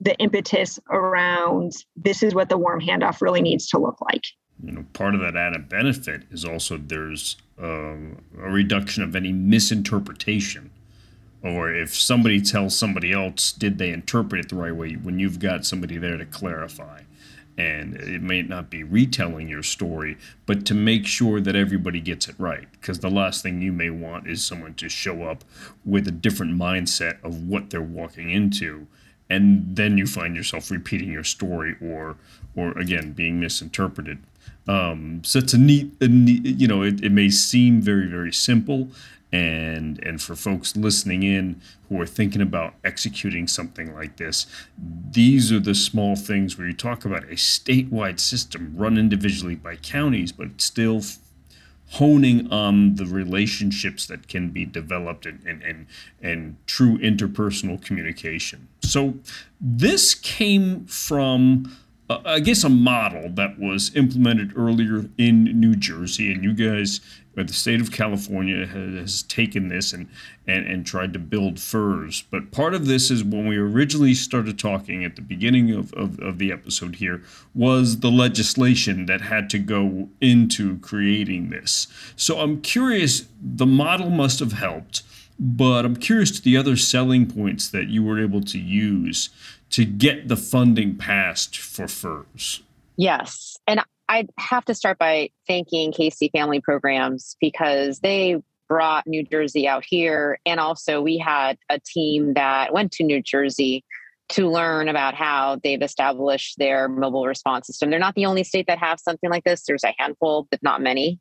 the 0.00 0.16
impetus 0.16 0.80
around 0.90 1.72
this 1.94 2.22
is 2.22 2.34
what 2.34 2.48
the 2.48 2.56
warm 2.56 2.80
handoff 2.80 3.20
really 3.20 3.42
needs 3.42 3.68
to 3.68 3.78
look 3.78 4.00
like. 4.00 4.24
You 4.64 4.72
know, 4.72 4.86
part 4.94 5.14
of 5.14 5.20
that 5.20 5.36
added 5.36 5.68
benefit 5.68 6.22
is 6.30 6.46
also 6.46 6.78
there's 6.78 7.36
um, 7.58 8.22
a 8.38 8.50
reduction 8.50 9.02
of 9.02 9.14
any 9.14 9.30
misinterpretation 9.30 10.70
or 11.42 11.70
if 11.70 11.94
somebody 11.94 12.40
tells 12.40 12.78
somebody 12.78 13.12
else, 13.12 13.52
did 13.52 13.76
they 13.76 13.90
interpret 13.90 14.46
it 14.46 14.48
the 14.48 14.56
right 14.56 14.74
way 14.74 14.94
when 14.94 15.18
you've 15.18 15.38
got 15.38 15.66
somebody 15.66 15.98
there 15.98 16.16
to 16.16 16.24
clarify? 16.24 17.02
And 17.56 17.94
it 17.94 18.22
may 18.22 18.42
not 18.42 18.70
be 18.70 18.82
retelling 18.82 19.48
your 19.48 19.62
story, 19.62 20.16
but 20.46 20.66
to 20.66 20.74
make 20.74 21.06
sure 21.06 21.40
that 21.40 21.54
everybody 21.54 22.00
gets 22.00 22.28
it 22.28 22.34
right. 22.38 22.66
Because 22.72 22.98
the 22.98 23.10
last 23.10 23.42
thing 23.42 23.62
you 23.62 23.72
may 23.72 23.90
want 23.90 24.26
is 24.26 24.44
someone 24.44 24.74
to 24.74 24.88
show 24.88 25.22
up 25.22 25.44
with 25.84 26.08
a 26.08 26.12
different 26.12 26.58
mindset 26.58 27.22
of 27.22 27.46
what 27.48 27.70
they're 27.70 27.80
walking 27.80 28.30
into, 28.30 28.86
and 29.30 29.76
then 29.76 29.96
you 29.96 30.06
find 30.06 30.36
yourself 30.36 30.70
repeating 30.70 31.12
your 31.12 31.24
story 31.24 31.76
or, 31.80 32.16
or 32.56 32.76
again, 32.78 33.12
being 33.12 33.40
misinterpreted. 33.40 34.18
Um, 34.66 35.22
so 35.24 35.38
it's 35.38 35.52
a 35.52 35.58
neat, 35.58 35.92
a 36.00 36.08
neat 36.08 36.44
you 36.44 36.66
know, 36.66 36.82
it, 36.82 37.04
it 37.04 37.12
may 37.12 37.30
seem 37.30 37.80
very, 37.80 38.06
very 38.06 38.32
simple, 38.32 38.88
and 39.34 39.98
and 40.04 40.22
for 40.22 40.36
folks 40.36 40.76
listening 40.76 41.24
in 41.24 41.60
who 41.88 42.00
are 42.00 42.06
thinking 42.06 42.40
about 42.40 42.74
executing 42.84 43.48
something 43.48 43.92
like 43.92 44.16
this 44.16 44.46
these 45.10 45.50
are 45.50 45.58
the 45.58 45.74
small 45.74 46.14
things 46.14 46.56
where 46.56 46.68
you 46.68 46.72
talk 46.72 47.04
about 47.04 47.24
a 47.24 47.34
statewide 47.34 48.20
system 48.20 48.72
run 48.76 48.96
individually 48.96 49.56
by 49.56 49.74
counties 49.74 50.30
but 50.30 50.60
still 50.60 51.00
honing 51.90 52.50
on 52.52 52.94
the 52.94 53.06
relationships 53.06 54.06
that 54.06 54.28
can 54.28 54.50
be 54.50 54.64
developed 54.64 55.26
and 55.26 55.44
and 55.46 55.62
and, 55.62 55.86
and 56.22 56.56
true 56.66 56.98
interpersonal 56.98 57.82
communication. 57.84 58.68
So 58.82 59.14
this 59.60 60.14
came 60.14 60.86
from 60.86 61.76
uh, 62.10 62.20
I 62.24 62.40
guess 62.40 62.64
a 62.64 62.68
model 62.68 63.30
that 63.30 63.58
was 63.58 63.94
implemented 63.94 64.52
earlier 64.56 65.08
in 65.16 65.44
New 65.58 65.74
Jersey, 65.74 66.32
and 66.32 66.42
you 66.42 66.52
guys 66.52 67.00
but 67.34 67.48
the 67.48 67.54
state 67.54 67.80
of 67.80 67.90
California 67.90 68.66
has, 68.66 69.22
taken 69.24 69.68
this 69.68 69.92
and, 69.92 70.08
and, 70.46 70.66
and 70.66 70.86
tried 70.86 71.12
to 71.12 71.18
build 71.18 71.58
FURS. 71.58 72.22
But 72.30 72.50
part 72.50 72.74
of 72.74 72.86
this 72.86 73.10
is 73.10 73.24
when 73.24 73.46
we 73.46 73.56
originally 73.56 74.14
started 74.14 74.58
talking 74.58 75.04
at 75.04 75.16
the 75.16 75.22
beginning 75.22 75.72
of, 75.72 75.92
of, 75.94 76.18
of 76.20 76.38
the 76.38 76.52
episode 76.52 76.96
here 76.96 77.22
was 77.54 78.00
the 78.00 78.10
legislation 78.10 79.06
that 79.06 79.22
had 79.22 79.50
to 79.50 79.58
go 79.58 80.08
into 80.20 80.78
creating 80.78 81.50
this. 81.50 81.86
So 82.16 82.40
I'm 82.40 82.60
curious, 82.60 83.26
the 83.40 83.66
model 83.66 84.10
must 84.10 84.40
have 84.40 84.52
helped. 84.52 85.02
but 85.38 85.84
I'm 85.84 85.96
curious 85.96 86.30
to 86.32 86.42
the 86.42 86.56
other 86.56 86.76
selling 86.76 87.26
points 87.26 87.68
that 87.70 87.88
you 87.88 88.04
were 88.04 88.22
able 88.22 88.40
to 88.42 88.58
use 88.58 89.30
to 89.70 89.84
get 89.84 90.28
the 90.28 90.36
funding 90.36 90.96
passed 90.96 91.58
for 91.58 91.88
FURS. 91.88 92.62
Yes. 92.96 93.56
And 93.66 93.80
I 94.08 94.26
have 94.38 94.64
to 94.66 94.74
start 94.74 94.98
by 94.98 95.30
thanking 95.46 95.92
Casey 95.92 96.30
Family 96.32 96.60
Programs 96.60 97.36
because 97.40 98.00
they 98.00 98.36
brought 98.68 99.06
New 99.06 99.22
Jersey 99.22 99.66
out 99.68 99.84
here. 99.86 100.38
And 100.44 100.60
also, 100.60 101.00
we 101.00 101.18
had 101.18 101.58
a 101.68 101.78
team 101.80 102.34
that 102.34 102.72
went 102.72 102.92
to 102.92 103.04
New 103.04 103.22
Jersey 103.22 103.84
to 104.30 104.48
learn 104.48 104.88
about 104.88 105.14
how 105.14 105.60
they've 105.62 105.82
established 105.82 106.58
their 106.58 106.88
mobile 106.88 107.26
response 107.26 107.66
system. 107.66 107.90
They're 107.90 107.98
not 107.98 108.14
the 108.14 108.26
only 108.26 108.44
state 108.44 108.66
that 108.68 108.78
have 108.78 108.98
something 108.98 109.30
like 109.30 109.44
this, 109.44 109.64
there's 109.66 109.84
a 109.84 109.94
handful, 109.98 110.48
but 110.50 110.62
not 110.62 110.80
many. 110.80 111.20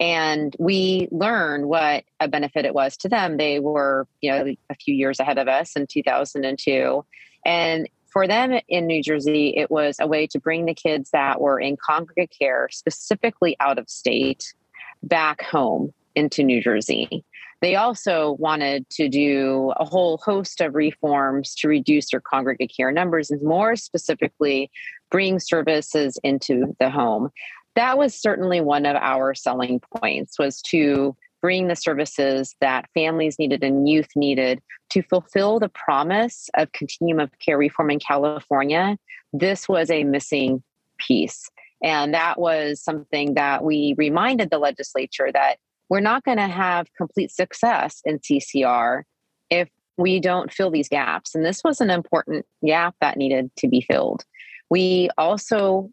And 0.00 0.56
we 0.58 1.06
learned 1.12 1.66
what 1.66 2.04
a 2.18 2.26
benefit 2.26 2.64
it 2.64 2.74
was 2.74 2.96
to 2.98 3.08
them. 3.08 3.36
They 3.36 3.60
were, 3.60 4.08
you 4.20 4.32
know, 4.32 4.54
a 4.68 4.74
few 4.74 4.94
years 4.94 5.20
ahead 5.20 5.38
of 5.38 5.46
us 5.46 5.76
in 5.76 5.86
2002. 5.86 7.04
And 7.44 7.88
for 8.12 8.28
them 8.28 8.60
in 8.68 8.86
New 8.86 9.02
Jersey, 9.02 9.54
it 9.56 9.70
was 9.70 9.96
a 10.00 10.06
way 10.06 10.26
to 10.28 10.38
bring 10.38 10.66
the 10.66 10.74
kids 10.74 11.10
that 11.10 11.40
were 11.40 11.58
in 11.58 11.76
congregate 11.76 12.34
care, 12.38 12.68
specifically 12.70 13.56
out 13.60 13.78
of 13.78 13.88
state, 13.88 14.54
back 15.02 15.42
home 15.42 15.92
into 16.14 16.42
New 16.42 16.62
Jersey. 16.62 17.24
They 17.62 17.76
also 17.76 18.32
wanted 18.32 18.90
to 18.90 19.08
do 19.08 19.72
a 19.76 19.84
whole 19.84 20.18
host 20.18 20.60
of 20.60 20.74
reforms 20.74 21.54
to 21.56 21.68
reduce 21.68 22.10
their 22.10 22.20
congregate 22.20 22.72
care 22.76 22.90
numbers 22.90 23.30
and 23.30 23.40
more 23.40 23.76
specifically 23.76 24.70
bring 25.10 25.38
services 25.38 26.18
into 26.24 26.76
the 26.80 26.90
home. 26.90 27.30
That 27.76 27.96
was 27.96 28.20
certainly 28.20 28.60
one 28.60 28.84
of 28.84 28.96
our 28.96 29.34
selling 29.34 29.80
points 29.96 30.38
was 30.38 30.60
to 30.62 31.16
bring 31.42 31.66
the 31.66 31.76
services 31.76 32.54
that 32.60 32.88
families 32.94 33.38
needed 33.38 33.62
and 33.62 33.88
youth 33.88 34.08
needed 34.16 34.62
to 34.90 35.02
fulfill 35.02 35.58
the 35.58 35.68
promise 35.68 36.48
of 36.54 36.72
continuum 36.72 37.18
of 37.20 37.30
care 37.40 37.58
reform 37.58 37.90
in 37.90 37.98
California. 37.98 38.96
This 39.32 39.68
was 39.68 39.90
a 39.90 40.04
missing 40.04 40.62
piece. 40.98 41.50
And 41.82 42.14
that 42.14 42.38
was 42.38 42.80
something 42.80 43.34
that 43.34 43.64
we 43.64 43.94
reminded 43.98 44.50
the 44.50 44.58
legislature 44.58 45.30
that 45.32 45.56
we're 45.88 46.00
not 46.00 46.24
going 46.24 46.38
to 46.38 46.46
have 46.46 46.86
complete 46.96 47.32
success 47.32 48.00
in 48.04 48.20
CCR 48.20 49.02
if 49.50 49.68
we 49.98 50.20
don't 50.20 50.52
fill 50.52 50.70
these 50.70 50.88
gaps. 50.88 51.34
And 51.34 51.44
this 51.44 51.62
was 51.64 51.80
an 51.80 51.90
important 51.90 52.46
gap 52.64 52.94
that 53.00 53.16
needed 53.16 53.50
to 53.56 53.68
be 53.68 53.80
filled. 53.82 54.24
We 54.70 55.10
also 55.18 55.90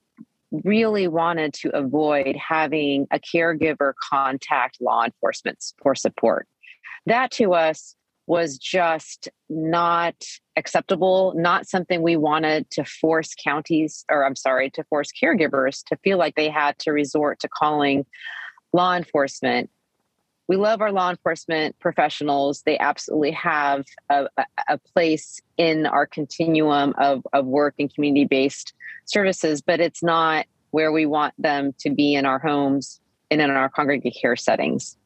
really 0.51 1.07
wanted 1.07 1.53
to 1.53 1.75
avoid 1.75 2.35
having 2.35 3.07
a 3.11 3.19
caregiver 3.19 3.93
contact 4.09 4.77
law 4.81 5.03
enforcement 5.03 5.63
for 5.81 5.95
support. 5.95 6.47
That 7.05 7.31
to 7.31 7.53
us 7.53 7.95
was 8.27 8.57
just 8.57 9.27
not 9.49 10.15
acceptable, 10.55 11.33
not 11.35 11.67
something 11.67 12.01
we 12.01 12.15
wanted 12.15 12.69
to 12.71 12.83
force 12.83 13.33
counties, 13.43 14.05
or 14.09 14.25
I'm 14.25 14.35
sorry, 14.35 14.69
to 14.71 14.83
force 14.83 15.09
caregivers 15.11 15.83
to 15.87 15.97
feel 16.03 16.17
like 16.17 16.35
they 16.35 16.49
had 16.49 16.77
to 16.79 16.91
resort 16.91 17.39
to 17.39 17.47
calling 17.47 18.05
law 18.71 18.95
enforcement 18.95 19.71
we 20.49 20.57
love 20.57 20.81
our 20.81 20.91
law 20.91 21.11
enforcement 21.11 21.77
professionals. 21.77 22.63
They 22.63 22.77
absolutely 22.79 23.31
have 23.31 23.85
a, 24.09 24.27
a 24.67 24.79
place 24.79 25.39
in 25.57 25.85
our 25.85 26.07
continuum 26.07 26.95
of, 26.97 27.21
of 27.33 27.45
work 27.45 27.75
and 27.77 27.93
community 27.93 28.25
based 28.25 28.73
services, 29.05 29.61
but 29.61 29.79
it's 29.79 30.01
not 30.01 30.47
where 30.71 30.91
we 30.91 31.05
want 31.05 31.35
them 31.37 31.73
to 31.81 31.91
be 31.91 32.15
in 32.15 32.25
our 32.25 32.39
homes 32.39 32.99
and 33.29 33.41
in 33.41 33.51
our 33.51 33.69
congregate 33.69 34.17
care 34.19 34.35
settings. 34.35 34.97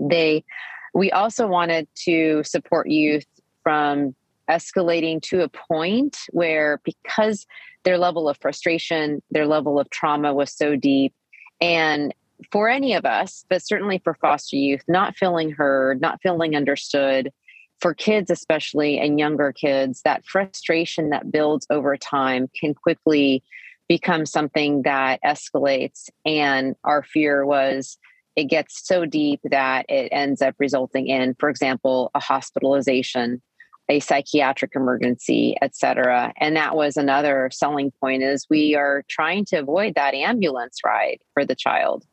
They, 0.00 0.44
we 0.92 1.12
also 1.12 1.46
wanted 1.46 1.86
to 2.06 2.42
support 2.42 2.88
youth 2.88 3.26
from 3.62 4.16
escalating 4.50 5.22
to 5.22 5.42
a 5.42 5.48
point 5.48 6.18
where 6.30 6.80
because 6.84 7.46
their 7.84 7.96
level 7.96 8.28
of 8.28 8.38
frustration, 8.38 9.22
their 9.30 9.46
level 9.46 9.78
of 9.78 9.88
trauma 9.90 10.34
was 10.34 10.52
so 10.52 10.74
deep, 10.74 11.14
and 11.60 12.12
for 12.50 12.68
any 12.68 12.94
of 12.94 13.04
us, 13.04 13.44
but 13.48 13.62
certainly 13.62 14.00
for 14.02 14.14
foster 14.14 14.56
youth, 14.56 14.82
not 14.88 15.16
feeling 15.16 15.50
heard, 15.50 16.00
not 16.00 16.20
feeling 16.22 16.56
understood, 16.56 17.32
for 17.80 17.94
kids 17.94 18.30
especially 18.30 18.98
and 18.98 19.18
younger 19.18 19.52
kids, 19.52 20.02
that 20.04 20.24
frustration 20.24 21.10
that 21.10 21.30
builds 21.30 21.66
over 21.70 21.96
time 21.96 22.48
can 22.58 22.74
quickly 22.74 23.42
become 23.88 24.24
something 24.26 24.82
that 24.82 25.20
escalates. 25.24 26.08
And 26.24 26.74
our 26.84 27.02
fear 27.02 27.44
was 27.44 27.98
it 28.36 28.44
gets 28.44 28.86
so 28.86 29.04
deep 29.04 29.40
that 29.44 29.86
it 29.88 30.08
ends 30.10 30.42
up 30.42 30.54
resulting 30.58 31.08
in, 31.08 31.34
for 31.38 31.48
example, 31.48 32.10
a 32.14 32.20
hospitalization 32.20 33.42
a 33.88 34.00
psychiatric 34.00 34.72
emergency, 34.74 35.56
et 35.60 35.76
cetera. 35.76 36.32
And 36.38 36.56
that 36.56 36.74
was 36.74 36.96
another 36.96 37.50
selling 37.52 37.90
point 38.00 38.22
is 38.22 38.46
we 38.48 38.74
are 38.74 39.04
trying 39.08 39.44
to 39.46 39.56
avoid 39.56 39.94
that 39.94 40.14
ambulance 40.14 40.78
ride 40.84 41.18
for 41.34 41.44
the 41.44 41.54
child. 41.54 42.04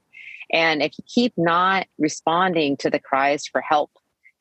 And 0.52 0.82
if 0.84 0.91
you 0.97 1.04
keep 1.08 1.34
not 1.38 1.88
responding 1.97 2.78
to 2.78 2.89
the 2.89 2.99
cries 2.99 3.45
for 3.47 3.62
help 3.62 3.91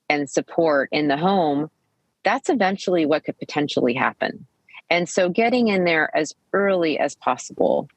and 0.08 0.28
support 0.28 0.88
in 0.92 1.08
the 1.08 1.16
home, 1.16 1.70
that's 2.24 2.50
eventually 2.50 3.06
what 3.06 3.24
could 3.24 3.38
potentially 3.38 3.94
happen. 3.94 4.46
And 4.90 5.08
so 5.08 5.28
getting 5.28 5.68
in 5.68 5.84
there 5.84 6.14
as 6.16 6.34
early 6.52 6.98
as 6.98 7.14
possible. 7.14 7.88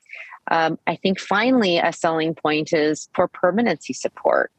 Um, 0.51 0.77
I 0.85 0.95
think 0.95 1.19
finally, 1.19 1.79
a 1.79 1.91
selling 1.91 2.35
point 2.35 2.71
is 2.71 3.09
for 3.15 3.27
permanency 3.27 3.93
support. 3.93 4.51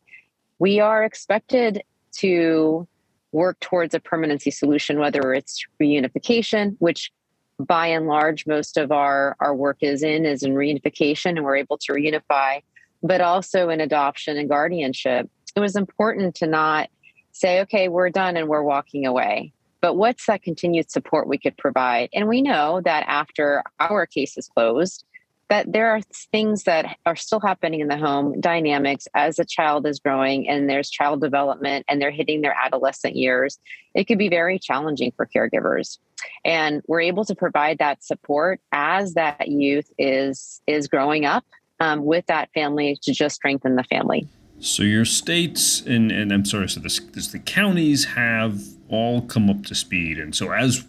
We 0.59 0.81
are 0.81 1.05
expected 1.05 1.83
to 2.19 2.89
work 3.33 3.61
towards 3.61 3.95
a 3.95 4.01
permanency 4.01 4.51
solution, 4.51 4.99
whether 4.99 5.33
it's 5.33 5.65
reunification, 5.81 6.77
which 6.79 7.13
by 7.59 7.87
and 7.89 8.07
large, 8.07 8.47
most 8.47 8.77
of 8.77 8.91
our, 8.91 9.37
our 9.41 9.55
work 9.55 9.79
is 9.81 10.03
in, 10.03 10.25
is 10.25 10.43
in 10.43 10.55
reunification, 10.55 11.31
and 11.31 11.45
we're 11.45 11.57
able 11.57 11.79
to 11.79 11.93
reunify 11.93 12.61
but 13.05 13.21
also 13.21 13.69
in 13.69 13.81
adoption 13.81 14.39
and 14.39 14.49
guardianship, 14.49 15.29
it 15.55 15.61
was 15.61 15.77
important 15.77 16.35
to 16.37 16.47
not 16.47 16.89
say, 17.33 17.61
okay, 17.61 17.89
we're 17.89 18.09
done 18.09 18.37
and 18.37 18.49
we're 18.49 18.63
walking 18.63 19.05
away. 19.05 19.53
But 19.83 19.95
what's 19.95 20.27
that 20.27 20.43
continued 20.43 20.91
support 20.91 21.29
we 21.29 21.37
could 21.37 21.57
provide? 21.59 22.09
And 22.15 22.27
we 22.27 22.41
know 22.41 22.81
that 22.85 23.05
after 23.07 23.63
our 23.79 24.07
case 24.07 24.39
is 24.39 24.49
closed, 24.49 25.05
that 25.51 25.71
there 25.71 25.91
are 25.91 26.01
things 26.33 26.65
that 26.65 26.97
are 27.05 27.17
still 27.17 27.41
happening 27.41 27.81
in 27.81 27.89
the 27.89 27.99
home 27.99 28.41
dynamics 28.41 29.07
as 29.15 29.39
a 29.39 29.45
child 29.45 29.87
is 29.87 30.01
growing 30.01 30.49
and 30.49 30.71
there's 30.71 30.89
child 30.89 31.21
development 31.21 31.85
and 31.87 32.01
they're 32.01 32.11
hitting 32.11 32.41
their 32.41 32.57
adolescent 32.59 33.15
years 33.15 33.59
it 33.95 34.05
could 34.05 34.19
be 34.19 34.31
very 34.31 34.59
challenging 34.59 35.13
for 35.17 35.27
caregivers 35.27 35.99
and 36.45 36.83
we're 36.89 37.03
able 37.03 37.27
to 37.27 37.35
provide 37.35 37.79
that 37.79 38.03
support 38.03 38.59
as 38.73 39.15
that 39.15 39.49
youth 39.49 39.93
is 39.99 40.63
is 40.67 40.89
growing 40.89 41.27
up 41.27 41.45
um, 41.85 42.05
with 42.05 42.25
that 42.27 42.51
family 42.55 42.99
to 43.03 43.13
just 43.13 43.37
strengthen 43.37 43.77
the 43.77 43.85
family. 43.85 44.27
So 44.59 44.83
your 44.83 45.05
states 45.05 45.83
and, 45.83 46.11
and 46.11 46.33
I'm 46.33 46.45
sorry, 46.45 46.69
so 46.69 46.81
this, 46.81 46.99
this, 46.99 47.29
the 47.29 47.39
counties 47.39 48.05
have 48.07 48.61
all 48.89 49.21
come 49.23 49.51
up 49.51 49.65
to 49.67 49.75
speed, 49.75 50.19
and 50.19 50.35
so 50.35 50.51
as 50.53 50.85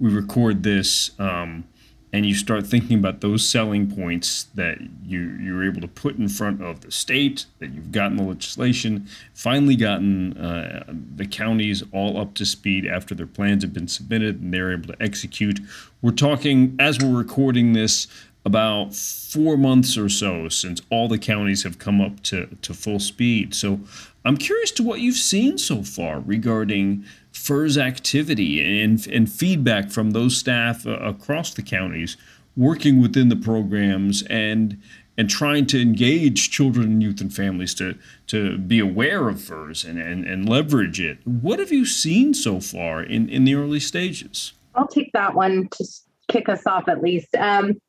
we 0.00 0.10
record 0.10 0.62
this, 0.62 1.12
um, 1.18 1.64
and 2.12 2.26
you 2.26 2.34
start 2.34 2.66
thinking 2.66 2.98
about 2.98 3.20
those 3.20 3.48
selling 3.48 3.88
points 3.88 4.44
that 4.54 4.78
you 5.04 5.20
you're 5.40 5.64
able 5.64 5.80
to 5.80 5.86
put 5.86 6.16
in 6.16 6.28
front 6.28 6.60
of 6.60 6.80
the 6.80 6.90
state, 6.90 7.46
that 7.60 7.72
you've 7.72 7.92
gotten 7.92 8.16
the 8.16 8.24
legislation, 8.24 9.06
finally 9.32 9.76
gotten 9.76 10.36
uh, 10.36 10.84
the 11.16 11.26
counties 11.26 11.84
all 11.92 12.20
up 12.20 12.34
to 12.34 12.44
speed 12.44 12.86
after 12.86 13.14
their 13.14 13.28
plans 13.28 13.62
have 13.62 13.72
been 13.72 13.86
submitted 13.86 14.40
and 14.40 14.52
they're 14.52 14.72
able 14.72 14.88
to 14.88 15.00
execute. 15.00 15.60
We're 16.02 16.10
talking 16.10 16.74
as 16.80 16.98
we're 16.98 17.16
recording 17.16 17.74
this 17.74 18.08
about 18.44 18.94
four 18.94 19.56
months 19.56 19.98
or 19.98 20.08
so 20.08 20.48
since 20.48 20.80
all 20.90 21.08
the 21.08 21.18
counties 21.18 21.62
have 21.62 21.78
come 21.78 22.00
up 22.00 22.22
to, 22.22 22.46
to 22.62 22.72
full 22.72 22.98
speed. 22.98 23.54
So 23.54 23.80
I'm 24.24 24.36
curious 24.36 24.70
to 24.72 24.82
what 24.82 25.00
you've 25.00 25.16
seen 25.16 25.58
so 25.58 25.82
far 25.82 26.20
regarding 26.20 27.04
FURS 27.32 27.76
activity 27.76 28.82
and, 28.82 29.06
and 29.06 29.30
feedback 29.30 29.90
from 29.90 30.12
those 30.12 30.36
staff 30.36 30.86
uh, 30.86 30.92
across 30.92 31.54
the 31.54 31.62
counties 31.62 32.16
working 32.56 33.00
within 33.00 33.28
the 33.28 33.36
programs 33.36 34.22
and 34.24 34.80
and 35.18 35.28
trying 35.28 35.66
to 35.66 35.78
engage 35.78 36.50
children, 36.50 37.02
youth, 37.02 37.20
and 37.20 37.34
families 37.34 37.74
to 37.74 37.94
to 38.28 38.56
be 38.56 38.78
aware 38.78 39.28
of 39.28 39.40
FURS 39.40 39.84
and, 39.84 39.98
and, 39.98 40.24
and 40.24 40.48
leverage 40.48 40.98
it. 40.98 41.18
What 41.26 41.58
have 41.58 41.70
you 41.70 41.84
seen 41.84 42.32
so 42.32 42.58
far 42.60 43.02
in, 43.02 43.28
in 43.28 43.44
the 43.44 43.54
early 43.54 43.80
stages? 43.80 44.52
I'll 44.74 44.88
take 44.88 45.12
that 45.12 45.34
one 45.34 45.68
to 45.72 45.84
kick 46.28 46.48
us 46.48 46.66
off 46.66 46.88
at 46.88 47.02
least. 47.02 47.34
Um, 47.34 47.80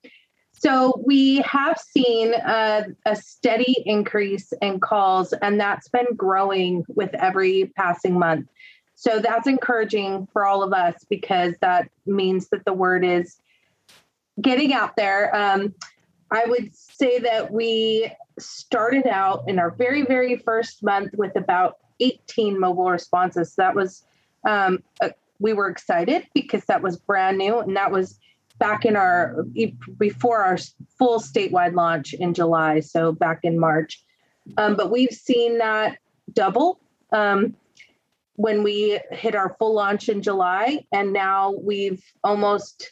so 0.61 1.01
we 1.03 1.37
have 1.37 1.79
seen 1.79 2.35
a, 2.35 2.85
a, 3.07 3.15
steady 3.15 3.81
increase 3.87 4.53
in 4.61 4.79
calls, 4.79 5.33
and 5.33 5.59
that's 5.59 5.87
been 5.87 6.13
growing 6.15 6.85
with 6.87 7.11
every 7.15 7.71
passing 7.75 8.19
month. 8.19 8.47
So 8.93 9.17
that's 9.17 9.47
encouraging 9.47 10.27
for 10.31 10.45
all 10.45 10.61
of 10.61 10.71
us 10.71 11.03
because 11.09 11.55
that 11.61 11.89
means 12.05 12.49
that 12.49 12.63
the 12.65 12.73
word 12.73 13.03
is 13.03 13.37
getting 14.39 14.71
out 14.71 14.95
there. 14.95 15.35
Um, 15.35 15.73
I 16.29 16.45
would 16.45 16.69
say 16.75 17.17
that 17.17 17.51
we 17.51 18.11
started 18.37 19.07
out 19.07 19.45
in 19.47 19.57
our 19.57 19.71
very, 19.71 20.03
very 20.03 20.37
first 20.37 20.83
month 20.83 21.15
with 21.15 21.35
about 21.35 21.77
18 21.99 22.59
mobile 22.59 22.91
responses. 22.91 23.55
That 23.55 23.73
was, 23.73 24.03
um, 24.47 24.83
uh, 25.01 25.09
we 25.39 25.53
were 25.53 25.69
excited 25.69 26.27
because 26.35 26.65
that 26.65 26.83
was 26.83 26.97
brand 26.97 27.39
new 27.39 27.57
and 27.57 27.75
that 27.75 27.91
was 27.91 28.19
back 28.61 28.85
in 28.85 28.95
our, 28.95 29.43
before 29.97 30.43
our 30.43 30.57
full 30.99 31.19
statewide 31.19 31.73
launch 31.73 32.13
in 32.13 32.35
July. 32.35 32.79
So 32.79 33.11
back 33.11 33.39
in 33.41 33.59
March. 33.59 33.99
Um, 34.55 34.75
but 34.75 34.91
we've 34.91 35.09
seen 35.09 35.57
that 35.57 35.97
double 36.31 36.79
um, 37.11 37.55
when 38.35 38.61
we 38.61 38.99
hit 39.09 39.33
our 39.33 39.55
full 39.57 39.73
launch 39.73 40.09
in 40.09 40.21
July. 40.21 40.85
And 40.91 41.11
now 41.11 41.55
we've 41.59 42.03
almost 42.23 42.91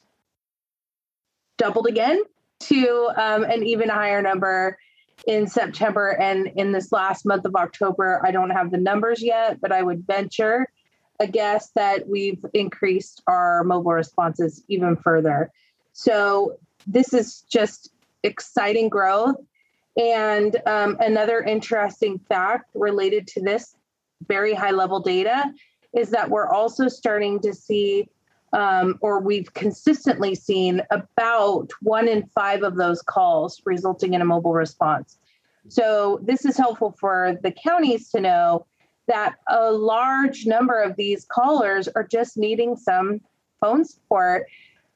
doubled 1.60 1.86
again 1.86 2.20
to 2.62 3.12
um, 3.16 3.44
an 3.44 3.64
even 3.64 3.90
higher 3.90 4.24
number 4.24 4.80
in 5.28 5.46
September. 5.46 6.10
And 6.20 6.48
in 6.56 6.72
this 6.72 6.92
last 6.92 7.28
month 7.28 7.46
of 7.46 7.56
October, 7.56 8.22
I 8.26 8.32
don't 8.32 8.50
have 8.50 8.72
the 8.72 8.78
numbers 8.78 9.22
yet, 9.22 9.62
but 9.62 9.72
I 9.72 9.84
would 9.84 10.08
venture 10.08 10.68
a 11.20 11.28
guess 11.28 11.72
that 11.76 12.08
we've 12.08 12.44
increased 12.54 13.22
our 13.28 13.64
mobile 13.64 13.92
responses 13.92 14.64
even 14.68 14.96
further. 14.96 15.52
So 15.94 16.58
this 16.88 17.14
is 17.14 17.42
just 17.50 17.92
exciting 18.24 18.90
growth. 18.90 19.36
And 19.98 20.56
um, 20.66 20.98
another 21.00 21.42
interesting 21.42 22.20
fact 22.20 22.70
related 22.74 23.28
to 23.28 23.42
this 23.42 23.76
very 24.28 24.54
high 24.54 24.72
level 24.72 25.00
data 25.00 25.52
is 25.94 26.12
that 26.12 26.30
we're 26.30 26.48
also 26.48 26.88
starting 26.88 27.40
to 27.42 27.54
see 27.54 28.08
um, 28.54 28.98
or 29.02 29.20
we've 29.20 29.54
consistently 29.54 30.34
seen 30.34 30.82
about 30.90 31.72
one 31.82 32.08
in 32.08 32.26
five 32.28 32.64
of 32.64 32.76
those 32.78 33.02
calls 33.02 33.62
resulting 33.66 34.14
in 34.14 34.22
a 34.22 34.26
mobile 34.26 34.54
response. 34.54 35.20
So, 35.68 36.20
this 36.24 36.46
is 36.46 36.58
helpful 36.58 36.96
for 37.00 37.38
the 37.44 37.52
counties 37.52 38.10
to 38.10 38.22
know 38.22 38.66
that 39.10 39.36
a 39.50 39.72
large 39.72 40.46
number 40.46 40.82
of 40.82 40.96
these 40.96 41.26
callers 41.26 41.88
are 41.90 42.08
just 42.08 42.38
needing 42.38 42.78
some 42.78 43.20
phone 43.60 43.84
support 43.84 44.48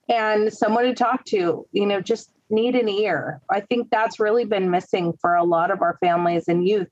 and 0.07 0.51
someone 0.51 0.86
to 0.86 0.93
talk 0.93 1.26
to, 1.26 1.68
you 1.72 1.86
know, 1.86 1.99
just 1.99 2.32
need 2.49 2.76
an 2.76 2.88
ear. 2.88 3.41
I 3.49 3.59
think 3.59 3.89
that's 3.89 4.20
really 4.20 4.45
been 4.45 4.72
missing 4.72 5.14
for 5.20 5.36
a 5.36 5.43
lot 5.43 5.72
of 5.72 5.82
our 5.82 5.97
families 5.99 6.47
and 6.47 6.68
youth. 6.68 6.89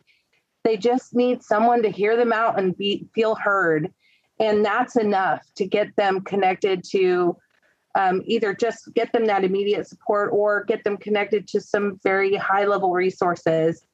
They 0.63 0.78
just 0.78 1.15
need 1.15 1.41
someone 1.41 1.82
to 1.84 1.89
hear 1.89 2.17
them 2.17 2.34
out 2.34 2.59
and 2.59 2.78
be 2.78 3.07
feel 3.13 3.36
heard 3.36 3.93
and 4.41 4.65
that's 4.65 4.95
enough 4.95 5.45
to 5.55 5.67
get 5.67 5.95
them 5.95 6.22
connected 6.22 6.84
to 6.84 7.38
um, 7.93 8.24
either 8.26 8.55
just 8.55 8.91
get 8.95 9.13
them 9.13 9.26
that 9.26 9.43
immediate 9.43 9.88
support 9.88 10.32
or 10.34 10.63
get 10.63 10.84
them 10.84 10.97
connected 10.97 11.47
to 11.49 11.61
some 11.61 11.99
very 12.03 12.36
high 12.36 12.65
level 12.65 12.91
resources. 12.91 13.86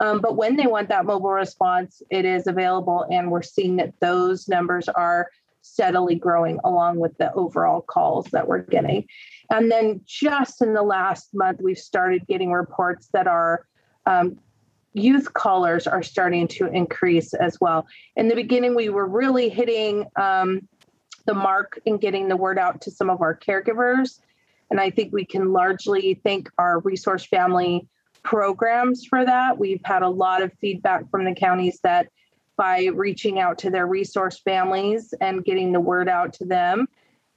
Um, 0.00 0.20
but 0.20 0.36
when 0.36 0.56
they 0.56 0.66
want 0.66 0.88
that 0.88 1.04
mobile 1.04 1.30
response, 1.30 2.02
it 2.10 2.24
is 2.24 2.46
available, 2.46 3.06
and 3.10 3.30
we're 3.30 3.42
seeing 3.42 3.76
that 3.76 3.94
those 4.00 4.48
numbers 4.48 4.88
are 4.88 5.28
steadily 5.62 6.14
growing 6.14 6.58
along 6.64 6.98
with 6.98 7.16
the 7.16 7.32
overall 7.32 7.80
calls 7.80 8.26
that 8.26 8.46
we're 8.46 8.58
getting. 8.58 9.06
And 9.50 9.70
then 9.70 10.00
just 10.04 10.60
in 10.60 10.74
the 10.74 10.82
last 10.82 11.34
month, 11.34 11.60
we've 11.62 11.78
started 11.78 12.26
getting 12.26 12.52
reports 12.52 13.08
that 13.12 13.26
our 13.26 13.66
um, 14.04 14.38
youth 14.92 15.32
callers 15.32 15.86
are 15.86 16.02
starting 16.02 16.48
to 16.48 16.66
increase 16.66 17.32
as 17.34 17.58
well. 17.60 17.86
In 18.16 18.28
the 18.28 18.34
beginning, 18.34 18.74
we 18.74 18.90
were 18.90 19.06
really 19.06 19.48
hitting 19.48 20.04
um, 20.16 20.68
the 21.26 21.34
mark 21.34 21.78
in 21.86 21.96
getting 21.96 22.28
the 22.28 22.36
word 22.36 22.58
out 22.58 22.82
to 22.82 22.90
some 22.90 23.08
of 23.08 23.22
our 23.22 23.36
caregivers. 23.36 24.20
And 24.70 24.80
I 24.80 24.90
think 24.90 25.12
we 25.12 25.24
can 25.24 25.52
largely 25.52 26.20
thank 26.24 26.50
our 26.58 26.80
resource 26.80 27.24
family 27.24 27.88
programs 28.24 29.04
for 29.04 29.24
that. 29.24 29.58
We've 29.58 29.80
had 29.84 30.02
a 30.02 30.08
lot 30.08 30.42
of 30.42 30.52
feedback 30.60 31.08
from 31.10 31.24
the 31.24 31.34
counties 31.34 31.78
that 31.84 32.08
by 32.56 32.86
reaching 32.94 33.38
out 33.38 33.58
to 33.58 33.70
their 33.70 33.86
resource 33.86 34.40
families 34.40 35.12
and 35.20 35.44
getting 35.44 35.72
the 35.72 35.80
word 35.80 36.08
out 36.08 36.32
to 36.34 36.44
them, 36.44 36.86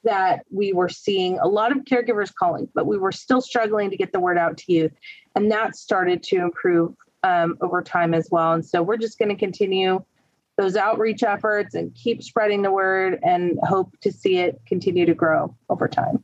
that 0.03 0.45
we 0.51 0.73
were 0.73 0.89
seeing 0.89 1.39
a 1.39 1.47
lot 1.47 1.71
of 1.71 1.79
caregivers 1.79 2.33
calling, 2.33 2.69
but 2.73 2.85
we 2.85 2.97
were 2.97 3.11
still 3.11 3.41
struggling 3.41 3.89
to 3.89 3.97
get 3.97 4.11
the 4.11 4.19
word 4.19 4.38
out 4.38 4.57
to 4.57 4.71
youth. 4.71 4.93
And 5.35 5.51
that 5.51 5.75
started 5.75 6.23
to 6.23 6.38
improve 6.38 6.93
um, 7.23 7.57
over 7.61 7.81
time 7.81 8.13
as 8.13 8.29
well. 8.31 8.53
And 8.53 8.65
so 8.65 8.81
we're 8.81 8.97
just 8.97 9.19
going 9.19 9.29
to 9.29 9.35
continue 9.35 10.03
those 10.57 10.75
outreach 10.75 11.23
efforts 11.23 11.75
and 11.75 11.93
keep 11.93 12.23
spreading 12.23 12.61
the 12.61 12.71
word 12.71 13.19
and 13.23 13.59
hope 13.63 13.91
to 14.01 14.11
see 14.11 14.38
it 14.38 14.59
continue 14.67 15.05
to 15.05 15.13
grow 15.13 15.55
over 15.69 15.88
time. 15.88 16.23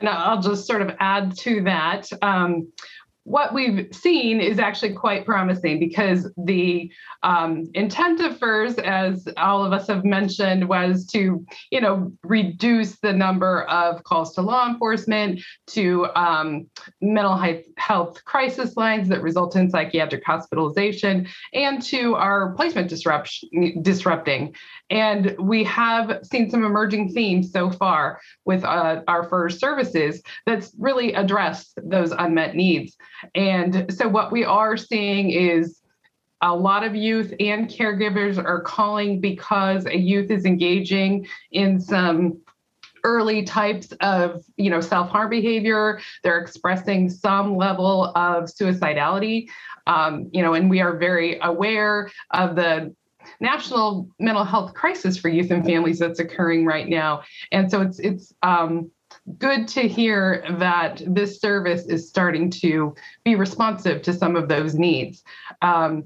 And 0.00 0.08
I'll 0.08 0.40
just 0.40 0.66
sort 0.66 0.82
of 0.82 0.94
add 1.00 1.36
to 1.38 1.62
that. 1.62 2.08
Um, 2.22 2.68
what 3.26 3.52
we've 3.52 3.88
seen 3.90 4.40
is 4.40 4.60
actually 4.60 4.92
quite 4.92 5.26
promising 5.26 5.80
because 5.80 6.32
the 6.36 6.88
um, 7.24 7.68
intent 7.74 8.20
of 8.20 8.38
FURS, 8.38 8.78
as 8.78 9.26
all 9.36 9.64
of 9.64 9.72
us 9.72 9.88
have 9.88 10.04
mentioned, 10.04 10.68
was 10.68 11.04
to, 11.06 11.44
you 11.72 11.80
know, 11.80 12.12
reduce 12.22 13.00
the 13.00 13.12
number 13.12 13.62
of 13.64 14.04
calls 14.04 14.32
to 14.34 14.42
law 14.42 14.68
enforcement, 14.68 15.40
to 15.66 16.06
um, 16.14 16.68
mental 17.00 17.36
health 17.76 18.24
crisis 18.24 18.76
lines 18.76 19.08
that 19.08 19.22
result 19.22 19.56
in 19.56 19.70
psychiatric 19.70 20.24
hospitalization, 20.24 21.26
and 21.52 21.82
to 21.82 22.14
our 22.14 22.52
placement 22.54 22.88
disruption, 22.88 23.82
disrupting. 23.82 24.54
And 24.88 25.34
we 25.40 25.64
have 25.64 26.20
seen 26.22 26.48
some 26.48 26.64
emerging 26.64 27.12
themes 27.12 27.50
so 27.50 27.72
far 27.72 28.20
with 28.44 28.62
uh, 28.62 29.02
our 29.08 29.24
FURS 29.24 29.58
services 29.58 30.22
that's 30.46 30.72
really 30.78 31.12
addressed 31.14 31.76
those 31.82 32.12
unmet 32.12 32.54
needs. 32.54 32.96
And 33.34 33.92
so 33.92 34.08
what 34.08 34.32
we 34.32 34.44
are 34.44 34.76
seeing 34.76 35.30
is 35.30 35.80
a 36.42 36.54
lot 36.54 36.84
of 36.84 36.94
youth 36.94 37.32
and 37.40 37.68
caregivers 37.68 38.42
are 38.42 38.60
calling 38.60 39.20
because 39.20 39.86
a 39.86 39.96
youth 39.96 40.30
is 40.30 40.44
engaging 40.44 41.26
in 41.50 41.80
some 41.80 42.38
early 43.04 43.44
types 43.44 43.92
of 44.00 44.44
you 44.56 44.68
know 44.68 44.80
self-harm 44.80 45.30
behavior. 45.30 46.00
They're 46.22 46.40
expressing 46.40 47.08
some 47.08 47.56
level 47.56 48.06
of 48.16 48.44
suicidality. 48.44 49.48
Um, 49.86 50.28
you 50.32 50.42
know 50.42 50.54
and 50.54 50.68
we 50.68 50.80
are 50.80 50.96
very 50.96 51.38
aware 51.40 52.10
of 52.32 52.56
the 52.56 52.94
national 53.40 54.08
mental 54.18 54.44
health 54.44 54.74
crisis 54.74 55.16
for 55.16 55.28
youth 55.28 55.50
and 55.50 55.64
families 55.64 55.98
that's 55.98 56.20
occurring 56.20 56.64
right 56.64 56.88
now. 56.88 57.22
And 57.52 57.70
so 57.70 57.80
it's 57.82 57.98
it's 57.98 58.34
um, 58.42 58.90
good 59.38 59.68
to 59.68 59.88
hear 59.88 60.44
that 60.58 61.02
this 61.06 61.40
service 61.40 61.86
is 61.86 62.08
starting 62.08 62.50
to 62.50 62.94
be 63.24 63.34
responsive 63.34 64.02
to 64.02 64.12
some 64.12 64.36
of 64.36 64.48
those 64.48 64.74
needs. 64.74 65.24
Um, 65.62 66.04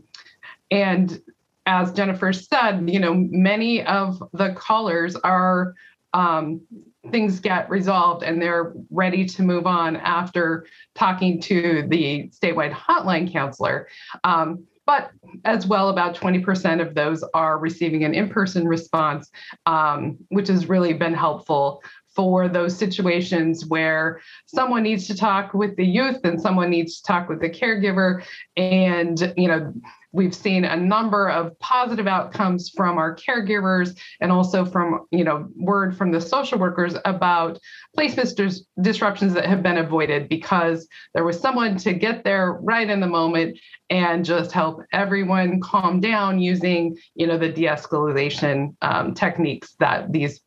and 0.70 1.20
as 1.66 1.92
Jennifer 1.92 2.32
said, 2.32 2.88
you 2.88 2.98
know, 2.98 3.14
many 3.14 3.84
of 3.84 4.22
the 4.32 4.52
callers 4.54 5.16
are 5.16 5.74
um, 6.12 6.62
things 7.10 7.40
get 7.40 7.70
resolved 7.70 8.22
and 8.22 8.40
they're 8.40 8.72
ready 8.90 9.24
to 9.24 9.42
move 9.42 9.66
on 9.66 9.96
after 9.96 10.66
talking 10.94 11.40
to 11.42 11.86
the 11.88 12.30
statewide 12.30 12.72
hotline 12.72 13.30
counselor. 13.30 13.88
Um, 14.24 14.66
but 14.86 15.12
as 15.44 15.66
well, 15.66 15.90
about 15.90 16.16
20% 16.16 16.84
of 16.84 16.94
those 16.96 17.22
are 17.32 17.58
receiving 17.58 18.02
an 18.02 18.12
in 18.12 18.28
person 18.28 18.66
response, 18.66 19.30
um, 19.66 20.18
which 20.30 20.48
has 20.48 20.68
really 20.68 20.94
been 20.94 21.14
helpful 21.14 21.80
for 22.20 22.50
those 22.50 22.76
situations 22.76 23.64
where 23.64 24.20
someone 24.44 24.82
needs 24.82 25.06
to 25.06 25.16
talk 25.16 25.54
with 25.54 25.74
the 25.76 25.86
youth 25.86 26.20
and 26.22 26.38
someone 26.38 26.68
needs 26.68 27.00
to 27.00 27.02
talk 27.04 27.30
with 27.30 27.40
the 27.40 27.48
caregiver. 27.48 28.22
And 28.58 29.32
you 29.38 29.48
know 29.48 29.72
we've 30.12 30.34
seen 30.34 30.64
a 30.64 30.76
number 30.76 31.28
of 31.28 31.58
positive 31.58 32.06
outcomes 32.06 32.70
from 32.70 32.98
our 32.98 33.14
caregivers 33.14 33.96
and 34.20 34.32
also 34.32 34.64
from 34.64 35.06
you 35.10 35.24
know 35.24 35.48
word 35.56 35.96
from 35.96 36.10
the 36.10 36.20
social 36.20 36.58
workers 36.58 36.96
about 37.04 37.58
placement 37.94 38.36
dis- 38.36 38.64
disruptions 38.80 39.34
that 39.34 39.46
have 39.46 39.62
been 39.62 39.78
avoided 39.78 40.28
because 40.28 40.88
there 41.14 41.24
was 41.24 41.38
someone 41.38 41.76
to 41.76 41.92
get 41.92 42.24
there 42.24 42.52
right 42.52 42.90
in 42.90 43.00
the 43.00 43.06
moment 43.06 43.58
and 43.88 44.24
just 44.24 44.52
help 44.52 44.82
everyone 44.92 45.60
calm 45.60 46.00
down 46.00 46.40
using 46.40 46.96
you 47.14 47.26
know 47.26 47.38
the 47.38 47.48
de-escalation 47.48 48.74
um, 48.82 49.14
techniques 49.14 49.74
that 49.78 50.12
these 50.12 50.40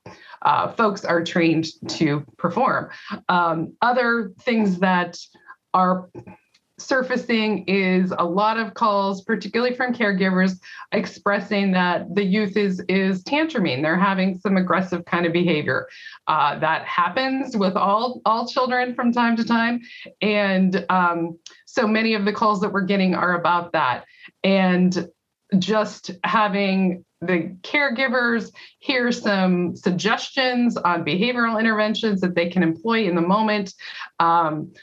uh, 0.43 0.72
folks 0.74 1.05
are 1.05 1.24
trained 1.24 1.68
to 1.88 2.26
perform. 2.38 2.89
Um, 3.30 3.74
other 3.82 4.34
things 4.41 4.80
that 4.80 5.18
are 5.74 6.09
surfacing 6.84 7.66
is 7.66 8.14
a 8.18 8.26
lot 8.26 8.58
of 8.58 8.74
calls 8.74 9.24
particularly 9.24 9.76
from 9.76 9.94
caregivers 9.94 10.60
expressing 10.92 11.72
that 11.72 12.14
the 12.16 12.24
youth 12.24 12.58
is 12.58 12.82
is 12.90 13.24
tantruming. 13.24 13.82
They're 13.82 13.98
having 13.98 14.38
some 14.40 14.58
aggressive 14.58 15.06
kind 15.06 15.26
of 15.26 15.34
behavior. 15.34 15.88
Uh, 16.28 16.60
that 16.60 16.86
happens 16.86 17.56
with 17.56 17.76
all 17.76 18.22
all 18.26 18.48
children 18.48 18.96
from 18.96 19.12
time 19.12 19.36
to 19.38 19.44
time. 19.44 19.82
And 20.22 20.86
um, 20.90 21.38
so 21.66 21.88
many 21.88 22.14
of 22.14 22.26
the 22.26 22.34
calls 22.34 22.62
that 22.62 22.72
we're 22.72 22.82
getting 22.82 23.16
are 23.16 23.36
about 23.36 23.72
that. 23.74 24.06
And 24.44 25.10
just 25.60 26.12
having 26.24 27.06
the 27.22 27.56
caregivers 27.62 28.52
hear 28.80 29.12
some 29.12 29.76
suggestions 29.76 30.78
on 30.78 31.06
behavioral 31.06 31.60
interventions 31.60 32.22
that 32.22 32.36
they 32.36 32.50
can 32.50 32.64
employ 32.64 33.08
in 33.08 33.16
the 33.16 33.22
moment. 33.22 33.74
Um, 34.20 34.74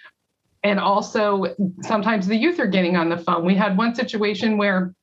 and 0.63 0.79
also, 0.79 1.55
sometimes 1.83 2.27
the 2.27 2.37
youth 2.37 2.59
are 2.61 2.67
getting 2.67 2.97
on 2.97 3.09
the 3.09 3.17
phone. 3.17 3.45
We 3.47 3.55
had 3.55 3.79
one 3.79 3.95
situation 3.95 4.59
where 4.59 4.95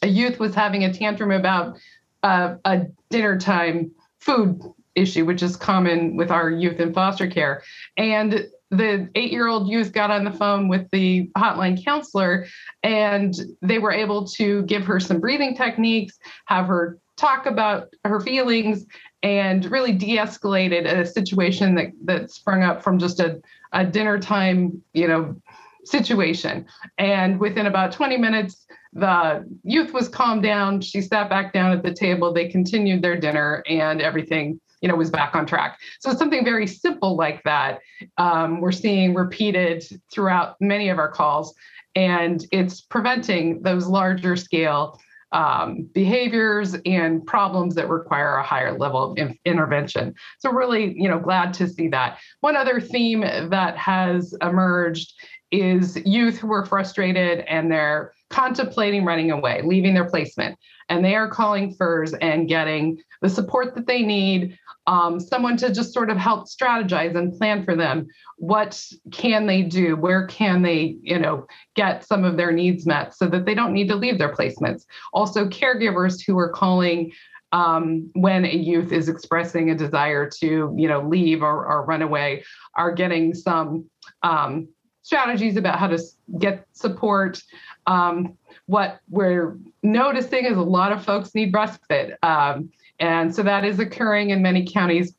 a 0.00 0.06
youth 0.06 0.38
was 0.38 0.54
having 0.54 0.84
a 0.84 0.92
tantrum 0.92 1.30
about 1.30 1.76
uh, 2.22 2.56
a 2.64 2.86
dinner 3.10 3.38
time 3.38 3.92
food 4.20 4.60
issue, 4.94 5.24
which 5.24 5.42
is 5.42 5.56
common 5.56 6.16
with 6.16 6.30
our 6.30 6.50
youth 6.50 6.80
in 6.80 6.92
foster 6.94 7.26
care. 7.26 7.62
And 7.96 8.48
the 8.70 9.08
eight 9.14 9.32
year 9.32 9.48
old 9.48 9.68
youth 9.68 9.92
got 9.92 10.10
on 10.10 10.24
the 10.24 10.32
phone 10.32 10.68
with 10.68 10.90
the 10.90 11.30
hotline 11.36 11.82
counselor 11.84 12.46
and 12.82 13.34
they 13.60 13.78
were 13.78 13.92
able 13.92 14.26
to 14.26 14.62
give 14.62 14.84
her 14.84 14.98
some 14.98 15.20
breathing 15.20 15.54
techniques, 15.54 16.18
have 16.46 16.66
her 16.66 16.98
talk 17.18 17.44
about 17.44 17.88
her 18.04 18.20
feelings, 18.20 18.86
and 19.22 19.64
really 19.70 19.92
de 19.92 20.16
escalated 20.16 20.86
a 20.86 21.06
situation 21.06 21.74
that, 21.76 21.92
that 22.04 22.30
sprung 22.30 22.62
up 22.62 22.82
from 22.82 22.98
just 22.98 23.20
a, 23.20 23.40
a 23.72 23.84
dinner 23.84 24.18
time, 24.18 24.82
you 24.92 25.06
know, 25.06 25.36
situation. 25.84 26.66
And 26.98 27.38
within 27.38 27.66
about 27.66 27.92
20 27.92 28.16
minutes, 28.16 28.66
the 28.92 29.48
youth 29.64 29.92
was 29.92 30.08
calmed 30.08 30.42
down. 30.42 30.80
She 30.80 31.00
sat 31.00 31.30
back 31.30 31.52
down 31.52 31.72
at 31.72 31.82
the 31.82 31.94
table. 31.94 32.32
They 32.32 32.48
continued 32.48 33.02
their 33.02 33.18
dinner, 33.18 33.62
and 33.68 34.00
everything 34.02 34.60
you 34.82 34.88
know 34.88 34.96
was 34.96 35.10
back 35.10 35.34
on 35.34 35.46
track. 35.46 35.78
So 36.00 36.12
something 36.12 36.44
very 36.44 36.66
simple 36.66 37.16
like 37.16 37.42
that. 37.44 37.80
Um, 38.18 38.60
we're 38.60 38.72
seeing 38.72 39.14
repeated 39.14 39.84
throughout 40.12 40.56
many 40.60 40.90
of 40.90 40.98
our 40.98 41.10
calls, 41.10 41.54
and 41.94 42.44
it's 42.52 42.82
preventing 42.82 43.62
those 43.62 43.86
larger 43.86 44.36
scale 44.36 45.00
um, 45.32 45.88
behaviors 45.92 46.76
and 46.86 47.24
problems 47.26 47.74
that 47.74 47.88
require 47.88 48.36
a 48.36 48.42
higher 48.42 48.76
level 48.78 49.12
of 49.12 49.18
in- 49.18 49.38
intervention. 49.44 50.14
So 50.38 50.50
really, 50.50 50.94
you 50.96 51.08
know, 51.08 51.18
glad 51.18 51.54
to 51.54 51.68
see 51.68 51.88
that. 51.88 52.18
One 52.40 52.56
other 52.56 52.80
theme 52.80 53.20
that 53.20 53.76
has 53.76 54.34
emerged 54.42 55.14
is 55.52 55.96
youth 56.04 56.38
who 56.38 56.52
are 56.52 56.64
frustrated 56.64 57.40
and 57.40 57.70
they're 57.70 58.12
contemplating 58.30 59.04
running 59.04 59.30
away, 59.30 59.60
leaving 59.62 59.94
their 59.94 60.08
placement, 60.08 60.58
and 60.88 61.04
they 61.04 61.14
are 61.14 61.28
calling 61.28 61.74
FURS 61.74 62.14
and 62.14 62.48
getting 62.48 63.00
the 63.20 63.28
support 63.28 63.74
that 63.74 63.86
they 63.86 64.02
need, 64.02 64.58
um, 64.86 65.20
someone 65.20 65.56
to 65.58 65.72
just 65.72 65.92
sort 65.92 66.10
of 66.10 66.16
help 66.16 66.48
strategize 66.48 67.14
and 67.14 67.38
plan 67.38 67.64
for 67.64 67.76
them. 67.76 68.08
What 68.38 68.82
can 69.12 69.46
they 69.46 69.62
do? 69.62 69.94
Where 69.94 70.26
can 70.26 70.62
they, 70.62 70.96
you 71.02 71.18
know, 71.18 71.46
get 71.76 72.04
some 72.04 72.24
of 72.24 72.36
their 72.36 72.50
needs 72.50 72.84
met 72.84 73.14
so 73.14 73.28
that 73.28 73.44
they 73.44 73.54
don't 73.54 73.72
need 73.72 73.88
to 73.88 73.94
leave 73.94 74.18
their 74.18 74.34
placements? 74.34 74.86
Also, 75.12 75.46
caregivers 75.46 76.20
who 76.26 76.36
are 76.38 76.50
calling 76.50 77.12
um, 77.52 78.10
when 78.14 78.44
a 78.46 78.56
youth 78.56 78.92
is 78.92 79.08
expressing 79.08 79.70
a 79.70 79.76
desire 79.76 80.28
to, 80.40 80.74
you 80.76 80.88
know, 80.88 81.06
leave 81.06 81.42
or, 81.42 81.66
or 81.66 81.84
run 81.84 82.02
away, 82.02 82.42
are 82.76 82.92
getting 82.92 83.34
some 83.34 83.84
um, 84.22 84.66
strategies 85.02 85.56
about 85.56 85.78
how 85.78 85.88
to 85.88 85.98
get 86.38 86.66
support. 86.72 87.42
Um, 87.86 88.36
what 88.66 89.00
we're 89.10 89.58
noticing 89.82 90.44
is 90.44 90.56
a 90.56 90.62
lot 90.62 90.92
of 90.92 91.04
folks 91.04 91.34
need 91.34 91.52
respite. 91.52 92.18
Um, 92.22 92.70
and 93.00 93.34
so 93.34 93.42
that 93.42 93.64
is 93.64 93.80
occurring 93.80 94.30
in 94.30 94.42
many 94.42 94.64
counties. 94.64 95.14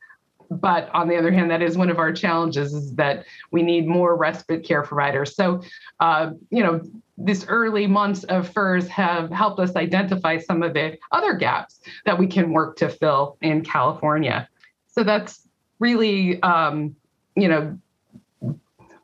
But 0.50 0.88
on 0.94 1.08
the 1.08 1.16
other 1.16 1.32
hand, 1.32 1.50
that 1.50 1.62
is 1.62 1.76
one 1.76 1.90
of 1.90 1.98
our 1.98 2.12
challenges 2.12 2.74
is 2.74 2.94
that 2.94 3.24
we 3.50 3.62
need 3.62 3.86
more 3.86 4.16
respite 4.16 4.64
care 4.64 4.82
providers. 4.82 5.34
So, 5.34 5.62
uh, 6.00 6.30
you 6.50 6.62
know, 6.62 6.80
this 7.16 7.44
early 7.48 7.86
months 7.86 8.24
of 8.24 8.48
FURS 8.48 8.88
have 8.88 9.30
helped 9.30 9.60
us 9.60 9.76
identify 9.76 10.38
some 10.38 10.62
of 10.62 10.74
the 10.74 10.98
other 11.12 11.34
gaps 11.34 11.80
that 12.06 12.18
we 12.18 12.26
can 12.26 12.52
work 12.52 12.76
to 12.76 12.88
fill 12.88 13.36
in 13.40 13.64
California. 13.64 14.48
So 14.88 15.04
that's 15.04 15.46
really, 15.78 16.42
um, 16.42 16.96
you 17.36 17.48
know, 17.48 17.78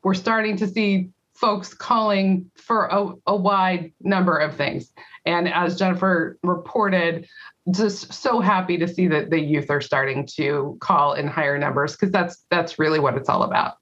we're 0.03 0.13
starting 0.13 0.57
to 0.57 0.67
see 0.67 1.09
folks 1.35 1.73
calling 1.73 2.49
for 2.55 2.85
a, 2.85 3.13
a, 3.27 3.35
wide 3.35 3.91
number 4.01 4.37
of 4.37 4.55
things. 4.55 4.93
And 5.25 5.51
as 5.51 5.77
Jennifer 5.77 6.37
reported, 6.43 7.27
just 7.71 8.13
so 8.13 8.39
happy 8.41 8.77
to 8.77 8.87
see 8.87 9.07
that 9.07 9.31
the 9.31 9.39
youth 9.39 9.69
are 9.69 9.81
starting 9.81 10.27
to 10.35 10.77
call 10.79 11.13
in 11.13 11.27
higher 11.27 11.57
numbers 11.57 11.93
because 11.93 12.11
that's 12.11 12.45
that's 12.49 12.77
really 12.77 12.99
what 12.99 13.15
it's 13.15 13.29
all 13.29 13.43
about. 13.43 13.77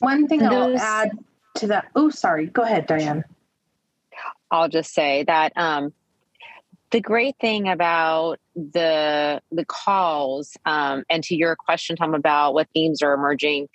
One 0.00 0.26
thing 0.26 0.42
I'll 0.42 0.76
add 0.76 1.12
to 1.56 1.68
that. 1.68 1.86
Oh, 1.94 2.10
sorry. 2.10 2.46
Go 2.46 2.62
ahead, 2.62 2.86
Diane. 2.86 3.24
I'll 4.50 4.68
just 4.68 4.92
say 4.92 5.24
that 5.24 5.52
um, 5.56 5.92
the 6.90 7.00
great 7.00 7.36
thing 7.40 7.68
about 7.68 8.40
the 8.54 9.40
the 9.50 9.64
calls 9.64 10.56
um, 10.66 11.04
and 11.08 11.24
to 11.24 11.34
your 11.34 11.56
question 11.56 11.96
tom 11.96 12.14
about 12.14 12.54
what 12.54 12.68
themes 12.74 13.02
are 13.02 13.14
emerging 13.14 13.68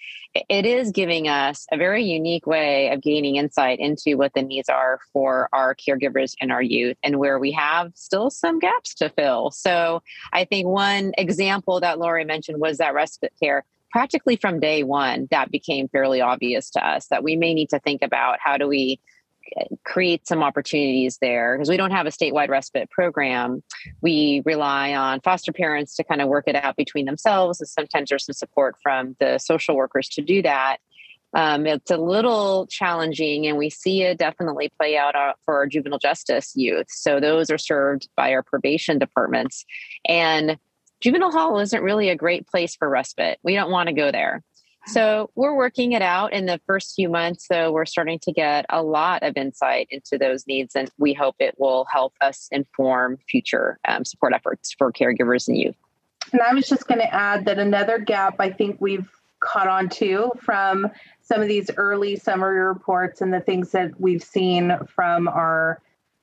it 0.50 0.66
is 0.66 0.92
giving 0.92 1.28
us 1.28 1.66
a 1.72 1.78
very 1.78 2.04
unique 2.04 2.46
way 2.46 2.90
of 2.90 3.02
gaining 3.02 3.38
insight 3.38 3.80
into 3.80 4.18
what 4.18 4.34
the 4.34 4.42
needs 4.42 4.70
are 4.70 5.00
for 5.12 5.50
our 5.52 5.76
caregivers 5.76 6.34
and 6.40 6.52
our 6.52 6.62
youth 6.62 6.98
and 7.04 7.18
where 7.18 7.40
we 7.40 7.52
have 7.52 7.92
still 7.96 8.30
some 8.30 8.60
gaps 8.60 8.94
to 8.96 9.10
fill. 9.10 9.52
So 9.52 10.02
i 10.34 10.46
think 10.46 10.68
one 10.68 11.14
example 11.18 11.80
that 11.80 12.00
lori 12.00 12.26
mentioned 12.26 12.60
was 12.60 12.78
that 12.78 12.94
respite 12.94 13.34
care. 13.42 13.66
Practically 13.92 14.36
from 14.36 14.60
day 14.60 14.84
one 14.84 15.28
that 15.32 15.50
became 15.50 15.88
fairly 15.88 16.22
obvious 16.22 16.70
to 16.72 16.86
us 16.86 17.08
that 17.08 17.24
we 17.24 17.36
may 17.36 17.54
need 17.54 17.70
to 17.70 17.80
think 17.80 18.02
about 18.02 18.38
how 18.40 18.58
do 18.58 18.68
we 18.68 19.00
create 19.86 20.28
some 20.28 20.44
opportunities 20.44 21.18
there 21.22 21.58
because 21.58 21.70
we 21.70 21.78
don't 21.78 21.92
have 21.92 22.06
a 22.06 22.12
statewide 22.12 22.50
respite 22.50 22.90
program. 22.90 23.64
We 24.02 24.42
rely 24.46 24.94
on 24.94 25.22
foster 25.22 25.52
parents 25.52 25.96
to 25.96 26.04
kind 26.04 26.22
of 26.22 26.28
work 26.28 26.46
it 26.48 26.56
out 26.56 26.76
between 26.76 27.06
themselves. 27.06 27.60
And 27.60 27.68
sometimes 27.68 28.10
there's 28.10 28.26
some 28.26 28.34
support 28.34 28.76
from 28.82 29.16
the 29.20 29.38
social 29.38 29.76
workers 29.76 30.10
to 30.10 30.22
do 30.22 30.42
that. 30.42 30.78
Um, 31.34 31.68
it's 31.68 31.92
a 31.92 31.98
little 31.98 32.68
challenging, 32.68 33.48
and 33.48 33.58
we 33.58 33.70
see 33.70 34.02
it 34.02 34.18
definitely 34.18 34.72
play 34.80 34.98
out 34.98 35.16
uh, 35.16 35.34
for 35.46 35.56
our 35.56 35.68
juvenile 35.68 36.00
justice 36.00 36.54
youth. 36.56 36.88
So 36.90 37.20
those 37.20 37.50
are 37.50 37.58
served 37.58 38.08
by 38.16 38.32
our 38.32 38.44
probation 38.44 38.98
departments. 38.98 39.66
And 40.08 40.58
juvenile 41.02 41.32
hall 41.32 41.60
isn't 41.60 41.84
really 41.84 42.10
a 42.10 42.16
great 42.16 42.48
place 42.48 42.76
for 42.76 42.90
respite. 42.90 43.40
We 43.44 43.56
don't 43.56 43.72
want 43.72 43.88
to 43.88 43.94
go 43.94 44.12
there. 44.12 44.42
So 44.86 45.32
we're 45.36 45.56
working 45.56 45.92
it 45.92 46.02
out 46.02 46.32
in 46.32 46.46
the 46.46 46.62
first 46.66 46.94
few 46.96 47.10
months. 47.10 47.46
So 47.46 47.72
we're 47.74 47.86
starting 47.86 48.20
to 48.20 48.32
get 48.32 48.66
a 48.70 48.82
lot 48.82 49.24
of 49.24 49.36
insight 49.36 49.88
into 49.92 50.18
those 50.18 50.48
needs, 50.48 50.76
and 50.76 50.90
we 50.98 51.14
hope 51.14 51.36
it 51.40 51.56
will 51.58 51.86
help 51.92 52.14
us 52.22 52.48
inform 52.52 53.18
future 53.30 53.80
um, 53.88 54.06
support 54.06 54.34
efforts 54.34 54.74
for 54.78 54.94
caregivers 54.94 55.48
and 55.50 55.58
youth. 55.58 55.76
And 56.32 56.42
I 56.42 56.54
was 56.54 56.68
just 56.68 56.88
going 56.88 57.02
to 57.02 57.14
add 57.14 57.46
that 57.46 57.60
another 57.60 58.00
gap 58.00 58.36
I 58.40 58.50
think 58.50 58.78
we've 58.80 59.10
caught 59.40 59.68
on 59.68 59.90
to 59.90 60.32
from 60.42 60.88
some 61.22 61.42
of 61.42 61.48
these 61.48 61.70
early 61.78 62.16
summary 62.16 62.60
reports 62.60 63.22
and 63.22 63.34
the 63.34 63.40
things 63.40 63.72
that 63.72 64.00
we've 64.00 64.24
seen 64.24 64.78
from 64.88 65.28
our 65.28 65.82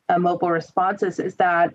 uh, 0.09 0.19
mobile 0.19 0.51
responses 0.51 1.19
is 1.19 1.37
that 1.37 1.75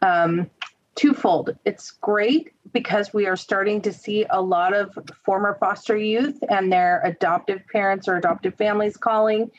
um, 0.00 0.50
twofold. 0.94 1.56
It's 1.64 1.90
great 1.90 2.53
because 2.74 3.14
we 3.14 3.26
are 3.26 3.36
starting 3.36 3.80
to 3.80 3.92
see 3.92 4.26
a 4.28 4.42
lot 4.42 4.74
of 4.74 4.98
former 5.24 5.56
foster 5.58 5.96
youth 5.96 6.42
and 6.50 6.70
their 6.70 7.00
adoptive 7.04 7.62
parents 7.72 8.08
or 8.08 8.16
adoptive 8.16 8.54
families 8.56 8.96
calling, 8.96 9.50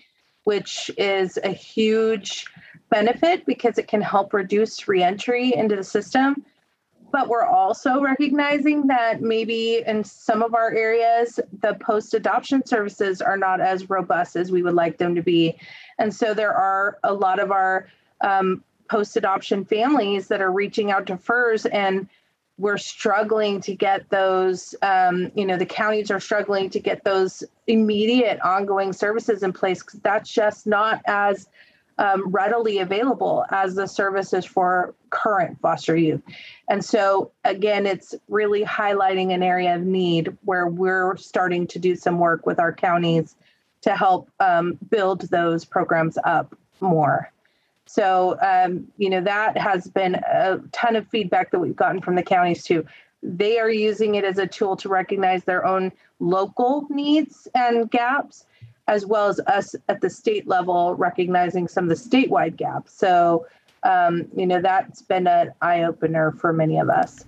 which 0.43 0.91
is 0.97 1.39
a 1.43 1.49
huge 1.49 2.45
benefit 2.89 3.45
because 3.45 3.78
it 3.78 3.88
can 3.88 4.01
help 4.01 4.34
reduce 4.34 4.88
reentry 4.88 5.55
into 5.55 5.78
the 5.78 5.84
system. 5.84 6.45
But 7.11 7.30
we're 7.30 7.45
also 7.45 8.01
recognizing 8.01 8.88
that 8.88 9.22
maybe 9.22 9.82
in 9.88 10.03
some 10.03 10.43
of 10.43 10.53
our 10.53 10.74
areas, 10.74 11.39
the 11.61 11.76
post 11.76 12.13
adoption 12.13 12.66
services 12.66 13.22
are 13.22 13.38
not 13.38 13.61
as 13.61 13.89
robust 13.89 14.36
as 14.36 14.51
we 14.51 14.61
would 14.61 14.74
like 14.74 14.97
them 14.97 15.16
to 15.16 15.22
be. 15.22 15.57
And 15.97 16.13
so 16.13 16.34
there 16.34 16.53
are 16.53 16.99
a 17.05 17.13
lot 17.13 17.39
of 17.39 17.51
our 17.51 17.88
um, 18.20 18.61
post 18.89 19.16
adoption 19.16 19.63
families 19.63 20.28
that 20.28 20.41
are 20.41 20.51
reaching 20.51 20.91
out 20.91 21.05
to 21.07 21.16
FURS 21.16 21.66
and 21.68 22.09
we're 22.58 22.78
struggling 22.78 23.60
to 23.62 23.76
get 23.76 24.10
those 24.10 24.76
um, 24.82 25.32
you 25.36 25.45
know 25.45 25.58
the 25.58 25.66
counties 25.66 26.10
are 26.10 26.20
struggling 26.20 26.70
to 26.70 26.80
get 26.80 27.03
those 27.03 27.43
immediate 27.68 28.39
ongoing 28.41 28.93
services 28.93 29.43
in 29.43 29.51
place 29.51 29.84
because 29.84 29.99
that's 30.01 30.32
just 30.32 30.66
not 30.66 31.01
as 31.06 31.47
um, 31.97 32.30
readily 32.30 32.80
available 32.80 33.45
as 33.51 33.76
the 33.76 33.88
services 33.88 34.43
for 34.43 34.93
current 35.12 35.58
foster 35.62 35.95
youth. 35.95 36.22
And 36.70 36.84
so 36.84 37.32
again 37.43 37.86
it's 37.86 38.16
really 38.28 38.64
highlighting 38.64 39.34
an 39.34 39.43
area 39.43 39.76
of 39.76 39.84
need 39.84 40.36
where 40.43 40.68
we're 40.68 41.16
starting 41.18 41.68
to 41.68 41.80
do 41.80 41.95
some 41.95 42.20
work 42.20 42.45
with 42.45 42.60
our 42.60 42.74
counties 42.74 43.36
to 43.82 43.95
help 43.95 44.30
um, 44.39 44.78
build 44.89 45.22
those 45.30 45.64
programs 45.64 46.18
up 46.24 46.56
more 46.82 47.32
so, 47.88 48.38
um, 48.42 48.88
you 48.98 49.10
know, 49.10 49.22
that 49.22 49.58
has 49.58 49.88
been 49.88 50.16
a 50.16 50.60
ton 50.72 50.96
of 50.96 51.08
feedback 51.08 51.52
that 51.52 51.60
we've 51.60 51.76
gotten 51.76 52.02
from 52.02 52.16
the 52.16 52.24
counties 52.24 52.64
too. 52.64 52.86
They 53.22 53.60
are 53.60 53.70
using 53.70 54.16
it 54.16 54.24
as 54.24 54.38
a 54.38 54.48
tool 54.48 54.76
to 54.78 54.90
recognize 54.90 55.44
their 55.44 55.66
own 55.66 55.92
local 56.20 56.88
needs 56.90 57.48
and 57.56 57.90
gaps, 57.90 58.46
as 58.88 59.06
well 59.06 59.28
as 59.28 59.40
us 59.42 59.76
at 59.90 60.02
the 60.02 60.10
state 60.10 60.48
level 60.48 60.96
recognizing 60.96 61.68
some 61.68 61.90
of 61.90 61.90
the 61.90 61.96
statewide 61.96 62.56
gaps. 62.56 62.94
So, 62.94 63.48
um, 63.84 64.28
you 64.36 64.48
know, 64.48 64.62
that's 64.62 65.02
been 65.02 65.28
an 65.28 65.54
eye 65.62 65.84
opener 65.84 66.32
for 66.32 66.54
many 66.54 66.80
of 66.80 66.90
us. 66.90 67.26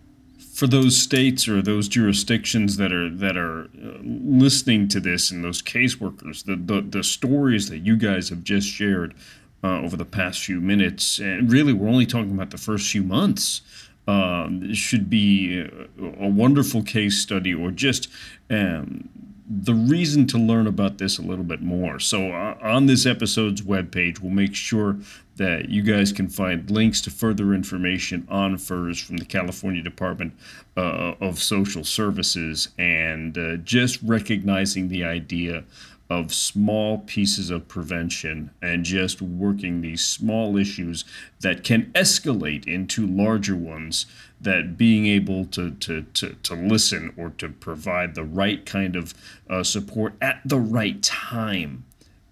For 0.54 0.68
those 0.68 0.98
states 0.98 1.48
or 1.48 1.62
those 1.62 1.88
jurisdictions 1.88 2.78
that 2.78 2.92
are 2.92 3.10
that 3.10 3.38
are 3.38 3.66
uh, 3.66 4.00
listening 4.04 4.88
to 4.90 5.00
this 5.00 5.32
and 5.32 5.44
those 5.44 5.62
caseworkers, 5.62 6.46
the, 6.46 6.56
the 6.56 6.82
the 6.82 7.04
stories 7.04 7.70
that 7.70 7.80
you 7.80 7.96
guys 7.96 8.30
have 8.30 8.44
just 8.44 8.68
shared 8.68 9.16
uh, 9.64 9.80
over 9.80 9.98
the 9.98 10.06
past 10.06 10.44
few 10.44 10.62
minutes. 10.62 11.20
And 11.20 11.52
really, 11.52 11.74
we're 11.74 11.90
only 11.90 12.06
talking 12.06 12.32
about 12.32 12.52
the 12.52 12.58
first 12.58 12.92
few 12.92 13.04
months. 13.04 13.62
Um, 14.08 14.74
should 14.74 15.10
be 15.10 15.60
a, 15.60 16.24
a, 16.24 16.30
wonderful 16.30 16.82
case 16.82 17.20
study 17.20 17.54
or 17.54 17.72
just 17.72 18.08
um, 18.50 19.10
the 19.50 19.74
reason 19.74 20.28
to 20.28 20.38
learn 20.38 20.68
about 20.68 20.98
this 20.98 21.18
a 21.18 21.22
little 21.22 21.44
bit 21.44 21.62
more. 21.62 22.00
So, 22.00 22.32
uh, 22.32 22.58
on 22.62 22.86
this 22.86 23.06
episode's 23.06 23.62
webpage, 23.62 24.20
we'll 24.20 24.32
make 24.32 24.56
sure 24.56 24.98
that 25.38 25.70
you 25.70 25.82
guys 25.84 26.12
can 26.12 26.28
find 26.28 26.70
links 26.70 27.00
to 27.02 27.12
further 27.12 27.54
information 27.54 28.28
on 28.30 28.58
FURS 28.58 29.00
from 29.00 29.18
the 29.18 29.26
California 29.26 29.82
Department 29.82 30.34
uh, 30.76 31.14
of 31.22 31.40
Social 31.40 31.84
Services 31.84 32.70
and 32.78 33.38
uh, 33.38 33.58
just 33.58 34.02
recognizing 34.02 34.90
the 34.90 35.04
idea 35.04 35.64
of 36.10 36.34
small 36.34 37.00
pieces 37.00 37.50
of 37.50 37.68
prevention 37.68 38.52
and 38.62 38.86
just 38.86 39.22
working 39.22 39.82
these 39.82 40.04
small 40.04 40.56
issues 40.56 41.04
that 41.42 41.64
can 41.64 41.92
escalate 41.94 42.66
into 42.66 43.06
larger 43.06 43.56
ones 43.56 44.06
that 44.40 44.78
being 44.78 45.06
able 45.06 45.46
to 45.46 45.72
to 45.72 46.04
to, 46.14 46.30
to 46.44 46.54
listen 46.56 47.14
or 47.18 47.30
to 47.32 47.50
provide 47.50 48.16
the 48.16 48.24
right 48.24 48.66
kind 48.66 48.96
of 48.96 49.14
uh, 49.50 49.64
support 49.64 50.14
at 50.22 50.40
the 50.46 50.60
right 50.60 51.04
time 51.04 51.84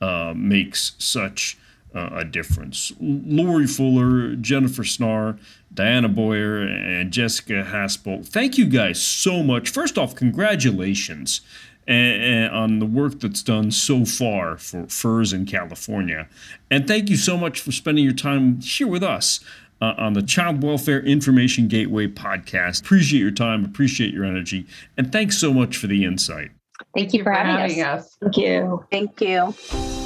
uh, 0.02 0.34
makes 0.36 0.94
such 0.98 1.58
uh, 1.96 2.10
a 2.12 2.26
difference. 2.26 2.92
Lori 3.00 3.68
Fuller, 3.68 4.36
Jennifer 4.36 4.84
Snar, 4.84 5.40
Diana 5.74 6.10
Boyer, 6.10 6.62
and 6.62 7.12
Jessica 7.12 7.66
Haspel, 7.68 8.26
thank 8.28 8.58
you 8.58 8.66
guys 8.66 9.02
so 9.02 9.42
much. 9.42 9.70
First 9.70 9.98
off, 9.98 10.14
congratulations 10.16 11.42
and, 11.88 12.24
and 12.24 12.54
on 12.54 12.80
the 12.80 12.86
work 12.86 13.20
that's 13.20 13.44
done 13.44 13.72
so 13.72 14.06
far 14.06 14.58
for 14.58 14.88
FURS 14.88 15.34
in 15.34 15.46
California. 15.46 16.28
And 16.72 16.88
thank 16.88 17.10
you 17.10 17.18
so 17.18 17.38
much 17.38 17.60
for 17.60 17.72
spending 17.72 18.04
your 18.04 18.14
time 18.14 18.62
here 18.62 18.88
with 18.88 19.04
us. 19.04 19.40
Uh, 19.82 19.94
on 19.98 20.14
the 20.14 20.22
Child 20.22 20.64
Welfare 20.64 21.02
Information 21.02 21.68
Gateway 21.68 22.08
podcast. 22.08 22.80
Appreciate 22.80 23.20
your 23.20 23.30
time, 23.30 23.66
appreciate 23.66 24.14
your 24.14 24.24
energy, 24.24 24.66
and 24.96 25.12
thanks 25.12 25.38
so 25.38 25.54
much 25.54 25.76
for 25.76 25.88
the 25.88 26.06
insight. 26.06 26.52
Thank 26.96 27.14
you 27.14 27.20
for, 27.20 27.34
for 27.34 27.34
having, 27.34 27.56
having 27.58 27.84
us. 27.84 28.06
us. 28.06 28.18
Thank 28.22 28.38
you. 28.38 28.86
Thank 28.90 29.20
you. 29.20 30.05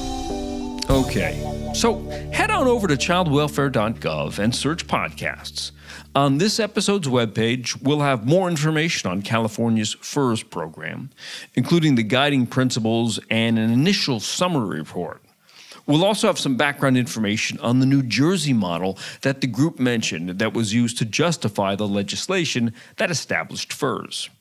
Okay, 0.90 1.72
so 1.76 2.00
head 2.32 2.50
on 2.50 2.66
over 2.66 2.88
to 2.88 2.96
childwelfare.gov 2.96 4.40
and 4.40 4.56
search 4.56 4.88
podcasts. 4.88 5.70
On 6.16 6.40
this 6.40 6.60
episode's 6.60 7.08
webpage, 7.08 7.80
we'll 7.84 8.00
have 8.00 8.26
more 8.26 8.50
information 8.50 9.12
on 9.12 9.22
California's 9.22 9.94
FURS 10.02 10.42
program, 10.42 11.12
including 11.54 11.94
the 11.94 12.02
guiding 12.02 12.48
principles 12.48 13.20
and 13.30 13.60
an 13.60 13.70
initial 13.70 14.20
summary 14.20 14.80
report. 14.80 15.22
We'll 15.86 16.04
also 16.04 16.26
have 16.26 16.40
some 16.40 16.58
background 16.58 16.98
information 16.98 17.60
on 17.60 17.80
the 17.80 17.86
New 17.86 18.02
Jersey 18.02 18.54
model 18.54 18.98
that 19.22 19.42
the 19.42 19.48
group 19.48 19.80
mentioned 19.80 20.40
that 20.40 20.54
was 20.54 20.74
used 20.74 20.98
to 20.98 21.06
justify 21.06 21.76
the 21.76 21.88
legislation 21.88 22.74
that 22.98 23.12
established 23.12 23.72
FURS. 23.74 24.32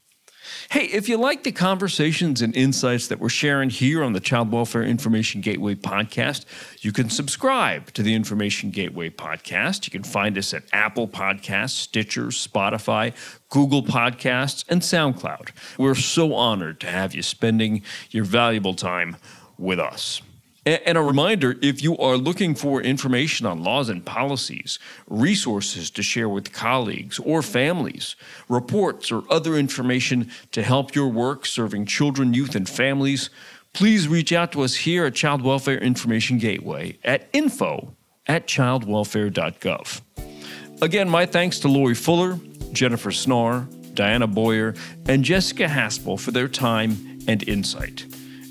Hey, 0.71 0.85
if 0.87 1.09
you 1.09 1.17
like 1.17 1.45
the 1.45 1.53
conversations 1.53 2.43
and 2.43 2.55
insights 2.55 3.09
that 3.09 3.19
we're 3.19 3.29
sharing 3.29 3.71
here 3.71 4.03
on 4.03 4.13
the 4.13 4.21
Child 4.21 4.53
Welfare 4.53 4.83
Information 4.83 5.41
Gateway 5.41 5.75
podcast, 5.75 6.45
you 6.81 6.93
can 6.93 7.11
subscribe 7.11 7.93
to 7.95 8.03
the 8.03 8.15
Information 8.15 8.71
Gateway 8.71 9.11
podcast. 9.11 9.87
You 9.87 9.91
can 9.91 10.05
find 10.05 10.37
us 10.39 10.53
at 10.55 10.65
Apple 10.73 11.09
Podcasts, 11.09 11.71
Stitcher, 11.71 12.27
Spotify, 12.27 13.15
Google 13.49 13.83
Podcasts, 13.83 14.65
and 14.69 14.83
SoundCloud. 14.83 15.51
We're 15.79 15.95
so 15.95 16.35
honored 16.35 16.81
to 16.81 16.87
have 16.87 17.15
you 17.15 17.23
spending 17.23 17.83
your 18.11 18.25
valuable 18.25 18.75
time 18.75 19.17
with 19.59 19.81
us. 19.81 20.23
And 20.69 20.99
a 20.99 21.03
reminder 21.03 21.57
if 21.63 21.83
you 21.83 21.97
are 21.97 22.19
looking 22.19 22.55
for 22.55 22.83
information 22.83 23.47
on 23.47 23.63
laws 23.63 23.89
and 23.89 24.05
policies, 24.05 24.79
resources 25.07 25.89
to 25.93 26.03
share 26.03 26.29
with 26.29 26.53
colleagues 26.53 27.19
or 27.21 27.41
families, 27.41 28.17
reports 28.51 29.11
or 29.11 29.23
other 29.31 29.57
information 29.57 30.31
to 30.53 30.63
help 30.63 30.95
your 30.95 31.09
work 31.09 31.47
serving 31.47 31.87
children, 31.87 32.35
youth, 32.35 32.55
and 32.55 32.69
families, 32.69 33.31
please 33.73 34.09
reach 34.09 34.31
out 34.31 34.53
to 34.53 34.61
us 34.61 34.75
here 34.75 35.07
at 35.07 35.15
Child 35.15 35.41
Welfare 35.41 35.79
Information 35.79 36.37
Gateway 36.37 36.99
at 37.03 37.31
info 37.33 37.95
at 38.27 38.47
childwelfare.gov. 38.47 40.03
Again, 40.83 41.09
my 41.09 41.25
thanks 41.25 41.61
to 41.61 41.69
Lori 41.69 41.95
Fuller, 41.95 42.39
Jennifer 42.73 43.11
Snar, 43.11 43.67
Diana 43.95 44.27
Boyer, 44.27 44.75
and 45.07 45.25
Jessica 45.25 45.65
Haspel 45.65 46.21
for 46.21 46.31
their 46.31 46.47
time 46.47 47.21
and 47.27 47.43
insight. 47.49 48.05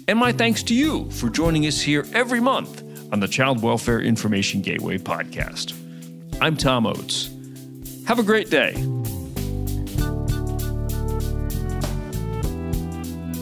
And 0.08 0.18
my 0.18 0.32
thanks 0.32 0.64
to 0.64 0.74
you 0.74 1.12
for 1.12 1.30
joining 1.30 1.66
us 1.66 1.82
here 1.82 2.06
every 2.14 2.40
month 2.40 2.82
on 3.12 3.20
the 3.20 3.28
Child 3.28 3.62
Welfare 3.62 4.00
Information 4.00 4.62
Gateway 4.62 4.98
podcast. 4.98 5.74
I'm 6.40 6.56
Tom 6.56 6.86
Oates. 6.86 7.30
Have 8.08 8.18
a 8.18 8.24
great 8.24 8.50
day. 8.50 8.72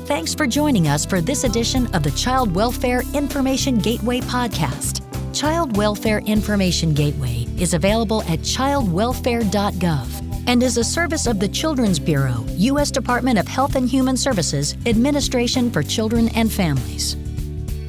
Thanks 0.07 0.33
for 0.33 0.47
joining 0.47 0.87
us 0.87 1.05
for 1.05 1.21
this 1.21 1.43
edition 1.43 1.85
of 1.95 2.01
the 2.01 2.11
Child 2.11 2.55
Welfare 2.55 3.03
Information 3.13 3.77
Gateway 3.77 4.21
podcast. 4.21 5.03
Child 5.35 5.77
Welfare 5.77 6.19
Information 6.19 6.95
Gateway 6.95 7.45
is 7.59 7.75
available 7.75 8.23
at 8.23 8.39
childwelfare.gov 8.39 10.34
and 10.47 10.61
is 10.61 10.77
a 10.77 10.83
service 10.83 11.27
of 11.27 11.39
the 11.39 11.47
Children's 11.47 11.99
Bureau, 11.99 12.45
U.S. 12.57 12.91
Department 12.91 13.39
of 13.39 13.47
Health 13.47 13.75
and 13.75 13.89
Human 13.89 14.17
Services, 14.17 14.75
Administration 14.85 15.71
for 15.71 15.83
Children 15.83 16.29
and 16.29 16.51
Families. 16.51 17.15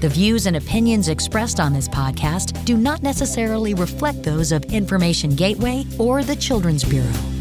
The 0.01 0.09
views 0.09 0.47
and 0.47 0.57
opinions 0.57 1.09
expressed 1.09 1.59
on 1.59 1.73
this 1.73 1.89
podcast 1.89 2.65
do 2.65 2.77
not 2.77 3.03
necessarily 3.03 3.75
reflect 3.75 4.23
those 4.23 4.53
of 4.53 4.65
Information 4.65 5.35
Gateway 5.35 5.85
or 5.99 6.23
the 6.23 6.37
Children's 6.37 6.85
Bureau. 6.85 7.36